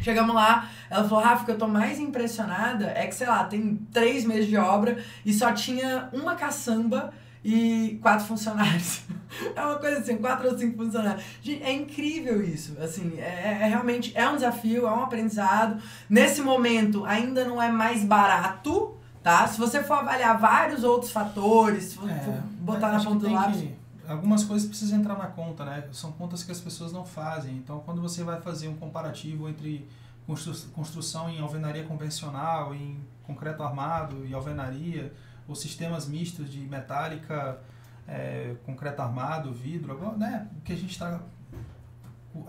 Chegamos 0.00 0.34
lá, 0.34 0.68
ela 0.88 1.08
falou, 1.08 1.24
Rafa, 1.24 1.44
que 1.44 1.50
eu 1.50 1.58
tô 1.58 1.66
mais 1.66 1.98
impressionada 1.98 2.86
é 2.94 3.06
que, 3.06 3.14
sei 3.14 3.26
lá, 3.26 3.44
tem 3.44 3.76
três 3.92 4.24
meses 4.24 4.46
de 4.46 4.56
obra 4.56 5.02
e 5.24 5.32
só 5.32 5.52
tinha 5.52 6.08
uma 6.12 6.36
caçamba 6.36 7.12
e 7.44 7.98
quatro 8.00 8.26
funcionários. 8.26 9.02
é 9.54 9.60
uma 9.60 9.76
coisa 9.76 9.98
assim, 9.98 10.16
quatro 10.18 10.48
ou 10.48 10.58
cinco 10.58 10.84
funcionários. 10.84 11.24
Gente, 11.42 11.62
é 11.62 11.72
incrível 11.72 12.42
isso. 12.42 12.76
Assim, 12.80 13.14
é, 13.18 13.58
é, 13.60 13.66
realmente 13.68 14.12
é 14.14 14.28
um 14.28 14.34
desafio, 14.34 14.86
é 14.86 14.90
um 14.90 15.02
aprendizado. 15.02 15.82
Nesse 16.08 16.42
momento 16.42 17.04
ainda 17.04 17.44
não 17.44 17.60
é 17.60 17.70
mais 17.70 18.04
barato, 18.04 18.96
tá? 19.22 19.46
Se 19.48 19.58
você 19.58 19.82
for 19.82 19.94
avaliar 19.94 20.38
vários 20.38 20.84
outros 20.84 21.10
fatores, 21.10 21.84
se 21.84 21.96
for, 21.96 22.08
é, 22.08 22.40
botar 22.60 22.92
na 22.92 23.02
ponta 23.02 23.26
do 23.26 23.32
lápis. 23.32 23.60
Que, 23.60 23.77
algumas 24.08 24.42
coisas 24.44 24.66
precisam 24.66 24.98
entrar 24.98 25.16
na 25.16 25.26
conta, 25.26 25.64
né? 25.64 25.88
São 25.92 26.10
contas 26.12 26.42
que 26.42 26.50
as 26.50 26.60
pessoas 26.60 26.92
não 26.92 27.04
fazem. 27.04 27.56
Então, 27.56 27.80
quando 27.80 28.00
você 28.00 28.24
vai 28.24 28.40
fazer 28.40 28.68
um 28.68 28.74
comparativo 28.74 29.48
entre 29.48 29.86
constru 30.26 30.54
construção 30.72 31.28
em 31.28 31.40
alvenaria 31.40 31.84
convencional, 31.84 32.74
em 32.74 32.98
concreto 33.22 33.62
armado 33.62 34.26
e 34.26 34.34
alvenaria, 34.34 35.12
ou 35.46 35.54
sistemas 35.54 36.06
mistos 36.06 36.50
de 36.50 36.60
metálica, 36.60 37.60
é, 38.06 38.56
concreto 38.64 39.02
armado, 39.02 39.52
vidro, 39.52 40.16
né? 40.16 40.48
O 40.58 40.60
que 40.62 40.72
a 40.72 40.76
gente 40.76 40.92
está 40.92 41.20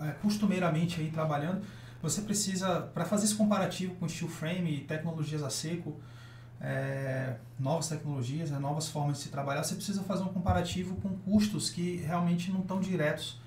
é, 0.00 0.10
costumeiramente 0.22 1.00
aí 1.00 1.10
trabalhando, 1.10 1.62
você 2.02 2.22
precisa, 2.22 2.80
para 2.94 3.04
fazer 3.04 3.26
esse 3.26 3.34
comparativo 3.34 3.94
com 3.96 4.08
steel 4.08 4.30
frame 4.30 4.76
e 4.76 4.80
tecnologias 4.84 5.42
a 5.42 5.50
seco, 5.50 6.00
é, 6.60 7.36
novas 7.58 7.88
tecnologias, 7.88 8.50
né, 8.50 8.58
novas 8.58 8.88
formas 8.88 9.16
de 9.16 9.24
se 9.24 9.28
trabalhar, 9.30 9.64
você 9.64 9.74
precisa 9.74 10.02
fazer 10.02 10.22
um 10.22 10.28
comparativo 10.28 10.96
com 10.96 11.08
custos 11.08 11.70
que 11.70 11.96
realmente 11.96 12.50
não 12.52 12.60
estão 12.60 12.80
diretos 12.80 13.40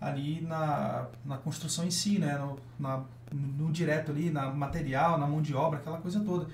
ali 0.00 0.40
na, 0.40 1.06
na 1.24 1.36
construção 1.36 1.84
em 1.84 1.90
si, 1.90 2.18
né, 2.18 2.38
no, 2.38 2.58
na, 2.78 3.02
no 3.32 3.70
direto 3.70 4.10
ali, 4.10 4.30
na 4.30 4.50
material, 4.50 5.18
na 5.18 5.26
mão 5.26 5.42
de 5.42 5.54
obra, 5.54 5.78
aquela 5.78 5.98
coisa 5.98 6.20
toda. 6.20 6.46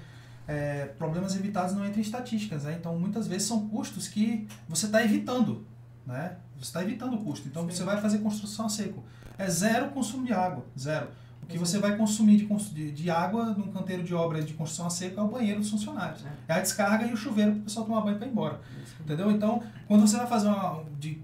É, 0.48 0.86
problemas 0.86 1.36
evitados 1.36 1.74
não 1.74 1.84
entram 1.84 1.98
em 1.98 2.02
estatísticas, 2.02 2.64
né? 2.64 2.76
então 2.78 2.98
muitas 2.98 3.28
vezes 3.28 3.46
são 3.46 3.68
custos 3.68 4.08
que 4.08 4.48
você 4.68 4.86
está 4.86 5.04
evitando, 5.04 5.64
né? 6.04 6.38
Você 6.56 6.64
está 6.64 6.82
evitando 6.82 7.14
o 7.14 7.24
custo. 7.24 7.46
Então 7.46 7.62
Sim. 7.62 7.70
você 7.70 7.84
vai 7.84 8.00
fazer 8.00 8.18
construção 8.18 8.66
a 8.66 8.68
seco. 8.68 9.04
É 9.38 9.48
zero 9.48 9.90
consumo 9.90 10.26
de 10.26 10.32
água, 10.32 10.64
zero 10.76 11.08
que 11.49 11.59
você 11.59 11.78
vai 11.78 11.97
consumir 11.97 12.36
de, 12.36 12.47
de, 12.47 12.93
de, 12.93 13.11
água 13.11 13.47
num 13.47 13.72
canteiro 13.72 14.03
de 14.03 14.14
obra 14.14 14.43
de 14.43 14.55
construção 14.55 14.86
a 14.86 14.91
seco 14.91 15.20
é 15.20 15.22
o 15.22 15.28
banheiro 15.28 15.61
dos 15.61 15.70
funcionários. 15.70 16.24
É, 16.24 16.53
é 16.53 16.55
a 16.55 16.61
descarga 16.61 17.05
e 17.07 17.12
o 17.12 17.16
chuveiro 17.16 17.53
para 17.53 17.61
o 17.61 17.64
pessoal 17.64 17.86
tomar 17.86 18.01
banho 18.03 18.18
para 18.18 18.26
ir 18.26 18.30
embora. 18.30 18.61
Entendeu? 19.01 19.30
Então, 19.30 19.62
quando 19.88 20.07
você 20.07 20.16
vai 20.16 20.26
fazer 20.26 20.47
uma, 20.47 20.84
de, 20.99 21.20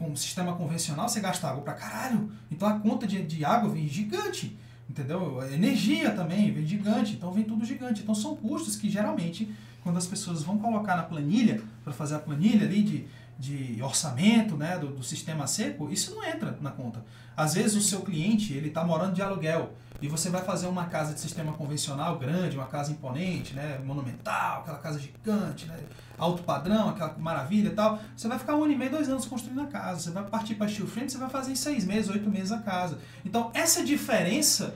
um, 0.00 0.08
um 0.08 0.16
sistema 0.16 0.54
convencional, 0.54 1.08
você 1.08 1.20
gasta 1.20 1.48
água 1.48 1.62
para 1.62 1.74
caralho. 1.74 2.30
Então 2.50 2.68
a 2.68 2.78
conta 2.80 3.06
de, 3.06 3.22
de 3.24 3.44
água 3.44 3.70
vem 3.70 3.86
gigante. 3.86 4.56
Entendeu? 4.90 5.40
Energia 5.52 6.10
também 6.10 6.50
vem 6.50 6.66
gigante. 6.66 7.14
Então 7.14 7.30
vem 7.30 7.44
tudo 7.44 7.64
gigante. 7.64 8.02
Então 8.02 8.14
são 8.14 8.34
custos 8.34 8.74
que 8.74 8.90
geralmente, 8.90 9.54
quando 9.82 9.96
as 9.96 10.06
pessoas 10.06 10.42
vão 10.42 10.58
colocar 10.58 10.96
na 10.96 11.02
planilha, 11.04 11.62
para 11.84 11.92
fazer 11.92 12.16
a 12.16 12.18
planilha 12.18 12.66
ali 12.66 12.82
de, 12.82 13.06
de 13.38 13.80
orçamento 13.80 14.56
né, 14.56 14.76
do, 14.78 14.88
do 14.88 15.02
sistema 15.02 15.46
seco, 15.46 15.88
isso 15.90 16.12
não 16.12 16.24
entra 16.24 16.58
na 16.60 16.72
conta. 16.72 17.04
Às 17.36 17.54
vezes 17.54 17.76
o 17.76 17.80
seu 17.80 18.00
cliente 18.00 18.52
ele 18.52 18.66
está 18.66 18.82
morando 18.82 19.14
de 19.14 19.22
aluguel 19.22 19.74
e 20.02 20.08
você 20.08 20.28
vai 20.28 20.42
fazer 20.42 20.66
uma 20.66 20.86
casa 20.86 21.14
de 21.14 21.20
sistema 21.20 21.52
convencional 21.52 22.18
grande, 22.18 22.56
uma 22.56 22.66
casa 22.66 22.90
imponente, 22.90 23.54
né, 23.54 23.78
monumental, 23.84 24.62
aquela 24.62 24.78
casa 24.78 24.98
gigante, 24.98 25.66
né, 25.66 25.78
alto 26.18 26.42
padrão, 26.42 26.88
aquela 26.88 27.16
maravilha 27.16 27.68
e 27.68 27.74
tal. 27.74 28.00
Você 28.16 28.26
vai 28.26 28.40
ficar 28.40 28.56
um 28.56 28.64
ano 28.64 28.72
e 28.72 28.76
meio, 28.76 28.90
dois 28.90 29.08
anos 29.08 29.24
construindo 29.24 29.60
a 29.60 29.66
casa. 29.66 30.00
Você 30.00 30.10
vai 30.10 30.24
partir 30.24 30.56
para 30.56 30.66
steel 30.66 30.88
frame, 30.88 31.08
você 31.08 31.18
vai 31.18 31.30
fazer 31.30 31.52
em 31.52 31.56
seis 31.56 31.84
meses, 31.84 32.10
oito 32.10 32.28
meses 32.28 32.50
a 32.50 32.58
casa. 32.58 32.98
Então 33.24 33.52
essa 33.54 33.84
diferença, 33.84 34.74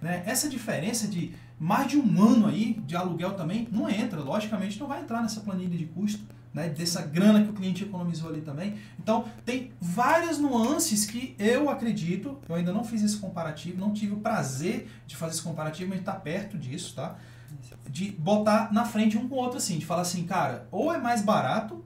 né, 0.00 0.22
essa 0.24 0.48
diferença 0.48 1.08
de 1.08 1.34
mais 1.58 1.88
de 1.88 1.96
um 1.96 2.22
ano 2.22 2.46
aí 2.46 2.74
de 2.86 2.94
aluguel 2.94 3.34
também 3.34 3.66
não 3.72 3.88
entra, 3.88 4.20
logicamente 4.20 4.78
não 4.78 4.86
vai 4.86 5.00
entrar 5.00 5.20
nessa 5.20 5.40
planilha 5.40 5.76
de 5.76 5.86
custo 5.86 6.22
né, 6.54 6.68
dessa 6.68 7.02
grana 7.02 7.42
que 7.42 7.50
o 7.50 7.52
cliente 7.52 7.82
economizou 7.82 8.30
ali 8.30 8.40
também. 8.40 8.78
Então, 8.98 9.24
tem 9.44 9.72
várias 9.80 10.38
nuances 10.38 11.04
que 11.04 11.34
eu 11.36 11.68
acredito, 11.68 12.38
eu 12.48 12.54
ainda 12.54 12.72
não 12.72 12.84
fiz 12.84 13.02
esse 13.02 13.16
comparativo, 13.16 13.80
não 13.80 13.92
tive 13.92 14.12
o 14.12 14.18
prazer 14.18 14.88
de 15.04 15.16
fazer 15.16 15.32
esse 15.32 15.42
comparativo, 15.42 15.90
mas 15.90 15.98
está 15.98 16.12
perto 16.12 16.56
disso, 16.56 16.94
tá? 16.94 17.16
De 17.88 18.12
botar 18.12 18.72
na 18.72 18.84
frente 18.84 19.18
um 19.18 19.28
com 19.28 19.34
o 19.34 19.38
outro 19.38 19.58
assim, 19.58 19.78
de 19.78 19.84
falar 19.84 20.02
assim, 20.02 20.24
cara, 20.24 20.68
ou 20.70 20.94
é 20.94 20.98
mais 20.98 21.22
barato, 21.22 21.84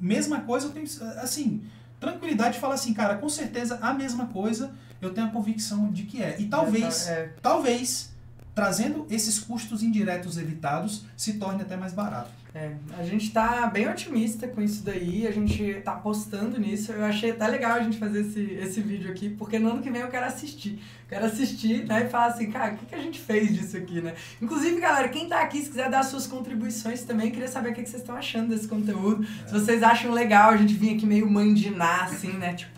mesma 0.00 0.40
coisa, 0.40 0.66
eu 0.66 0.72
tenho, 0.72 0.86
assim, 1.22 1.62
tranquilidade 2.00 2.54
de 2.54 2.60
falar 2.60 2.74
assim, 2.74 2.92
cara, 2.92 3.16
com 3.16 3.28
certeza 3.28 3.78
a 3.80 3.94
mesma 3.94 4.26
coisa, 4.26 4.74
eu 5.00 5.14
tenho 5.14 5.28
a 5.28 5.30
convicção 5.30 5.92
de 5.92 6.02
que 6.02 6.20
é. 6.20 6.40
E 6.40 6.46
talvez, 6.46 7.06
é. 7.06 7.34
talvez, 7.40 8.12
trazendo 8.52 9.06
esses 9.08 9.38
custos 9.38 9.80
indiretos 9.80 10.38
evitados, 10.38 11.04
se 11.16 11.34
torne 11.34 11.62
até 11.62 11.76
mais 11.76 11.92
barato. 11.92 12.43
É, 12.54 12.70
a 12.96 13.02
gente 13.02 13.32
tá 13.32 13.66
bem 13.66 13.88
otimista 13.88 14.46
com 14.46 14.62
isso 14.62 14.84
daí, 14.84 15.26
a 15.26 15.32
gente 15.32 15.74
tá 15.84 15.94
apostando 15.94 16.56
nisso. 16.56 16.92
Eu 16.92 17.04
achei 17.04 17.32
até 17.32 17.48
legal 17.48 17.72
a 17.72 17.82
gente 17.82 17.98
fazer 17.98 18.20
esse, 18.20 18.40
esse 18.52 18.80
vídeo 18.80 19.10
aqui, 19.10 19.28
porque 19.28 19.58
no 19.58 19.70
ano 19.70 19.82
que 19.82 19.90
vem 19.90 20.02
eu 20.02 20.08
quero 20.08 20.24
assistir. 20.24 20.80
Quero 21.08 21.26
assistir, 21.26 21.84
né, 21.84 22.04
e 22.06 22.08
falar 22.08 22.26
assim, 22.26 22.50
cara, 22.50 22.74
o 22.74 22.76
que, 22.76 22.86
que 22.86 22.94
a 22.94 23.00
gente 23.00 23.18
fez 23.18 23.52
disso 23.52 23.76
aqui, 23.76 24.00
né? 24.00 24.14
Inclusive, 24.40 24.80
galera, 24.80 25.08
quem 25.08 25.28
tá 25.28 25.40
aqui, 25.40 25.60
se 25.62 25.68
quiser 25.68 25.90
dar 25.90 26.04
suas 26.04 26.28
contribuições 26.28 27.02
também, 27.02 27.30
queria 27.32 27.48
saber 27.48 27.70
o 27.70 27.74
que, 27.74 27.82
que 27.82 27.88
vocês 27.88 28.02
estão 28.02 28.16
achando 28.16 28.50
desse 28.50 28.68
conteúdo. 28.68 29.26
É. 29.44 29.48
Se 29.48 29.52
vocês 29.52 29.82
acham 29.82 30.12
legal 30.12 30.50
a 30.50 30.56
gente 30.56 30.74
vir 30.74 30.94
aqui 30.94 31.04
meio 31.04 31.28
mandinar, 31.28 32.04
assim, 32.04 32.32
né, 32.34 32.54
tipo, 32.54 32.73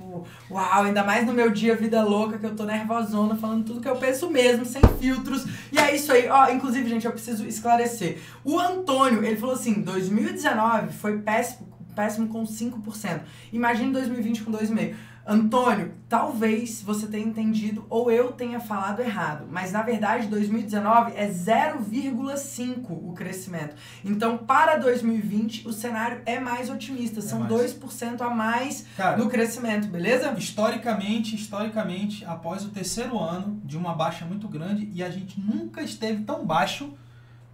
uau, 0.51 0.83
ainda 0.85 1.05
mais 1.05 1.27
no 1.27 1.33
meu 1.33 1.51
dia 1.51 1.77
vida 1.77 2.03
louca, 2.03 2.39
que 2.39 2.47
eu 2.47 2.57
tô 2.57 2.65
nervosona, 2.65 3.37
falando 3.37 3.67
tudo 3.67 3.81
que 3.81 3.89
eu 3.89 3.97
penso 3.97 4.31
mesmo, 4.31 4.65
sem 4.65 4.83
filtros. 4.99 5.47
E 5.71 5.79
é 5.79 5.95
isso 5.95 6.11
aí, 6.13 6.29
ó, 6.29 6.51
inclusive, 6.51 6.89
gente, 6.89 7.05
eu 7.05 7.13
preciso 7.13 7.47
esclarecer. 7.47 8.19
O 8.43 8.59
Antônio, 8.59 9.23
ele 9.23 9.37
falou 9.37 9.55
assim, 9.55 9.67
assim, 9.67 9.83
2019 9.83 10.93
foi 10.93 11.19
péssimo, 11.19 11.69
péssimo 11.95 12.29
com 12.29 12.45
5%. 12.45 13.21
Imagine 13.53 13.93
2020 13.93 14.43
com 14.45 14.53
2,5%. 14.53 14.95
Antônio, 15.27 15.93
talvez 16.09 16.81
você 16.83 17.09
tenha 17.09 17.27
entendido 17.27 17.85
ou 17.91 18.13
eu 18.13 18.31
tenha 18.31 18.61
falado 18.61 19.01
errado, 19.01 19.47
mas 19.51 19.73
na 19.73 19.83
verdade 19.83 20.29
2019 20.29 21.15
é 21.17 21.29
0,5 21.29 22.91
o 22.91 23.13
crescimento. 23.13 23.75
Então, 24.05 24.39
para 24.39 24.77
2020, 24.77 25.67
o 25.67 25.73
cenário 25.73 26.23
é 26.25 26.39
mais 26.39 26.71
otimista, 26.71 27.19
é 27.19 27.23
são 27.23 27.41
mais. 27.41 27.75
2% 27.75 28.21
a 28.21 28.31
mais 28.31 28.87
Cara, 28.97 29.17
no 29.17 29.29
crescimento, 29.29 29.89
beleza? 29.89 30.33
Historicamente, 30.39 31.35
historicamente, 31.35 32.25
após 32.25 32.65
o 32.65 32.69
terceiro 32.69 33.19
ano 33.19 33.61
de 33.65 33.77
uma 33.77 33.95
baixa 33.95 34.25
muito 34.25 34.47
grande 34.47 34.89
e 34.95 35.03
a 35.03 35.11
gente 35.11 35.41
nunca 35.41 35.83
esteve 35.83 36.23
tão 36.23 36.47
baixo 36.47 36.95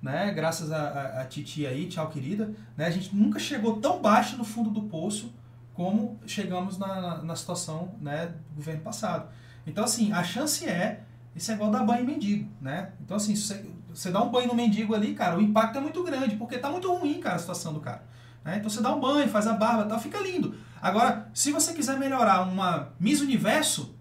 né? 0.02 0.32
Graças 0.32 0.72
a, 0.72 0.78
a, 0.78 1.20
a 1.22 1.24
Titi 1.24 1.64
aí, 1.64 1.86
tchau 1.86 2.08
querida, 2.08 2.52
né? 2.76 2.86
A 2.86 2.90
gente 2.90 3.14
nunca 3.14 3.38
chegou 3.38 3.76
tão 3.76 4.02
baixo 4.02 4.36
no 4.36 4.42
fundo 4.42 4.68
do 4.68 4.82
poço 4.82 5.32
como 5.74 6.20
chegamos 6.26 6.78
na, 6.78 7.22
na, 7.22 7.34
situação, 7.34 7.94
né, 8.00 8.26
do 8.26 8.56
governo 8.56 8.82
passado. 8.82 9.28
Então, 9.66 9.84
assim, 9.84 10.12
a 10.12 10.22
chance 10.22 10.68
é, 10.68 11.02
isso 11.34 11.50
é 11.50 11.54
igual 11.54 11.70
dar 11.70 11.84
banho 11.84 12.02
em 12.02 12.06
mendigo, 12.06 12.50
né? 12.60 12.90
Então, 13.00 13.16
assim, 13.16 13.34
você, 13.34 13.64
você 13.88 14.10
dá 14.10 14.22
um 14.22 14.30
banho 14.30 14.48
no 14.48 14.54
mendigo 14.54 14.94
ali, 14.94 15.14
cara, 15.14 15.38
o 15.38 15.40
impacto 15.40 15.78
é 15.78 15.80
muito 15.80 16.02
grande, 16.02 16.36
porque 16.36 16.58
tá 16.58 16.70
muito 16.70 16.92
ruim, 16.92 17.20
cara, 17.20 17.36
a 17.36 17.38
situação 17.38 17.72
do 17.72 17.80
cara. 17.80 18.04
Né? 18.44 18.58
Então, 18.58 18.68
você 18.68 18.82
dá 18.82 18.94
um 18.94 19.00
banho, 19.00 19.28
faz 19.28 19.46
a 19.46 19.54
barba 19.54 19.84
tal, 19.84 19.98
fica 19.98 20.18
lindo. 20.18 20.54
Agora, 20.80 21.30
se 21.32 21.52
você 21.52 21.72
quiser 21.72 21.98
melhorar 21.98 22.42
uma 22.42 22.88
Miss 22.98 23.20
Universo, 23.20 23.94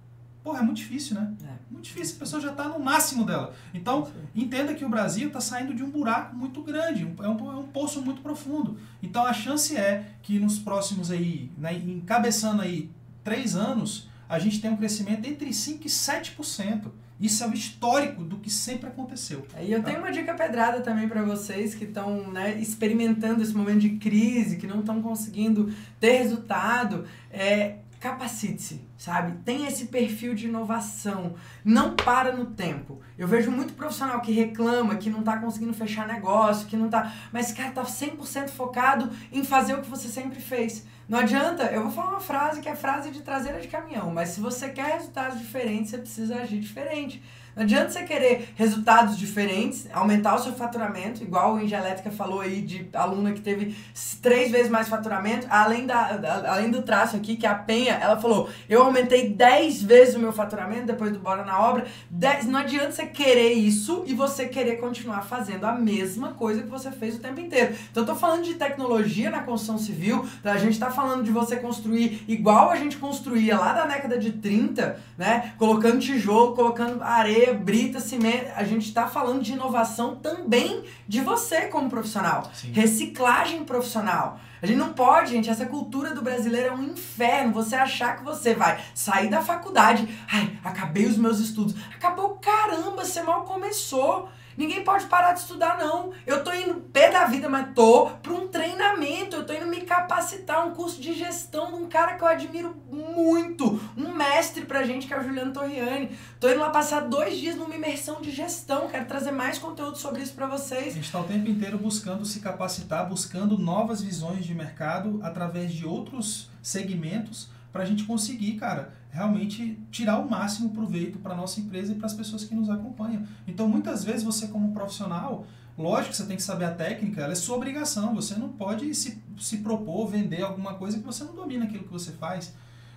porra, 0.44 0.60
é 0.60 0.62
muito 0.64 0.78
difícil, 0.78 1.16
né? 1.16 1.34
É 1.44 1.61
muito 1.72 1.86
difícil, 1.86 2.18
a 2.18 2.20
pessoa 2.20 2.42
já 2.42 2.52
está 2.52 2.68
no 2.68 2.80
máximo 2.80 3.26
dela. 3.26 3.54
Então, 3.74 4.12
entenda 4.36 4.74
que 4.74 4.84
o 4.84 4.90
Brasil 4.90 5.28
está 5.28 5.40
saindo 5.40 5.74
de 5.74 5.84
um 5.84 5.90
buraco 5.90 6.36
muito 6.36 6.62
grande, 6.62 7.04
é 7.04 7.28
um, 7.28 7.52
é 7.52 7.56
um 7.56 7.68
poço 7.68 8.02
muito 8.02 8.22
profundo. 8.22 8.78
Então, 9.02 9.26
a 9.26 9.34
chance 9.34 9.76
é 9.76 10.06
que 10.22 10.38
nos 10.40 10.60
próximos 10.60 11.10
aí, 11.10 11.50
né, 11.58 11.74
encabeçando 11.74 12.62
aí 12.62 12.90
três 13.24 13.56
anos, 13.56 14.10
a 14.28 14.38
gente 14.38 14.62
tenha 14.62 14.74
um 14.74 14.78
crescimento 14.78 15.28
entre 15.28 15.50
5% 15.50 15.86
e 15.86 15.90
7%. 15.90 16.92
Isso 17.20 17.44
é 17.44 17.48
o 17.48 17.54
histórico 17.54 18.24
do 18.24 18.38
que 18.38 18.50
sempre 18.50 18.88
aconteceu. 18.88 19.46
E 19.62 19.72
eu 19.72 19.84
tenho 19.84 20.00
uma 20.00 20.12
dica 20.12 20.34
pedrada 20.34 20.82
também 20.82 21.08
para 21.08 21.22
vocês 21.22 21.76
que 21.76 21.84
estão 21.84 22.32
né, 22.32 22.58
experimentando 22.60 23.44
esse 23.44 23.54
momento 23.54 23.80
de 23.80 23.92
crise, 23.92 24.58
que 24.58 24.66
não 24.66 24.80
estão 24.80 25.02
conseguindo 25.04 25.72
ter 26.00 26.18
resultado. 26.18 27.06
É, 27.30 27.76
capacite-se, 28.02 28.82
sabe? 28.98 29.38
Tem 29.46 29.68
esse 29.68 29.86
perfil 29.86 30.34
de 30.34 30.48
inovação. 30.48 31.36
Não 31.64 31.96
para 31.96 32.34
no 32.34 32.48
tempo. 32.48 33.00
Eu 33.16 33.28
vejo 33.28 33.52
muito 33.52 33.74
profissional 33.74 34.20
que 34.22 34.32
reclama, 34.32 34.96
que 34.96 35.08
não 35.08 35.22
tá 35.22 35.38
conseguindo 35.38 35.72
fechar 35.72 36.08
negócio, 36.08 36.68
que 36.68 36.76
não 36.76 36.90
tá. 36.90 37.14
Mas, 37.32 37.54
cara, 37.54 37.70
tá 37.70 37.84
100% 37.84 38.50
focado 38.50 39.12
em 39.32 39.44
fazer 39.44 39.76
o 39.76 39.82
que 39.82 39.90
você 39.90 40.08
sempre 40.08 40.42
fez. 40.42 40.84
Não 41.08 41.20
adianta, 41.20 41.66
eu 41.66 41.84
vou 41.84 41.92
falar 41.92 42.10
uma 42.10 42.20
frase 42.20 42.60
que 42.60 42.68
é 42.68 42.76
frase 42.76 43.12
de 43.12 43.22
traseira 43.22 43.60
de 43.60 43.68
caminhão, 43.68 44.12
mas 44.12 44.30
se 44.30 44.42
você 44.42 44.70
quer 44.70 44.96
resultados 44.96 45.38
diferentes, 45.38 45.92
você 45.92 45.98
precisa 46.00 46.36
agir 46.38 46.60
diferente. 46.60 47.22
Não 47.56 47.64
adianta 47.64 47.90
você 47.90 48.04
querer 48.04 48.54
resultados 48.56 49.18
diferentes, 49.18 49.88
aumentar 49.94 50.36
o 50.36 50.40
seu 50.40 50.54
faturamento, 50.54 51.24
igual 51.24 51.56
o 51.56 51.62
Engie 51.62 51.76
Elétrica 51.76 52.12
falou 52.12 52.42
aí 52.42 52.62
de 52.62 52.88
aluna 52.94 53.32
que 53.34 53.42
teve 53.42 53.76
três 54.22 54.52
vezes 54.52 54.70
mais 54.70 54.88
faturamento, 54.88 55.48
além, 55.50 55.86
da, 55.86 56.44
além 56.48 56.70
do 56.70 56.82
traço 56.82 57.16
aqui, 57.16 57.36
que 57.36 57.46
a 57.46 57.56
Penha, 57.56 57.94
ela 58.02 58.20
falou, 58.20 58.50
eu 58.70 58.84
aumentei 58.84 59.30
dez 59.30 59.82
vezes 59.82 60.16
o 60.16 60.20
meu 60.20 60.32
faturamento 60.32 60.86
depois 60.86 61.12
do 61.12 61.20
Bora 61.20 61.44
na 61.44 61.60
Obra. 61.60 61.86
Dez, 62.10 62.46
não 62.46 62.60
adianta 62.60 62.92
você 62.92 63.06
querer 63.06 63.54
isso 63.54 64.04
e 64.06 64.14
você 64.14 64.48
querer 64.48 64.78
continuar 64.78 65.22
fazendo 65.24 65.66
a 65.66 65.74
mesma 65.74 66.34
coisa 66.34 66.64
que 66.64 66.70
você 66.70 66.92
fez 66.92 67.16
o 67.16 67.20
tempo 67.20 67.40
inteiro. 67.40 67.76
Então 67.92 68.04
eu 68.04 68.08
tô 68.08 68.16
falando 68.16 68.44
de 68.44 68.56
tecnologia 68.56 69.30
na 69.30 69.44
construção 69.44 69.78
civil, 69.78 70.26
a 70.44 70.58
gente 70.58 70.80
tá 70.80 70.90
falando 70.90 71.24
de 71.24 71.32
você 71.32 71.56
construir 71.58 72.24
igual 72.28 72.70
a 72.70 72.76
gente 72.76 72.98
construía 72.98 73.58
lá 73.58 73.74
da 73.74 73.86
década 73.86 74.18
de 74.18 74.32
30, 74.32 75.00
né? 75.18 75.54
Colocando 75.58 76.00
tijolo, 76.00 76.56
colocando 76.56 77.02
areia, 77.02 77.41
brita, 77.48 78.00
cimento. 78.00 78.52
A 78.56 78.64
gente 78.64 78.88
está 78.88 79.08
falando 79.08 79.42
de 79.42 79.54
inovação 79.54 80.16
também 80.16 80.84
de 81.08 81.22
você 81.22 81.62
como 81.68 81.90
profissional. 81.90 82.50
Sim. 82.54 82.72
Reciclagem 82.72 83.64
profissional. 83.64 84.40
A 84.62 84.68
gente 84.68 84.78
não 84.78 84.94
pode, 84.94 85.32
gente, 85.32 85.50
essa 85.50 85.66
cultura 85.66 86.14
do 86.14 86.22
brasileiro 86.22 86.68
é 86.68 86.72
um 86.72 86.84
inferno. 86.84 87.54
Você 87.54 87.76
achar 87.76 88.18
que 88.18 88.24
você 88.24 88.54
vai 88.54 88.80
sair 88.94 89.30
da 89.30 89.42
faculdade, 89.42 90.08
ai, 90.32 90.58
acabei 90.64 91.06
os 91.08 91.18
meus 91.18 91.40
estudos. 91.40 91.76
Acabou 91.96 92.38
caramba, 92.42 93.04
você 93.04 93.24
mal 93.24 93.44
começou. 93.44 94.30
Ninguém 94.62 94.84
pode 94.84 95.08
parar 95.08 95.34
de 95.34 95.40
estudar, 95.40 95.76
não. 95.80 96.12
Eu 96.24 96.44
tô 96.44 96.54
indo 96.54 96.76
pé 96.94 97.10
da 97.10 97.26
vida, 97.26 97.50
mas 97.50 97.74
tô 97.74 98.12
para 98.22 98.32
um 98.32 98.48
treinamento. 98.48 99.36
Eu 99.36 99.44
tô 99.44 99.54
indo 99.54 99.66
me 99.66 99.82
capacitar, 99.82 100.68
um 100.68 100.76
curso 100.76 101.02
de 101.02 101.16
gestão 101.16 101.72
de 101.72 101.78
um 101.78 101.90
cara 101.90 102.14
que 102.14 102.22
eu 102.22 102.28
admiro 102.28 102.76
muito. 102.92 103.82
Um 103.98 104.14
mestre 104.14 104.64
pra 104.64 104.84
gente, 104.84 105.08
que 105.08 105.16
é 105.16 105.20
o 105.20 105.24
Juliano 105.24 105.52
Torriani. 105.52 106.16
Tô 106.40 106.48
indo 106.48 106.60
lá 106.60 106.70
passar 106.70 107.00
dois 107.00 107.40
dias 107.40 107.56
numa 107.56 107.74
imersão 107.74 108.22
de 108.22 108.30
gestão. 108.30 108.88
Quero 108.88 109.06
trazer 109.06 109.32
mais 109.32 109.58
conteúdo 109.58 109.98
sobre 109.98 110.22
isso 110.22 110.34
para 110.36 110.46
vocês. 110.46 110.90
A 110.90 110.92
gente 110.92 111.12
tá 111.12 111.20
o 111.20 111.24
tempo 111.24 111.50
inteiro 111.50 111.80
buscando 111.80 112.24
se 112.24 112.40
capacitar, 112.40 113.10
buscando 113.10 113.58
novas 113.58 114.04
visões 114.04 114.46
de 114.46 114.54
mercado 114.54 115.20
através 115.24 115.74
de 115.74 115.88
outros 115.88 116.52
segmentos 116.62 117.50
para 117.72 117.84
a 117.84 117.86
gente 117.86 118.04
conseguir, 118.04 118.54
cara, 118.54 118.94
realmente 119.10 119.80
tirar 119.92 120.20
o 120.20 120.30
máximo 120.30 120.70
proveito 120.72 121.20
para 121.20 121.36
nossa 121.36 121.60
empresa 121.60 121.94
e 121.94 121.96
para 121.96 122.06
as 122.06 122.14
pessoas 122.14 122.44
que 122.44 122.56
nos 122.56 122.70
acompanham. 122.70 123.24
Então, 123.48 123.68
muitas 123.68 124.04
vezes 124.04 124.24
você 124.24 124.48
como 124.48 124.74
profissional, 124.74 125.46
lógico 125.78 126.12
que 126.12 126.18
você 126.18 126.26
tem 126.26 126.36
que 126.36 126.44
saber 126.44 126.66
a 126.66 126.72
técnica, 126.72 127.22
ela 127.22 127.34
é 127.34 127.36
sua 127.36 127.56
obrigação, 127.56 128.14
você 128.14 128.36
não 128.36 128.50
pode 128.50 128.94
se, 128.94 129.22
se 129.40 129.58
propor 129.58 130.08
vender 130.08 130.42
alguma 130.42 130.76
coisa 130.76 130.98
que 130.98 131.04
você 131.04 131.24
não 131.24 131.34
domina 131.34 131.66
aquilo 131.66 131.84
que 131.84 131.92
você 131.92 132.12
faz. 132.12 132.54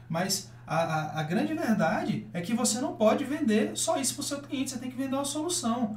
Mas 0.09 0.51
a, 0.67 0.77
a, 0.77 1.21
a 1.21 1.23
grande 1.23 1.55
verdade 1.55 2.27
é 2.33 2.41
que 2.41 2.55
você 2.55 2.81
não 2.81 2.95
pode 2.95 3.25
vender 3.25 3.77
só 3.77 3.99
isso 3.99 4.15
para 4.15 4.21
o 4.21 4.25
seu 4.25 4.41
cliente, 4.41 4.71
você 4.71 4.79
tem 4.79 4.91
que 4.91 4.97
vender 4.97 5.15
uma 5.15 5.25
solução. 5.25 5.97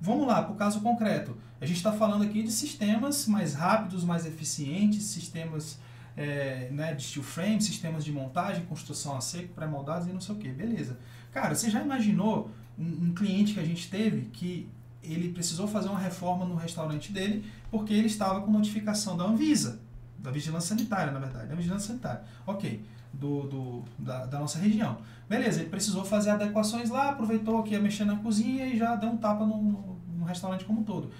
Vamos 0.00 0.26
lá, 0.26 0.42
para 0.42 0.52
o 0.52 0.56
caso 0.56 0.80
concreto. 0.80 1.36
A 1.60 1.66
gente 1.66 1.76
está 1.76 1.92
falando 1.92 2.24
aqui 2.24 2.42
de 2.42 2.50
sistemas 2.50 3.26
mais 3.26 3.54
rápidos, 3.54 4.02
mais 4.02 4.26
eficientes, 4.26 5.04
sistemas 5.04 5.78
é, 6.16 6.68
né, 6.70 6.94
de 6.94 7.02
steel 7.02 7.24
frame, 7.24 7.60
sistemas 7.60 8.04
de 8.04 8.12
montagem, 8.12 8.64
construção 8.66 9.16
a 9.16 9.20
seco, 9.20 9.48
pré-moldados 9.54 10.06
e 10.08 10.12
não 10.12 10.20
sei 10.20 10.34
o 10.34 10.38
que. 10.38 10.48
Beleza. 10.48 10.98
Cara, 11.32 11.54
você 11.54 11.70
já 11.70 11.80
imaginou 11.80 12.50
um, 12.78 13.06
um, 13.06 13.14
cliente 13.14 13.54
que 13.54 13.60
a 13.60 13.64
gente 13.64 13.88
teve 13.90 14.22
que 14.32 14.68
ele 15.02 15.32
precisou 15.32 15.66
fazer 15.66 15.88
uma 15.88 15.98
reforma 15.98 16.44
no 16.44 16.54
restaurante 16.54 17.12
dele 17.12 17.44
porque 17.70 17.92
ele 17.92 18.06
estava 18.06 18.40
com 18.42 18.50
notificação 18.50 19.16
da 19.16 19.24
Anvisa, 19.24 19.80
da 20.18 20.30
Vigilância 20.30 20.76
Sanitária, 20.76 21.12
na 21.12 21.18
verdade, 21.18 21.48
da 21.48 21.54
Vigilância 21.54 21.88
Sanitária. 21.88 22.22
Ok. 22.46 22.84
Do, 23.12 23.42
do, 23.42 23.84
da, 23.98 24.24
da 24.24 24.38
nossa 24.38 24.58
região. 24.58 24.96
Beleza, 25.28 25.60
ele 25.60 25.68
precisou 25.68 26.02
fazer 26.02 26.30
adequações 26.30 26.88
lá, 26.88 27.10
aproveitou 27.10 27.62
que 27.62 27.72
ia 27.72 27.80
mexer 27.80 28.06
na 28.06 28.16
cozinha 28.16 28.66
e 28.66 28.78
já 28.78 28.96
deu 28.96 29.10
um 29.10 29.18
tapa 29.18 29.44
no, 29.44 29.62
no, 29.62 30.00
no 30.16 30.24
restaurante 30.24 30.64
como 30.64 30.80
um 30.80 30.84
todo 30.84 31.10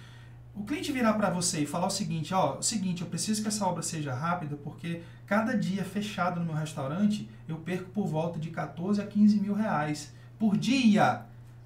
o 0.55 0.65
cliente 0.65 0.93
virar 0.93 1.15
para 1.15 1.31
você 1.31 1.63
e 1.63 1.67
falar 1.67 1.87
o 1.87 1.91
seguinte, 1.91 2.35
ó, 2.35 2.59
o 2.59 2.63
seguinte, 2.63 3.03
eu 3.03 3.09
preciso 3.09 3.41
que 3.41 3.49
essa 3.49 3.67
obra 3.67 3.83
seja 3.83 4.15
rápida 4.15 4.57
porque 4.57 5.03
cada 5.27 5.57
dia 5.57 5.83
fechado 5.83 6.39
no 6.41 6.47
meu 6.47 6.55
restaurante 6.55 7.29
eu 7.49 7.57
perco 7.57 7.91
por 7.91 8.07
volta 8.07 8.39
de 8.39 8.51
14 8.51 9.01
a 9.01 9.07
15 9.07 9.41
mil 9.41 9.55
reais 9.55 10.13
por 10.39 10.57
dia 10.57 11.23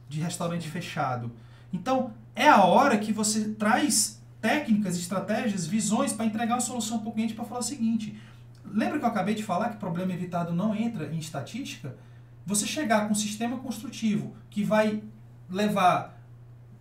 de 0.09 0.20
restaurante 0.20 0.68
fechado. 0.68 1.32
Então 1.72 2.12
é 2.34 2.49
a 2.49 2.62
hora 2.64 2.97
que 2.97 3.12
você 3.12 3.49
traz 3.55 4.22
técnicas, 4.41 4.97
estratégias, 4.97 5.66
visões 5.66 6.12
para 6.12 6.26
entregar 6.26 6.55
uma 6.55 6.61
solução 6.61 7.01
para 7.01 7.09
o 7.09 7.12
cliente 7.12 7.34
para 7.34 7.45
falar 7.45 7.61
o 7.61 7.64
seguinte. 7.64 8.16
Lembra 8.64 8.99
que 8.99 9.05
eu 9.05 9.09
acabei 9.09 9.34
de 9.34 9.43
falar 9.43 9.70
que 9.70 9.76
problema 9.78 10.12
evitado 10.12 10.53
não 10.53 10.74
entra 10.74 11.12
em 11.12 11.18
estatística? 11.18 11.97
Você 12.45 12.66
chegar 12.66 13.07
com 13.07 13.12
um 13.12 13.16
sistema 13.16 13.59
construtivo 13.59 14.37
que 14.49 14.62
vai 14.62 15.03
levar 15.51 16.15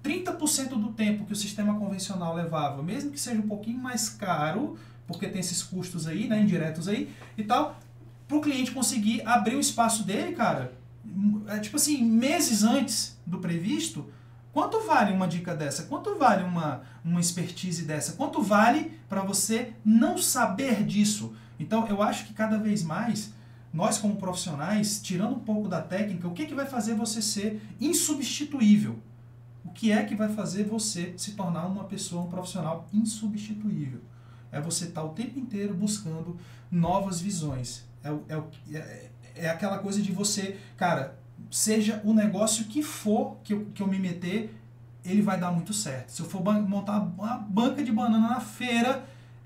30% 0.06 0.70
do 0.70 0.93
tempo 0.93 1.26
que 1.26 1.34
o 1.34 1.36
sistema 1.36 1.80
convencional 1.80 2.36
levava, 2.36 2.84
mesmo 2.84 3.10
que 3.10 3.20
seja 3.20 3.39
um 3.39 3.47
pouquinho 3.47 3.80
mais 3.80 4.08
caro, 4.08 4.78
porque 5.08 5.28
tem 5.28 5.39
esses 5.39 5.64
custos 5.64 6.06
aí, 6.06 6.28
né, 6.28 6.39
indiretos 6.39 6.88
aí 6.88 7.10
e 7.36 7.43
tal, 7.43 7.80
para 8.28 8.38
o 8.38 8.41
cliente 8.41 8.72
conseguir 8.72 9.26
abrir 9.26 9.56
o 9.56 9.60
espaço 9.60 10.03
dele, 10.03 10.34
cara, 10.34 10.74
é, 11.47 11.60
tipo 11.60 11.76
assim, 11.76 12.03
meses 12.03 12.64
antes 12.64 13.20
do 13.26 13.39
previsto, 13.39 14.06
quanto 14.53 14.82
vale 14.82 15.12
uma 15.12 15.28
dica 15.28 15.56
dessa? 15.56 15.84
Quanto 15.84 16.16
vale 16.16 16.43
uma, 16.43 16.82
uma 17.03 17.20
expertise 17.20 17.84
dessa? 17.84 18.14
Quanto 18.14 18.41
vale 18.41 18.99
para 19.10 19.22
você 19.22 19.74
não 19.84 20.18
saber 20.18 20.84
disso? 20.84 21.34
Então, 21.60 21.88
eu 21.88 22.01
acho 22.01 22.26
que 22.26 22.34
cada 22.34 22.58
vez 22.58 22.84
mais, 22.84 23.34
nós 23.74 23.97
como 23.97 24.18
profissionais, 24.18 24.99
tirando 25.01 25.36
um 25.36 25.39
pouco 25.39 25.68
da 25.68 25.82
técnica, 25.82 26.28
o 26.28 26.32
que, 26.32 26.45
que 26.45 26.56
vai 26.56 26.66
fazer 26.66 26.95
você 26.95 27.22
ser 27.22 27.62
insubstituível? 27.80 28.99
O 29.66 29.70
que 29.72 29.91
é 29.91 30.03
que 30.03 30.16
vai 30.16 30.30
fazer 30.30 30.63
você 30.63 31.13
se 31.18 31.32
tornar 31.32 31.66
uma 31.66 31.86
pessoa, 31.86 32.24
um 32.24 32.30
profissional 32.30 32.88
insubstituível? 32.93 33.99
É 34.51 34.61
você 34.61 34.86
estar 34.86 35.01
tá 35.01 35.07
o 35.07 35.09
tempo 35.09 35.39
inteiro 35.39 35.74
buscando 35.74 36.38
novas 36.70 37.20
visões. 37.20 37.84
É, 38.03 38.09
é, 38.09 38.78
é, 38.78 39.11
é 39.36 39.49
aquela 39.49 39.80
coisa 39.80 40.01
de 40.01 40.11
você, 40.11 40.57
cara, 40.78 41.18
seja 41.49 42.01
o 42.05 42.13
negócio 42.13 42.66
que 42.66 42.84
for 42.84 43.38
que 43.43 43.53
eu, 43.53 43.66
que 43.74 43.82
eu 43.82 43.88
me 43.88 43.99
meter, 43.99 44.55
ele 45.03 45.22
vai 45.22 45.39
dar 45.39 45.51
muito 45.51 45.74
certo. 45.74 46.11
Se 46.11 46.22
eu 46.22 46.28
for 46.28 46.43
montar 46.43 46.99
uma 46.99 47.38
banca 47.38 47.84
de 47.84 47.91
banana 47.91 48.30
na 48.30 48.39
feira, 48.39 49.03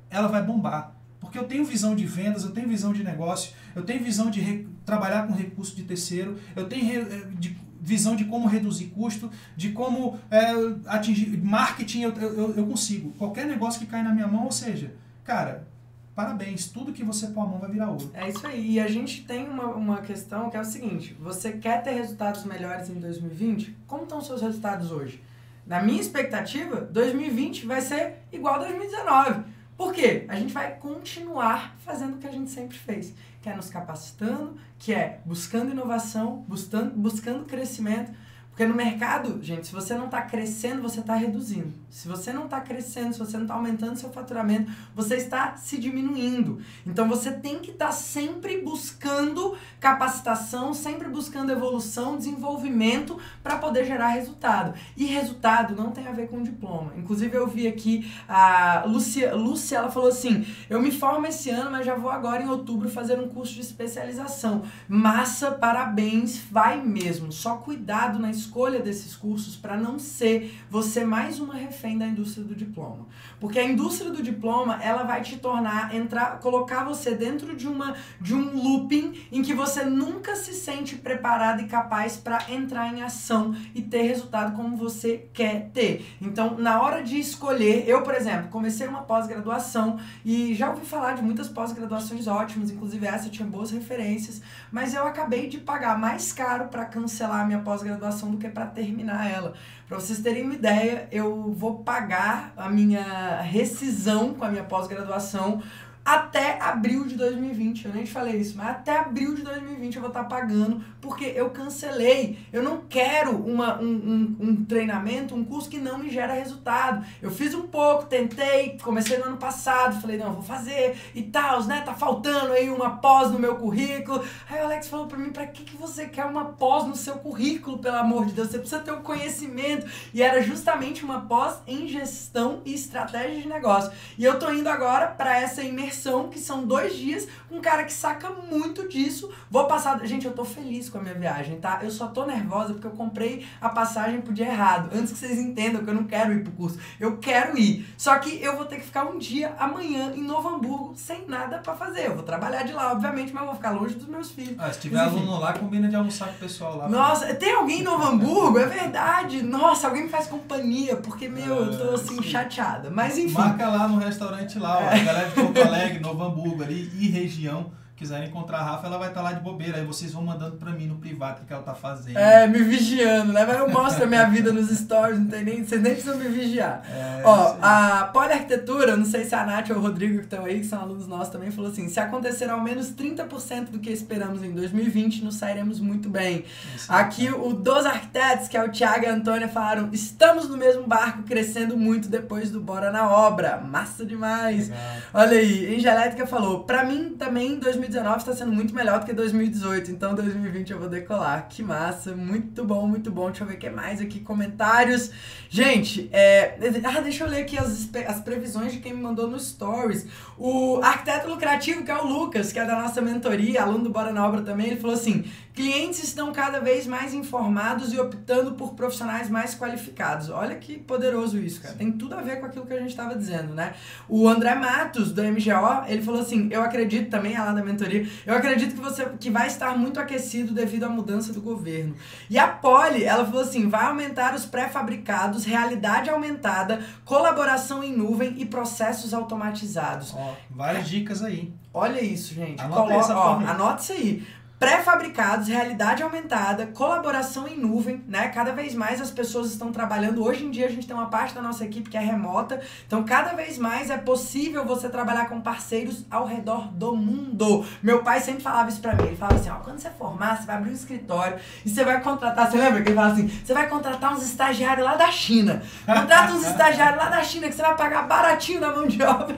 ela 0.10 0.28
vai 0.28 0.44
bombar. 0.44 0.94
Porque 1.20 1.38
eu 1.38 1.46
tenho 1.46 1.66
visão 1.66 1.96
de 1.96 2.06
vendas, 2.06 2.44
eu 2.44 2.52
tenho 2.52 2.68
visão 2.68 2.94
de 2.94 3.04
negócio, 3.04 3.54
eu 3.76 3.84
tenho 3.84 4.04
visão 4.04 4.30
de 4.30 4.68
trabalhar 4.86 5.28
com 5.28 5.34
recurso 5.34 5.76
de 5.76 5.84
terceiro, 5.84 6.40
eu 6.56 6.68
tenho 6.68 7.02
eh, 7.02 7.28
de 7.38 7.58
visão 7.80 8.16
de 8.16 8.26
como 8.26 8.48
reduzir 8.48 8.88
custo, 8.88 9.32
de 9.56 9.72
como 9.72 10.20
é, 10.30 10.52
atingir 10.88 11.38
marketing, 11.42 12.02
eu, 12.02 12.12
eu, 12.14 12.56
eu 12.56 12.68
consigo. 12.68 13.12
Qualquer 13.12 13.46
negócio 13.46 13.80
que 13.80 13.86
cai 13.86 14.04
na 14.04 14.14
minha 14.14 14.28
mão, 14.28 14.46
ou 14.46 14.52
seja, 14.52 14.94
cara, 15.24 15.68
parabéns, 16.16 16.68
tudo 16.68 16.92
que 16.92 17.04
você 17.04 17.28
pôr 17.28 17.42
a 17.42 17.46
mão 17.46 17.60
vai 17.60 17.72
virar 17.72 17.90
ouro. 17.90 18.12
É 18.14 18.28
isso 18.28 18.46
aí. 18.46 18.72
E 18.72 18.80
a 18.80 18.88
gente 18.88 19.24
tem 19.24 19.48
uma, 19.48 19.68
uma 19.68 20.02
questão 20.02 20.50
que 20.50 20.58
é 20.58 20.60
o 20.60 20.66
seguinte: 20.66 21.16
você 21.20 21.54
quer 21.54 21.82
ter 21.82 21.92
resultados 21.92 22.44
melhores 22.44 22.90
em 22.90 22.96
2020? 22.96 23.76
Como 23.88 24.04
estão 24.04 24.18
os 24.18 24.28
seus 24.28 24.42
resultados 24.42 24.92
hoje? 24.92 25.24
Na 25.66 25.82
minha 25.82 26.02
expectativa, 26.02 26.82
2020 26.82 27.66
vai 27.66 27.80
ser 27.80 28.24
igual 28.32 28.56
a 28.56 28.58
2019. 28.60 29.44
Por 29.80 29.94
quê? 29.94 30.26
A 30.28 30.36
gente 30.36 30.52
vai 30.52 30.76
continuar 30.76 31.74
fazendo 31.86 32.16
o 32.16 32.18
que 32.18 32.28
a 32.28 32.32
gente 32.32 32.52
sempre 32.52 32.78
fez, 32.78 33.14
que 33.42 33.48
é 33.48 33.56
nos 33.56 33.70
capacitando, 33.70 34.58
que 34.78 34.94
é 34.94 35.22
buscando 35.24 35.72
inovação, 35.72 36.44
buscando, 36.50 36.94
buscando 36.98 37.46
crescimento, 37.46 38.12
porque 38.50 38.66
no 38.66 38.76
mercado, 38.76 39.42
gente, 39.42 39.68
se 39.68 39.72
você 39.72 39.96
não 39.96 40.08
está 40.08 40.22
crescendo, 40.24 40.82
você 40.82 41.00
está 41.00 41.16
reduzindo. 41.16 41.72
Se 41.90 42.08
você 42.08 42.32
não 42.32 42.46
está 42.46 42.62
crescendo, 42.62 43.14
se 43.14 43.20
você 43.20 43.36
não 43.36 43.46
está 43.46 43.56
aumentando 43.56 43.98
seu 43.98 44.10
faturamento, 44.12 44.72
você 44.96 45.16
está 45.16 45.58
se 45.58 45.78
diminuindo. 45.78 46.62
Então 46.86 47.10
você 47.10 47.32
tem 47.32 47.60
que 47.60 47.72
estar 47.72 47.88
tá 47.88 47.92
sempre 47.92 48.62
buscando 48.62 49.58
capacitação, 49.80 50.74
sempre 50.74 51.10
buscando 51.10 51.52
evolução, 51.52 52.16
desenvolvimento 52.16 53.20
para 53.42 53.58
poder 53.58 53.86
gerar 53.86 54.10
resultado. 54.10 54.78
E 54.96 55.06
resultado 55.06 55.76
não 55.76 55.92
tem 55.92 56.08
a 56.08 56.12
ver 56.12 56.28
com 56.28 56.44
diploma. 56.44 56.94
Inclusive 56.96 57.36
eu 57.36 57.48
vi 57.48 57.68
aqui 57.68 58.12
a 58.28 58.84
Lúcia, 58.86 59.34
Lúcia 59.34 59.78
ela 59.78 59.90
falou 59.90 60.10
assim: 60.10 60.46
"Eu 60.70 60.80
me 60.82 60.92
formo 60.92 61.26
esse 61.26 61.50
ano, 61.50 61.72
mas 61.72 61.86
já 61.86 61.96
vou 61.96 62.12
agora 62.12 62.44
em 62.44 62.50
outubro 62.50 62.88
fazer 62.88 63.20
um 63.20 63.28
curso 63.28 63.56
de 63.56 63.62
especialização. 63.62 64.64
Massa, 64.88 65.52
parabéns, 65.52 66.40
vai 66.52 66.82
mesmo. 66.82 67.32
Só 67.32 67.56
cuidado 67.56 68.20
na 68.20 68.30
escolha 68.30 68.80
desses 68.80 69.16
cursos 69.16 69.56
para 69.56 69.76
não 69.76 69.98
ser 69.98 70.56
você 70.70 71.04
mais 71.04 71.40
uma 71.40 71.56
refém 71.80 71.98
da 71.98 72.06
indústria 72.06 72.46
do 72.46 72.54
diploma. 72.54 73.08
Porque 73.40 73.58
a 73.58 73.64
indústria 73.64 74.12
do 74.12 74.22
diploma, 74.22 74.80
ela 74.84 75.04
vai 75.04 75.22
te 75.22 75.38
tornar 75.38 75.96
entrar, 75.96 76.40
colocar 76.40 76.84
você 76.84 77.16
dentro 77.16 77.56
de 77.56 77.68
uma 77.68 77.96
de 78.20 78.36
um 78.36 78.62
looping 78.62 79.28
em 79.32 79.42
que 79.42 79.54
você 79.54 79.86
nunca 79.86 80.36
se 80.36 80.54
sente 80.54 80.96
preparado 80.96 81.62
e 81.62 81.68
capaz 81.68 82.18
para 82.18 82.52
entrar 82.52 82.94
em 82.94 83.02
ação 83.02 83.56
e 83.74 83.82
ter 83.82 84.04
resultado 84.04 84.56
como 84.56 84.76
você 84.76 85.30
quer 85.34 85.70
ter. 85.74 86.06
Então, 86.22 86.58
na 86.58 86.82
hora 86.82 87.02
de 87.02 87.18
escolher, 87.18 87.88
eu, 87.88 88.04
por 88.04 88.14
exemplo, 88.14 88.50
comecei 88.50 88.88
uma 88.88 89.02
pós-graduação 89.02 89.98
e 90.26 90.54
já 90.54 90.70
ouvi 90.70 90.86
falar 90.86 91.14
de 91.14 91.22
muitas 91.22 91.48
pós-graduações 91.48 92.28
ótimas, 92.28 92.72
inclusive 92.72 93.06
essa 93.06 93.30
tinha 93.30 93.48
boas 93.48 93.72
referências, 93.72 94.42
mas 94.72 94.94
eu 94.94 95.06
acabei 95.06 95.48
de 95.48 95.60
pagar 95.60 95.98
mais 95.98 96.34
caro 96.34 96.68
para 96.68 96.86
cancelar 96.86 97.42
a 97.42 97.46
minha 97.46 97.60
pós-graduação 97.60 98.32
do 98.32 98.38
que 98.38 98.50
para 98.50 98.66
terminar 98.66 99.30
ela. 99.30 99.54
Para 99.90 100.00
vocês 100.00 100.20
terem 100.20 100.44
uma 100.44 100.54
ideia, 100.54 101.08
eu 101.12 101.52
vou 101.52 101.80
pagar 101.80 102.54
a 102.56 102.70
minha 102.70 103.42
rescisão 103.42 104.36
com 104.36 104.46
a 104.46 104.50
minha 104.52 104.64
pós-graduação 104.64 105.64
até 106.04 106.60
abril 106.62 107.06
de 107.06 107.16
2020. 107.16 107.86
Eu 107.86 107.94
nem 107.94 108.04
te 108.04 108.12
falei 108.12 108.38
isso, 108.38 108.58
mas 108.58 108.70
até 108.70 108.98
abril 108.98 109.36
de 109.36 109.44
2020 109.44 109.96
eu 109.96 110.02
vou 110.02 110.10
estar 110.10 110.24
pagando 110.24 110.84
porque 111.02 111.26
eu 111.36 111.50
cancelei. 111.52 112.40
Eu 112.52 112.64
não 112.64 112.82
quero 112.90 113.32
uma, 113.32 113.80
um, 113.80 113.86
um, 113.86 114.38
um, 114.40 114.66
treinamento, 114.66 115.36
um 115.36 115.44
curso 115.44 115.70
que 115.70 115.78
não 115.78 115.98
me 115.98 116.10
gera 116.10 116.34
resultado. 116.34 117.06
Eu 117.22 117.30
fiz 117.30 117.54
um 117.54 117.68
pouco, 117.68 118.06
tentei, 118.06 118.78
comecei 118.82 119.18
no 119.18 119.26
ano 119.26 119.38
passado, 119.38 120.02
falei, 120.02 120.18
não, 120.18 120.34
vou 120.34 120.42
fazer 120.42 120.98
e 121.14 121.24
tal, 121.24 121.64
né? 121.66 121.82
Tá 121.82 121.94
faltando 121.94 122.54
aí 122.54 122.70
uma 122.70 122.98
pós 122.98 123.32
no 123.32 123.40
meu 123.40 123.56
currículo. 123.58 124.24
Aí 124.50 124.60
o 124.62 124.66
Alex 124.66 124.88
falou 124.88 125.08
pra 125.08 125.18
mim, 125.18 125.32
pra 125.32 125.46
que, 125.48 125.64
que 125.64 125.78
você 125.78 126.08
quer 126.08 126.26
uma 126.26 126.46
pós 126.46 126.88
no 126.88 126.96
seu 126.96 127.16
currículo, 127.16 127.80
pelo 127.80 127.98
amor 127.98 128.26
de 128.26 128.34
Deus? 128.34 128.50
Você 128.50 128.60
precisa 128.60 128.82
ter 128.82 128.92
o 128.92 128.98
um 129.00 129.02
conhecimento. 129.02 129.86
E 130.14 130.24
era 130.24 130.42
justamente 130.42 131.04
uma 131.04 131.22
pós 131.22 131.60
em 131.68 131.88
gestão 131.88 132.62
e 132.66 132.74
estratégia 132.74 133.42
de 133.42 133.48
negócio. 133.48 133.92
E 134.18 134.24
eu 134.24 134.40
tô 134.40 134.52
indo 134.52 134.68
agora 134.68 135.08
para 135.08 135.40
essa 135.40 135.62
imersão 135.62 135.89
imersão, 135.90 136.30
que 136.30 136.40
são 136.40 136.66
dois 136.66 136.96
dias, 136.96 137.28
um 137.52 137.60
cara 137.60 137.84
que 137.84 137.92
saca 137.92 138.30
muito 138.30 138.88
disso. 138.88 139.30
Vou 139.50 139.66
passar. 139.66 140.00
Gente, 140.06 140.26
eu 140.26 140.34
tô 140.34 140.46
feliz 140.46 140.90
com 140.90 141.00
a 141.00 141.02
minha 141.02 141.16
viagem, 141.16 141.60
tá? 141.60 141.80
Eu 141.82 141.90
só 141.90 142.08
tô 142.08 142.26
nervosa 142.26 142.74
porque 142.74 142.88
eu 142.88 142.92
comprei 142.92 143.46
a 143.60 143.70
passagem 143.70 144.22
pro 144.22 144.34
dia 144.34 144.48
errado. 144.48 144.90
Antes 144.96 145.12
que 145.12 145.18
vocês 145.18 145.40
entendam 145.40 145.84
que 145.84 145.90
eu 145.90 145.94
não 145.94 146.04
quero 146.04 146.32
ir 146.34 146.44
pro 146.44 146.52
curso. 146.54 146.80
Eu 147.00 147.18
quero 147.18 147.58
ir. 147.58 147.88
Só 147.98 148.18
que 148.20 148.42
eu 148.42 148.56
vou 148.56 148.66
ter 148.66 148.78
que 148.78 148.86
ficar 148.86 149.06
um 149.06 149.18
dia 149.18 149.54
amanhã 149.60 150.14
em 150.16 150.22
Novo 150.22 150.48
Hamburgo 150.48 150.94
sem 150.96 151.26
nada 151.28 151.58
para 151.58 151.76
fazer. 151.76 152.08
Eu 152.08 152.16
vou 152.16 152.24
trabalhar 152.24 152.64
de 152.64 152.74
lá, 152.74 152.92
obviamente, 152.92 153.34
mas 153.34 153.42
eu 153.42 153.48
vou 153.48 153.56
ficar 153.56 153.72
longe 153.72 153.96
dos 153.96 154.08
meus 154.08 154.32
filhos. 154.32 154.56
Ah, 154.60 154.72
se 154.72 154.80
tiver 154.80 155.00
aluno 155.00 155.40
lá, 155.40 155.54
combina 155.54 155.88
de 155.88 155.96
almoçar 155.96 156.28
com 156.28 156.36
o 156.36 156.40
pessoal 156.40 156.78
lá. 156.78 156.90
Nossa, 156.90 157.34
tem 157.34 157.54
alguém 157.54 157.80
em 157.80 157.84
Novo 157.84 158.04
Hamburgo? 158.04 158.60
É 158.60 158.66
verdade. 158.66 159.42
Nossa, 159.42 159.88
alguém 159.88 160.04
me 160.04 160.10
faz 160.10 160.28
companhia, 160.28 160.96
porque, 160.98 161.28
meu, 161.28 161.56
eu 161.56 161.78
tô 161.78 161.96
assim, 161.96 162.22
chateada. 162.22 162.90
Mas 162.90 163.18
enfim. 163.18 163.34
Marca 163.34 163.68
lá 163.68 163.88
no 163.88 163.98
restaurante 163.98 164.60
lá, 164.60 164.78
ó. 164.78 164.88
A 164.90 164.98
galera 164.98 165.30
de 165.30 165.36
Porto 165.36 165.58
Alegre 165.80 166.00
Novo 166.02 166.24
Hamburgo 166.24 166.62
ali 166.62 166.92
e 167.00 167.08
região 167.08 167.72
quiserem 168.00 168.30
encontrar 168.30 168.60
a 168.60 168.64
Rafa, 168.64 168.88
ela 168.88 168.98
vai 168.98 169.10
estar 169.10 169.20
tá 169.20 169.30
lá 169.30 169.34
de 169.34 169.42
bobeira. 169.42 169.78
Aí 169.78 169.86
vocês 169.86 170.14
vão 170.14 170.24
mandando 170.24 170.56
pra 170.56 170.72
mim 170.72 170.88
no 170.88 170.96
privado 170.96 171.42
o 171.44 171.46
que 171.46 171.52
ela 171.52 171.62
tá 171.62 171.76
fazendo. 171.76 172.18
É, 172.18 172.48
me 172.48 172.60
vigiando, 172.60 173.34
né? 173.34 173.46
Mas 173.46 173.58
eu 173.60 173.70
mostro 173.70 174.06
a 174.06 174.08
minha 174.08 174.24
vida 174.30 174.54
nos 174.54 174.70
stories, 174.70 175.20
não 175.20 175.28
tem 175.28 175.44
nem, 175.44 175.66
vocês 175.66 175.82
nem 175.82 175.92
precisam 175.92 176.18
me 176.18 176.30
vigiar. 176.30 176.82
É, 176.90 177.22
Ó, 177.26 177.50
sim. 177.50 177.60
a 177.62 178.10
poliarquitetura, 178.14 178.96
não 178.96 179.06
sei 179.06 179.26
se 179.26 179.36
a 179.36 179.46
Nath 179.46 179.70
ou 179.72 179.76
o 179.76 179.82
Rodrigo 179.82 180.20
que 180.20 180.24
estão 180.24 180.46
aí, 180.46 180.62
que 180.62 180.66
são 180.66 180.80
alunos 180.80 181.08
nossos 181.08 181.28
também, 181.28 181.52
falou 181.52 181.70
assim: 181.70 181.90
se 181.90 182.00
acontecer 182.00 182.50
ao 182.50 182.62
menos 182.62 182.90
30% 182.92 183.66
do 183.66 183.80
que 183.80 183.90
esperamos 183.90 184.44
em 184.44 184.52
2020, 184.52 185.26
nos 185.26 185.36
sairemos 185.36 185.82
muito 185.82 186.10
bem. 186.10 186.46
Isso, 186.74 186.90
Aqui 186.90 187.28
é. 187.28 187.34
o 187.34 187.52
Dos 187.52 187.86
Arquitetos, 187.86 188.48
que 188.48 188.56
é 188.56 188.64
o 188.64 188.72
Thiago 188.72 189.04
e 189.04 189.08
a 189.08 189.14
Antônia, 189.14 189.50
falaram: 189.50 189.90
estamos 189.92 190.48
no 190.48 190.56
mesmo 190.56 190.88
barco, 190.88 191.24
crescendo 191.24 191.76
muito 191.76 192.08
depois 192.08 192.50
do 192.50 192.62
Bora 192.62 192.92
na 192.92 193.10
Obra. 193.10 193.58
Massa 193.58 194.06
demais. 194.06 194.70
Legal. 194.70 194.84
Olha 195.14 195.38
aí, 195.38 195.76
Engelétrica 195.76 196.26
falou: 196.26 196.64
pra 196.64 196.86
mim 196.86 197.16
também 197.20 197.60
2020 197.60 197.89
2019 197.90 198.18
está 198.18 198.34
sendo 198.34 198.52
muito 198.52 198.74
melhor 198.74 199.00
do 199.00 199.06
que 199.06 199.14
2018, 199.14 199.92
então 199.92 200.14
2020 200.14 200.72
eu 200.72 200.80
vou 200.80 200.88
decolar. 200.88 201.48
Que 201.50 201.64
massa, 201.64 202.16
muito 202.16 202.64
bom, 202.64 202.88
muito 202.88 203.12
bom. 203.12 203.28
Deixa 203.28 203.44
eu 203.44 203.48
ver 203.48 203.56
o 203.56 203.58
que 203.58 203.70
mais 203.70 204.00
aqui, 204.00 204.20
comentários. 204.20 205.12
Gente, 205.50 206.10
é... 206.12 206.58
ah, 206.86 207.02
deixa 207.02 207.24
eu 207.24 207.30
ler 207.30 207.42
aqui 207.42 207.58
as, 207.58 207.90
as 208.08 208.20
previsões 208.22 208.72
de 208.72 208.80
quem 208.80 208.94
me 208.94 209.02
mandou 209.02 209.28
no 209.28 209.40
Stories. 209.40 210.08
O 210.38 210.80
arquiteto 210.82 211.28
lucrativo, 211.28 211.84
que 211.84 211.92
é 211.92 211.98
o 211.98 212.06
Lucas, 212.06 212.54
que 212.54 212.60
é 212.60 212.66
da 212.66 212.80
nossa 212.80 213.02
mentoria, 213.02 213.64
aluno 213.64 213.86
do 213.86 213.90
Bora 213.90 214.14
na 214.14 214.26
Obra 214.26 214.42
também, 214.42 214.68
ele 214.68 214.80
falou 214.80 214.96
assim: 214.96 215.26
clientes 215.54 216.04
estão 216.04 216.32
cada 216.32 216.60
vez 216.60 216.88
mais 216.88 217.14
informados 217.14 217.94
e 217.94 218.00
optando 218.00 218.54
por 218.54 218.74
profissionais 218.74 219.30
mais 219.30 219.56
qualificados. 219.56 220.30
Olha 220.30 220.56
que 220.56 220.78
poderoso 220.78 221.38
isso, 221.38 221.62
cara. 221.62 221.76
Tem 221.76 221.92
tudo 221.92 222.16
a 222.16 222.22
ver 222.22 222.40
com 222.40 222.46
aquilo 222.46 222.66
que 222.66 222.74
a 222.74 222.80
gente 222.80 222.90
estava 222.90 223.16
dizendo, 223.16 223.54
né? 223.54 223.74
O 224.08 224.28
André 224.28 224.56
Matos, 224.56 225.12
do 225.12 225.22
MGO, 225.24 225.86
ele 225.88 226.02
falou 226.02 226.22
assim: 226.22 226.48
eu 226.52 226.62
acredito 226.62 227.10
também, 227.10 227.36
é 227.36 227.40
lá 227.40 227.52
da 227.52 227.64
mentoria. 227.64 228.08
Eu 228.26 228.36
acredito 228.36 228.76
que 228.76 228.82
você 228.82 229.06
que 229.20 229.30
vai 229.30 229.48
estar 229.48 229.78
muito 229.78 230.00
aquecido 230.00 230.54
devido 230.54 230.86
à 230.86 230.90
mudança 230.90 231.34
do 231.34 231.42
governo. 231.42 231.96
E 232.30 232.38
a 232.38 232.48
Poli, 232.48 233.04
ela 233.04 233.26
falou 233.26 233.42
assim: 233.42 233.68
vai 233.68 233.86
aumentar 233.86 234.34
os 234.36 234.46
pré-fabricados, 234.46 235.46
realidade 235.46 236.10
aumentada, 236.10 236.82
colaboração 237.04 237.84
em 237.84 237.96
nuvem 237.96 238.36
e 238.38 238.46
processos 238.46 239.14
automatizados. 239.14 240.14
Ó, 240.16 240.36
várias 240.50 240.88
dicas 240.88 241.24
aí. 241.24 241.52
Olha 241.74 242.02
isso, 242.02 242.34
gente. 242.34 242.60
Anota, 242.62 242.82
Colo 242.82 243.20
ó, 243.20 243.34
anota 243.46 243.82
isso 243.82 243.94
aí 243.94 244.26
pré-fabricados, 244.60 245.48
realidade 245.48 246.04
aumentada, 246.04 246.68
colaboração 246.68 247.48
em 247.48 247.58
nuvem, 247.58 248.04
né? 248.08 248.28
Cada 248.28 248.52
vez 248.52 248.76
mais 248.76 249.00
as 249.00 249.10
pessoas 249.10 249.52
estão 249.52 249.72
trabalhando. 249.72 250.22
Hoje 250.22 250.46
em 250.46 250.52
dia 250.52 250.66
a 250.66 250.70
gente 250.70 250.86
tem 250.86 250.96
uma 250.96 251.10
parte 251.10 251.34
da 251.34 251.42
nossa 251.42 251.64
equipe 251.64 251.90
que 251.90 251.96
é 251.96 252.02
remota, 252.02 252.60
então 252.86 253.04
cada 253.06 253.34
vez 253.34 253.58
mais 253.58 253.90
é 253.90 253.98
possível 253.98 254.66
você 254.66 254.90
trabalhar 254.90 255.30
com 255.30 255.40
parceiros 255.40 256.06
ao 256.12 256.26
redor 256.26 256.68
do 256.74 256.94
mundo. 256.96 257.66
Meu 257.82 258.04
pai 258.04 258.20
sempre 258.20 258.44
falava 258.44 258.70
isso 258.70 258.82
pra 258.82 258.94
mim. 258.94 259.04
Ele 259.04 259.16
falava 259.16 259.40
assim: 259.40 259.50
ó, 259.50 259.56
quando 259.56 259.80
você 259.80 259.90
formar, 259.92 260.38
você 260.38 260.46
vai 260.46 260.58
abrir 260.58 260.72
um 260.72 260.74
escritório 260.74 261.40
e 261.66 261.70
você 261.70 261.86
vai 261.86 262.02
contratar. 262.02 262.52
Você 262.52 262.58
lembra 262.58 262.82
que 262.82 262.90
ele 262.90 262.96
falava 262.96 263.14
assim: 263.14 263.28
você 263.28 263.54
vai 263.54 263.70
contratar 263.70 264.14
uns 264.14 264.24
estagiários 264.24 264.86
lá 264.86 264.96
da 264.96 265.10
China. 265.10 265.64
Contrata 265.86 266.34
uns 266.34 266.46
estagiários 266.46 267.02
lá 267.02 267.10
da 267.10 267.24
China 267.24 267.48
que 267.48 267.56
você 267.56 267.62
vai 267.62 267.78
pagar 267.78 268.08
baratinho 268.08 268.60
na 268.60 268.74
mão 268.74 268.86
de 268.86 269.02
obra 269.02 269.38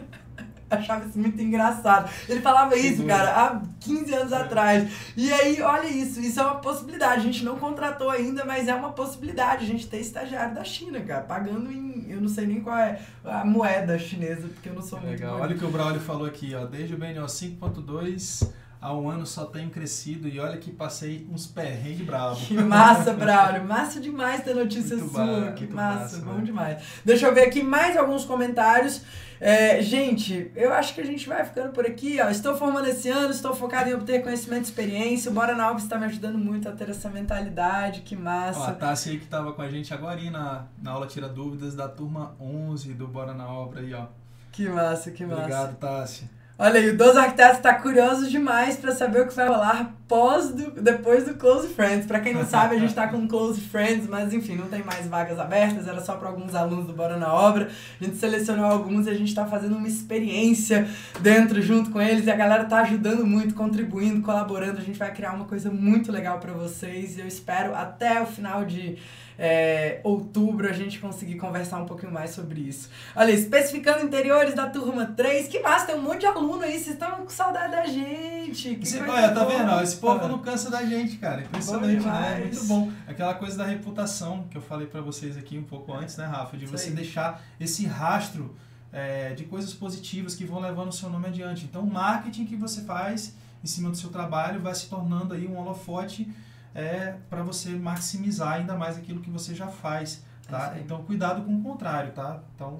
achava 0.75 1.05
isso 1.05 1.17
muito 1.17 1.41
engraçado. 1.41 2.09
Ele 2.27 2.41
falava 2.41 2.75
isso, 2.75 3.05
cara, 3.05 3.29
há 3.31 3.61
15 3.79 4.13
anos 4.13 4.31
é. 4.31 4.35
atrás. 4.35 4.91
E 5.15 5.31
aí, 5.31 5.61
olha 5.61 5.87
isso, 5.87 6.19
isso 6.19 6.39
é 6.39 6.43
uma 6.43 6.55
possibilidade. 6.55 7.21
A 7.21 7.23
gente 7.23 7.43
não 7.43 7.57
contratou 7.57 8.09
ainda, 8.09 8.45
mas 8.45 8.67
é 8.67 8.73
uma 8.73 8.91
possibilidade. 8.91 9.65
A 9.65 9.67
gente 9.67 9.87
ter 9.87 9.99
estagiário 9.99 10.55
da 10.55 10.63
China, 10.63 10.99
cara, 11.01 11.21
pagando 11.21 11.71
em. 11.71 12.05
Eu 12.09 12.19
não 12.19 12.29
sei 12.29 12.45
nem 12.45 12.61
qual 12.61 12.77
é 12.77 12.99
a 13.23 13.45
moeda 13.45 13.97
chinesa, 13.97 14.47
porque 14.47 14.69
eu 14.69 14.73
não 14.73 14.81
sou 14.81 14.99
é 14.99 15.01
muito. 15.01 15.19
Legal. 15.19 15.39
Olha 15.39 15.55
o 15.55 15.59
que 15.59 15.65
o 15.65 15.71
Braulio 15.71 16.01
falou 16.01 16.27
aqui, 16.27 16.53
ó. 16.55 16.65
Desde 16.65 16.93
o 16.93 16.97
BNO 16.97 17.25
5.2 17.25 18.49
há 18.81 18.93
um 18.95 19.07
ano 19.07 19.27
só 19.27 19.45
tenho 19.45 19.69
crescido 19.69 20.27
e 20.27 20.39
olha 20.39 20.57
que 20.57 20.71
passei 20.71 21.27
uns 21.31 21.45
perrengues 21.45 22.05
bravos. 22.05 22.47
Que 22.47 22.55
massa, 22.55 23.13
Braulio. 23.13 23.63
Massa 23.71 23.99
demais 23.99 24.43
ter 24.43 24.55
notícia 24.55 24.97
muito 24.97 25.11
sua. 25.11 25.41
Bar, 25.41 25.53
que 25.53 25.67
massa, 25.67 25.99
massa, 25.99 26.17
bom 26.17 26.33
né? 26.33 26.43
demais. 26.43 26.83
Deixa 27.05 27.27
eu 27.27 27.33
ver 27.33 27.41
aqui 27.41 27.61
mais 27.61 27.95
alguns 27.95 28.25
comentários. 28.25 29.01
É, 29.43 29.81
gente, 29.81 30.51
eu 30.55 30.71
acho 30.71 30.93
que 30.93 31.01
a 31.01 31.05
gente 31.05 31.27
vai 31.27 31.43
ficando 31.43 31.71
por 31.71 31.83
aqui. 31.83 32.21
Ó. 32.21 32.29
Estou 32.29 32.55
formando 32.55 32.87
esse 32.87 33.09
ano, 33.09 33.31
estou 33.31 33.55
focado 33.55 33.89
em 33.89 33.95
obter 33.95 34.21
conhecimento 34.21 34.65
e 34.65 34.69
experiência. 34.69 35.31
O 35.31 35.33
Bora 35.33 35.55
na 35.55 35.67
Obra 35.67 35.81
está 35.81 35.97
me 35.97 36.05
ajudando 36.05 36.37
muito 36.37 36.69
a 36.69 36.71
ter 36.71 36.91
essa 36.91 37.09
mentalidade. 37.09 38.01
Que 38.01 38.15
massa. 38.15 38.59
Ó, 38.59 38.67
a 38.67 38.73
Tassi 38.73 39.09
aí 39.09 39.17
que 39.17 39.23
estava 39.23 39.51
com 39.51 39.63
a 39.63 39.67
gente 39.67 39.91
agora 39.95 40.21
na, 40.29 40.65
na 40.79 40.91
aula 40.91 41.07
Tira 41.07 41.27
Dúvidas 41.27 41.73
da 41.73 41.89
turma 41.89 42.35
11 42.39 42.93
do 42.93 43.07
Bora 43.07 43.33
na 43.33 43.49
Obra 43.51 43.81
aí, 43.81 43.91
ó. 43.95 44.05
Que 44.51 44.69
massa, 44.69 45.09
que 45.09 45.25
massa. 45.25 45.41
Obrigado, 45.41 45.75
Tassi. 45.77 46.29
Olha 46.59 46.79
aí, 46.79 46.91
o 46.91 46.97
Dos 46.97 47.17
Arquitetos 47.17 47.57
está 47.57 47.73
curioso 47.73 48.29
demais 48.29 48.77
para 48.77 48.91
saber 48.91 49.21
o 49.21 49.27
que 49.27 49.33
vai 49.33 49.47
rolar 49.47 49.95
pós 50.11 50.49
do, 50.49 50.71
depois 50.71 51.23
do 51.23 51.35
Close 51.35 51.69
Friends. 51.69 52.05
Para 52.05 52.19
quem 52.19 52.33
não 52.33 52.45
sabe, 52.45 52.75
a 52.75 52.79
gente 52.79 52.89
está 52.89 53.07
com 53.09 53.25
Close 53.29 53.61
Friends, 53.61 54.09
mas 54.09 54.33
enfim, 54.33 54.57
não 54.57 54.67
tem 54.67 54.83
mais 54.83 55.07
vagas 55.07 55.39
abertas, 55.39 55.87
era 55.87 56.01
só 56.01 56.15
para 56.17 56.27
alguns 56.27 56.53
alunos 56.53 56.85
do 56.85 56.91
Bora 56.91 57.15
na 57.15 57.33
Obra. 57.33 57.69
A 57.99 58.03
gente 58.03 58.17
selecionou 58.17 58.65
alguns 58.65 59.07
e 59.07 59.09
a 59.09 59.13
gente 59.13 59.29
está 59.29 59.45
fazendo 59.45 59.77
uma 59.77 59.87
experiência 59.87 60.85
dentro 61.21 61.61
junto 61.61 61.91
com 61.91 62.01
eles 62.01 62.25
e 62.25 62.29
a 62.29 62.35
galera 62.35 62.65
tá 62.65 62.81
ajudando 62.81 63.25
muito, 63.25 63.55
contribuindo, 63.55 64.21
colaborando. 64.21 64.79
A 64.79 64.83
gente 64.83 64.99
vai 64.99 65.13
criar 65.13 65.31
uma 65.31 65.45
coisa 65.45 65.71
muito 65.71 66.11
legal 66.11 66.39
para 66.39 66.51
vocês 66.51 67.17
e 67.17 67.21
eu 67.21 67.27
espero 67.27 67.73
até 67.73 68.21
o 68.21 68.25
final 68.25 68.65
de 68.65 68.97
é, 69.41 69.99
outubro 70.03 70.69
a 70.69 70.71
gente 70.71 70.99
conseguir 70.99 71.35
conversar 71.35 71.79
um 71.79 71.85
pouquinho 71.85 72.11
mais 72.11 72.29
sobre 72.29 72.61
isso. 72.61 72.89
Olha, 73.15 73.31
especificando 73.31 74.05
interiores 74.05 74.53
da 74.53 74.67
turma 74.67 75.07
3, 75.17 75.47
que 75.47 75.59
massa, 75.59 75.87
tem 75.87 75.95
um 75.95 76.01
monte 76.01 76.19
de 76.19 76.25
aluno 76.27 76.61
aí, 76.61 76.73
vocês 76.73 76.89
estão 76.89 77.11
com 77.11 77.29
saudade 77.29 77.71
da 77.71 77.85
gente. 77.87 78.75
Que 78.75 78.87
Você, 78.87 78.99
olha, 79.01 79.31
tá 79.31 79.43
vendo? 79.45 79.71
Povo 80.01 80.27
não 80.27 80.39
cansa 80.39 80.69
da 80.69 80.83
gente, 80.83 81.17
cara. 81.17 81.43
Impressionante, 81.43 82.05
né? 82.05 82.37
É 82.37 82.39
muito 82.45 82.65
bom. 82.65 82.91
Aquela 83.07 83.33
coisa 83.35 83.57
da 83.57 83.65
reputação 83.65 84.45
que 84.49 84.57
eu 84.57 84.61
falei 84.61 84.87
para 84.87 85.01
vocês 85.01 85.37
aqui 85.37 85.57
um 85.57 85.63
pouco 85.63 85.93
antes, 85.93 86.17
né, 86.17 86.25
Rafa? 86.25 86.57
De 86.57 86.65
você 86.65 86.89
deixar 86.91 87.41
esse 87.59 87.85
rastro 87.85 88.55
é, 88.91 89.33
de 89.33 89.45
coisas 89.45 89.73
positivas 89.73 90.35
que 90.35 90.43
vão 90.43 90.59
levando 90.59 90.89
o 90.89 90.93
seu 90.93 91.09
nome 91.09 91.27
adiante. 91.27 91.65
Então, 91.65 91.81
o 91.83 91.91
marketing 91.91 92.45
que 92.45 92.55
você 92.55 92.81
faz 92.81 93.35
em 93.63 93.67
cima 93.67 93.89
do 93.89 93.97
seu 93.97 94.09
trabalho 94.09 94.59
vai 94.59 94.73
se 94.73 94.87
tornando 94.87 95.33
aí 95.33 95.47
um 95.47 95.57
holofote 95.57 96.31
é 96.73 97.15
para 97.29 97.43
você 97.43 97.69
maximizar 97.71 98.53
ainda 98.53 98.75
mais 98.75 98.97
aquilo 98.97 99.21
que 99.21 99.29
você 99.29 99.53
já 99.53 99.67
faz, 99.67 100.23
tá? 100.47 100.73
É 100.75 100.79
então 100.79 101.03
cuidado 101.03 101.43
com 101.43 101.55
o 101.55 101.61
contrário, 101.61 102.11
tá? 102.13 102.39
Então 102.55 102.79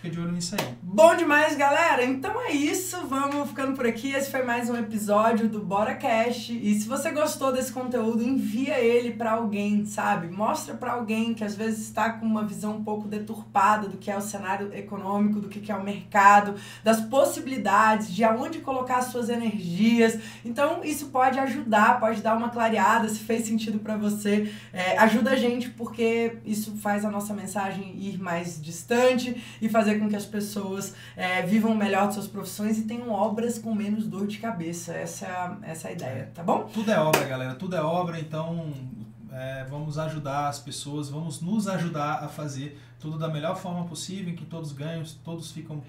Fica 0.00 0.14
de 0.14 0.20
olho 0.20 0.32
nisso 0.32 0.56
aí. 0.58 0.74
Bom 0.82 1.14
demais, 1.14 1.54
galera! 1.56 2.02
Então 2.02 2.40
é 2.40 2.52
isso, 2.52 3.06
vamos 3.06 3.50
ficando 3.50 3.76
por 3.76 3.86
aqui. 3.86 4.12
Esse 4.12 4.30
foi 4.30 4.42
mais 4.42 4.70
um 4.70 4.76
episódio 4.76 5.46
do 5.46 5.60
Bora 5.60 5.94
Cash. 5.94 6.48
E 6.48 6.74
se 6.74 6.88
você 6.88 7.10
gostou 7.10 7.52
desse 7.52 7.70
conteúdo, 7.70 8.22
envia 8.22 8.78
ele 8.80 9.10
para 9.10 9.32
alguém, 9.32 9.84
sabe? 9.84 10.28
Mostra 10.28 10.72
para 10.74 10.94
alguém 10.94 11.34
que 11.34 11.44
às 11.44 11.54
vezes 11.54 11.80
está 11.80 12.14
com 12.14 12.24
uma 12.24 12.46
visão 12.46 12.76
um 12.76 12.82
pouco 12.82 13.06
deturpada 13.06 13.88
do 13.88 13.98
que 13.98 14.10
é 14.10 14.16
o 14.16 14.22
cenário 14.22 14.74
econômico, 14.74 15.38
do 15.38 15.50
que 15.50 15.70
é 15.70 15.76
o 15.76 15.84
mercado, 15.84 16.54
das 16.82 17.02
possibilidades, 17.02 18.10
de 18.10 18.24
aonde 18.24 18.60
colocar 18.60 18.96
as 18.96 19.06
suas 19.06 19.28
energias. 19.28 20.18
Então 20.42 20.80
isso 20.82 21.08
pode 21.08 21.38
ajudar, 21.38 22.00
pode 22.00 22.22
dar 22.22 22.34
uma 22.38 22.48
clareada 22.48 23.06
se 23.06 23.18
fez 23.18 23.46
sentido 23.46 23.78
para 23.78 23.98
você. 23.98 24.50
É, 24.72 24.96
ajuda 24.96 25.32
a 25.32 25.36
gente 25.36 25.68
porque 25.68 26.38
isso 26.46 26.74
faz 26.78 27.04
a 27.04 27.10
nossa 27.10 27.34
mensagem 27.34 27.94
ir 27.98 28.18
mais 28.18 28.58
distante 28.58 29.36
e 29.60 29.68
fazer 29.68 29.89
fazer 29.90 29.98
com 29.98 30.08
que 30.08 30.16
as 30.16 30.26
pessoas 30.26 30.94
é, 31.16 31.42
vivam 31.42 31.74
melhor 31.74 32.08
de 32.08 32.14
suas 32.14 32.26
profissões 32.26 32.78
e 32.78 32.82
tenham 32.82 33.10
obras 33.10 33.58
com 33.58 33.74
menos 33.74 34.06
dor 34.06 34.26
de 34.26 34.38
cabeça. 34.38 34.92
Essa 34.92 35.26
é 35.26 35.30
a, 35.30 35.58
essa 35.62 35.88
é 35.88 35.90
a 35.90 35.94
ideia, 35.94 36.30
tá 36.34 36.42
bom? 36.42 36.64
Tudo 36.72 36.90
é 36.90 36.98
obra, 36.98 37.24
galera. 37.24 37.54
Tudo 37.54 37.76
é 37.76 37.82
obra, 37.82 38.20
então 38.20 38.72
é, 39.32 39.64
vamos 39.68 39.98
ajudar 39.98 40.48
as 40.48 40.58
pessoas, 40.58 41.08
vamos 41.08 41.40
nos 41.40 41.66
ajudar 41.66 42.24
a 42.24 42.28
fazer 42.28 42.78
tudo 42.98 43.18
da 43.18 43.28
melhor 43.28 43.56
forma 43.56 43.84
possível, 43.86 44.32
em 44.32 44.36
que 44.36 44.44
todos 44.44 44.72
ganham, 44.72 45.02
todos 45.24 45.50
ficam 45.50 45.82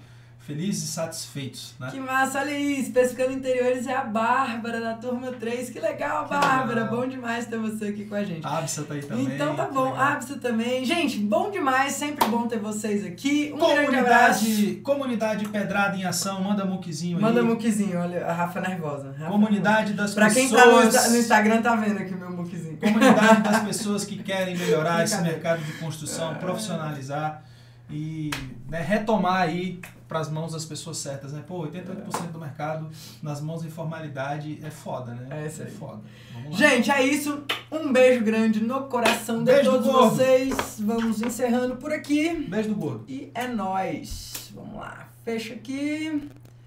felizes 0.46 0.84
e 0.84 0.86
satisfeitos, 0.88 1.74
né? 1.78 1.88
Que 1.90 2.00
massa, 2.00 2.40
olha 2.40 2.50
aí, 2.50 2.80
especificando 2.80 3.32
interiores 3.32 3.86
é 3.86 3.94
a 3.94 4.02
Bárbara 4.02 4.80
da 4.80 4.94
turma 4.94 5.30
3. 5.30 5.70
Que 5.70 5.78
legal, 5.78 6.28
Bárbara. 6.28 6.84
Bom 6.84 7.06
demais 7.06 7.46
ter 7.46 7.58
você 7.58 7.86
aqui 7.86 8.04
com 8.04 8.16
a 8.16 8.24
gente. 8.24 8.44
A 8.44 8.58
Absa 8.58 8.82
tá 8.82 8.94
aí 8.94 9.02
também. 9.02 9.26
Então 9.26 9.54
tá 9.54 9.66
bom, 9.66 9.94
Absa 9.94 10.36
também. 10.38 10.84
Gente, 10.84 11.18
bom 11.18 11.50
demais, 11.50 11.92
sempre 11.92 12.26
bom 12.26 12.48
ter 12.48 12.58
vocês 12.58 13.06
aqui. 13.06 13.52
Um 13.54 13.58
comunidade, 13.58 14.80
comunidade 14.82 15.48
Pedrada 15.48 15.96
em 15.96 16.04
Ação, 16.04 16.42
manda 16.42 16.64
muquizinho 16.64 17.18
aí. 17.18 17.22
Manda 17.22 17.42
muquizinho, 17.42 18.00
olha, 18.00 18.26
a 18.26 18.32
Rafa 18.32 18.60
nervosa. 18.60 19.14
Rafa 19.16 19.30
comunidade 19.30 19.92
das 19.92 20.12
pra 20.12 20.26
pessoas... 20.26 20.50
Pra 20.50 20.62
quem 20.62 20.90
tá 20.90 21.06
no, 21.06 21.12
no, 21.12 21.18
Instagram 21.18 21.62
tá 21.62 21.76
vendo 21.76 21.98
aqui 21.98 22.14
o 22.14 22.18
meu 22.18 22.30
muquizinho. 22.32 22.76
Comunidade 22.78 23.42
das 23.42 23.62
pessoas 23.64 24.04
que 24.04 24.20
querem 24.20 24.56
melhorar 24.56 25.04
esse 25.04 25.20
mercado 25.22 25.62
de 25.62 25.72
construção, 25.74 26.34
profissionalizar 26.34 27.44
e 27.88 28.30
né, 28.68 28.80
retomar 28.80 29.42
aí 29.42 29.80
para 30.12 30.20
as 30.20 30.30
mãos 30.30 30.52
das 30.52 30.66
pessoas 30.66 30.98
certas, 30.98 31.32
né? 31.32 31.42
Pô, 31.46 31.66
88% 31.66 32.32
do 32.32 32.38
mercado 32.38 32.90
nas 33.22 33.40
mãos 33.40 33.62
da 33.62 33.68
informalidade 33.68 34.60
é 34.62 34.70
foda, 34.70 35.14
né? 35.14 35.26
É 35.30 35.46
isso. 35.46 35.62
É 35.62 35.66
foda. 35.66 36.02
Gente, 36.50 36.90
é 36.90 37.02
isso. 37.02 37.44
Um 37.70 37.90
beijo 37.90 38.22
grande 38.22 38.62
no 38.62 38.82
coração 38.88 39.42
de 39.42 39.62
todos 39.64 39.86
vocês. 39.86 40.76
Vamos 40.80 41.22
encerrando 41.22 41.76
por 41.76 41.90
aqui. 41.90 42.46
Beijo 42.46 42.68
do 42.68 42.74
gordo. 42.74 43.04
E 43.08 43.30
é 43.34 43.48
nóis. 43.48 44.52
Vamos 44.54 44.74
lá. 44.74 45.08
Fecha 45.24 45.54
aqui. 45.54 46.28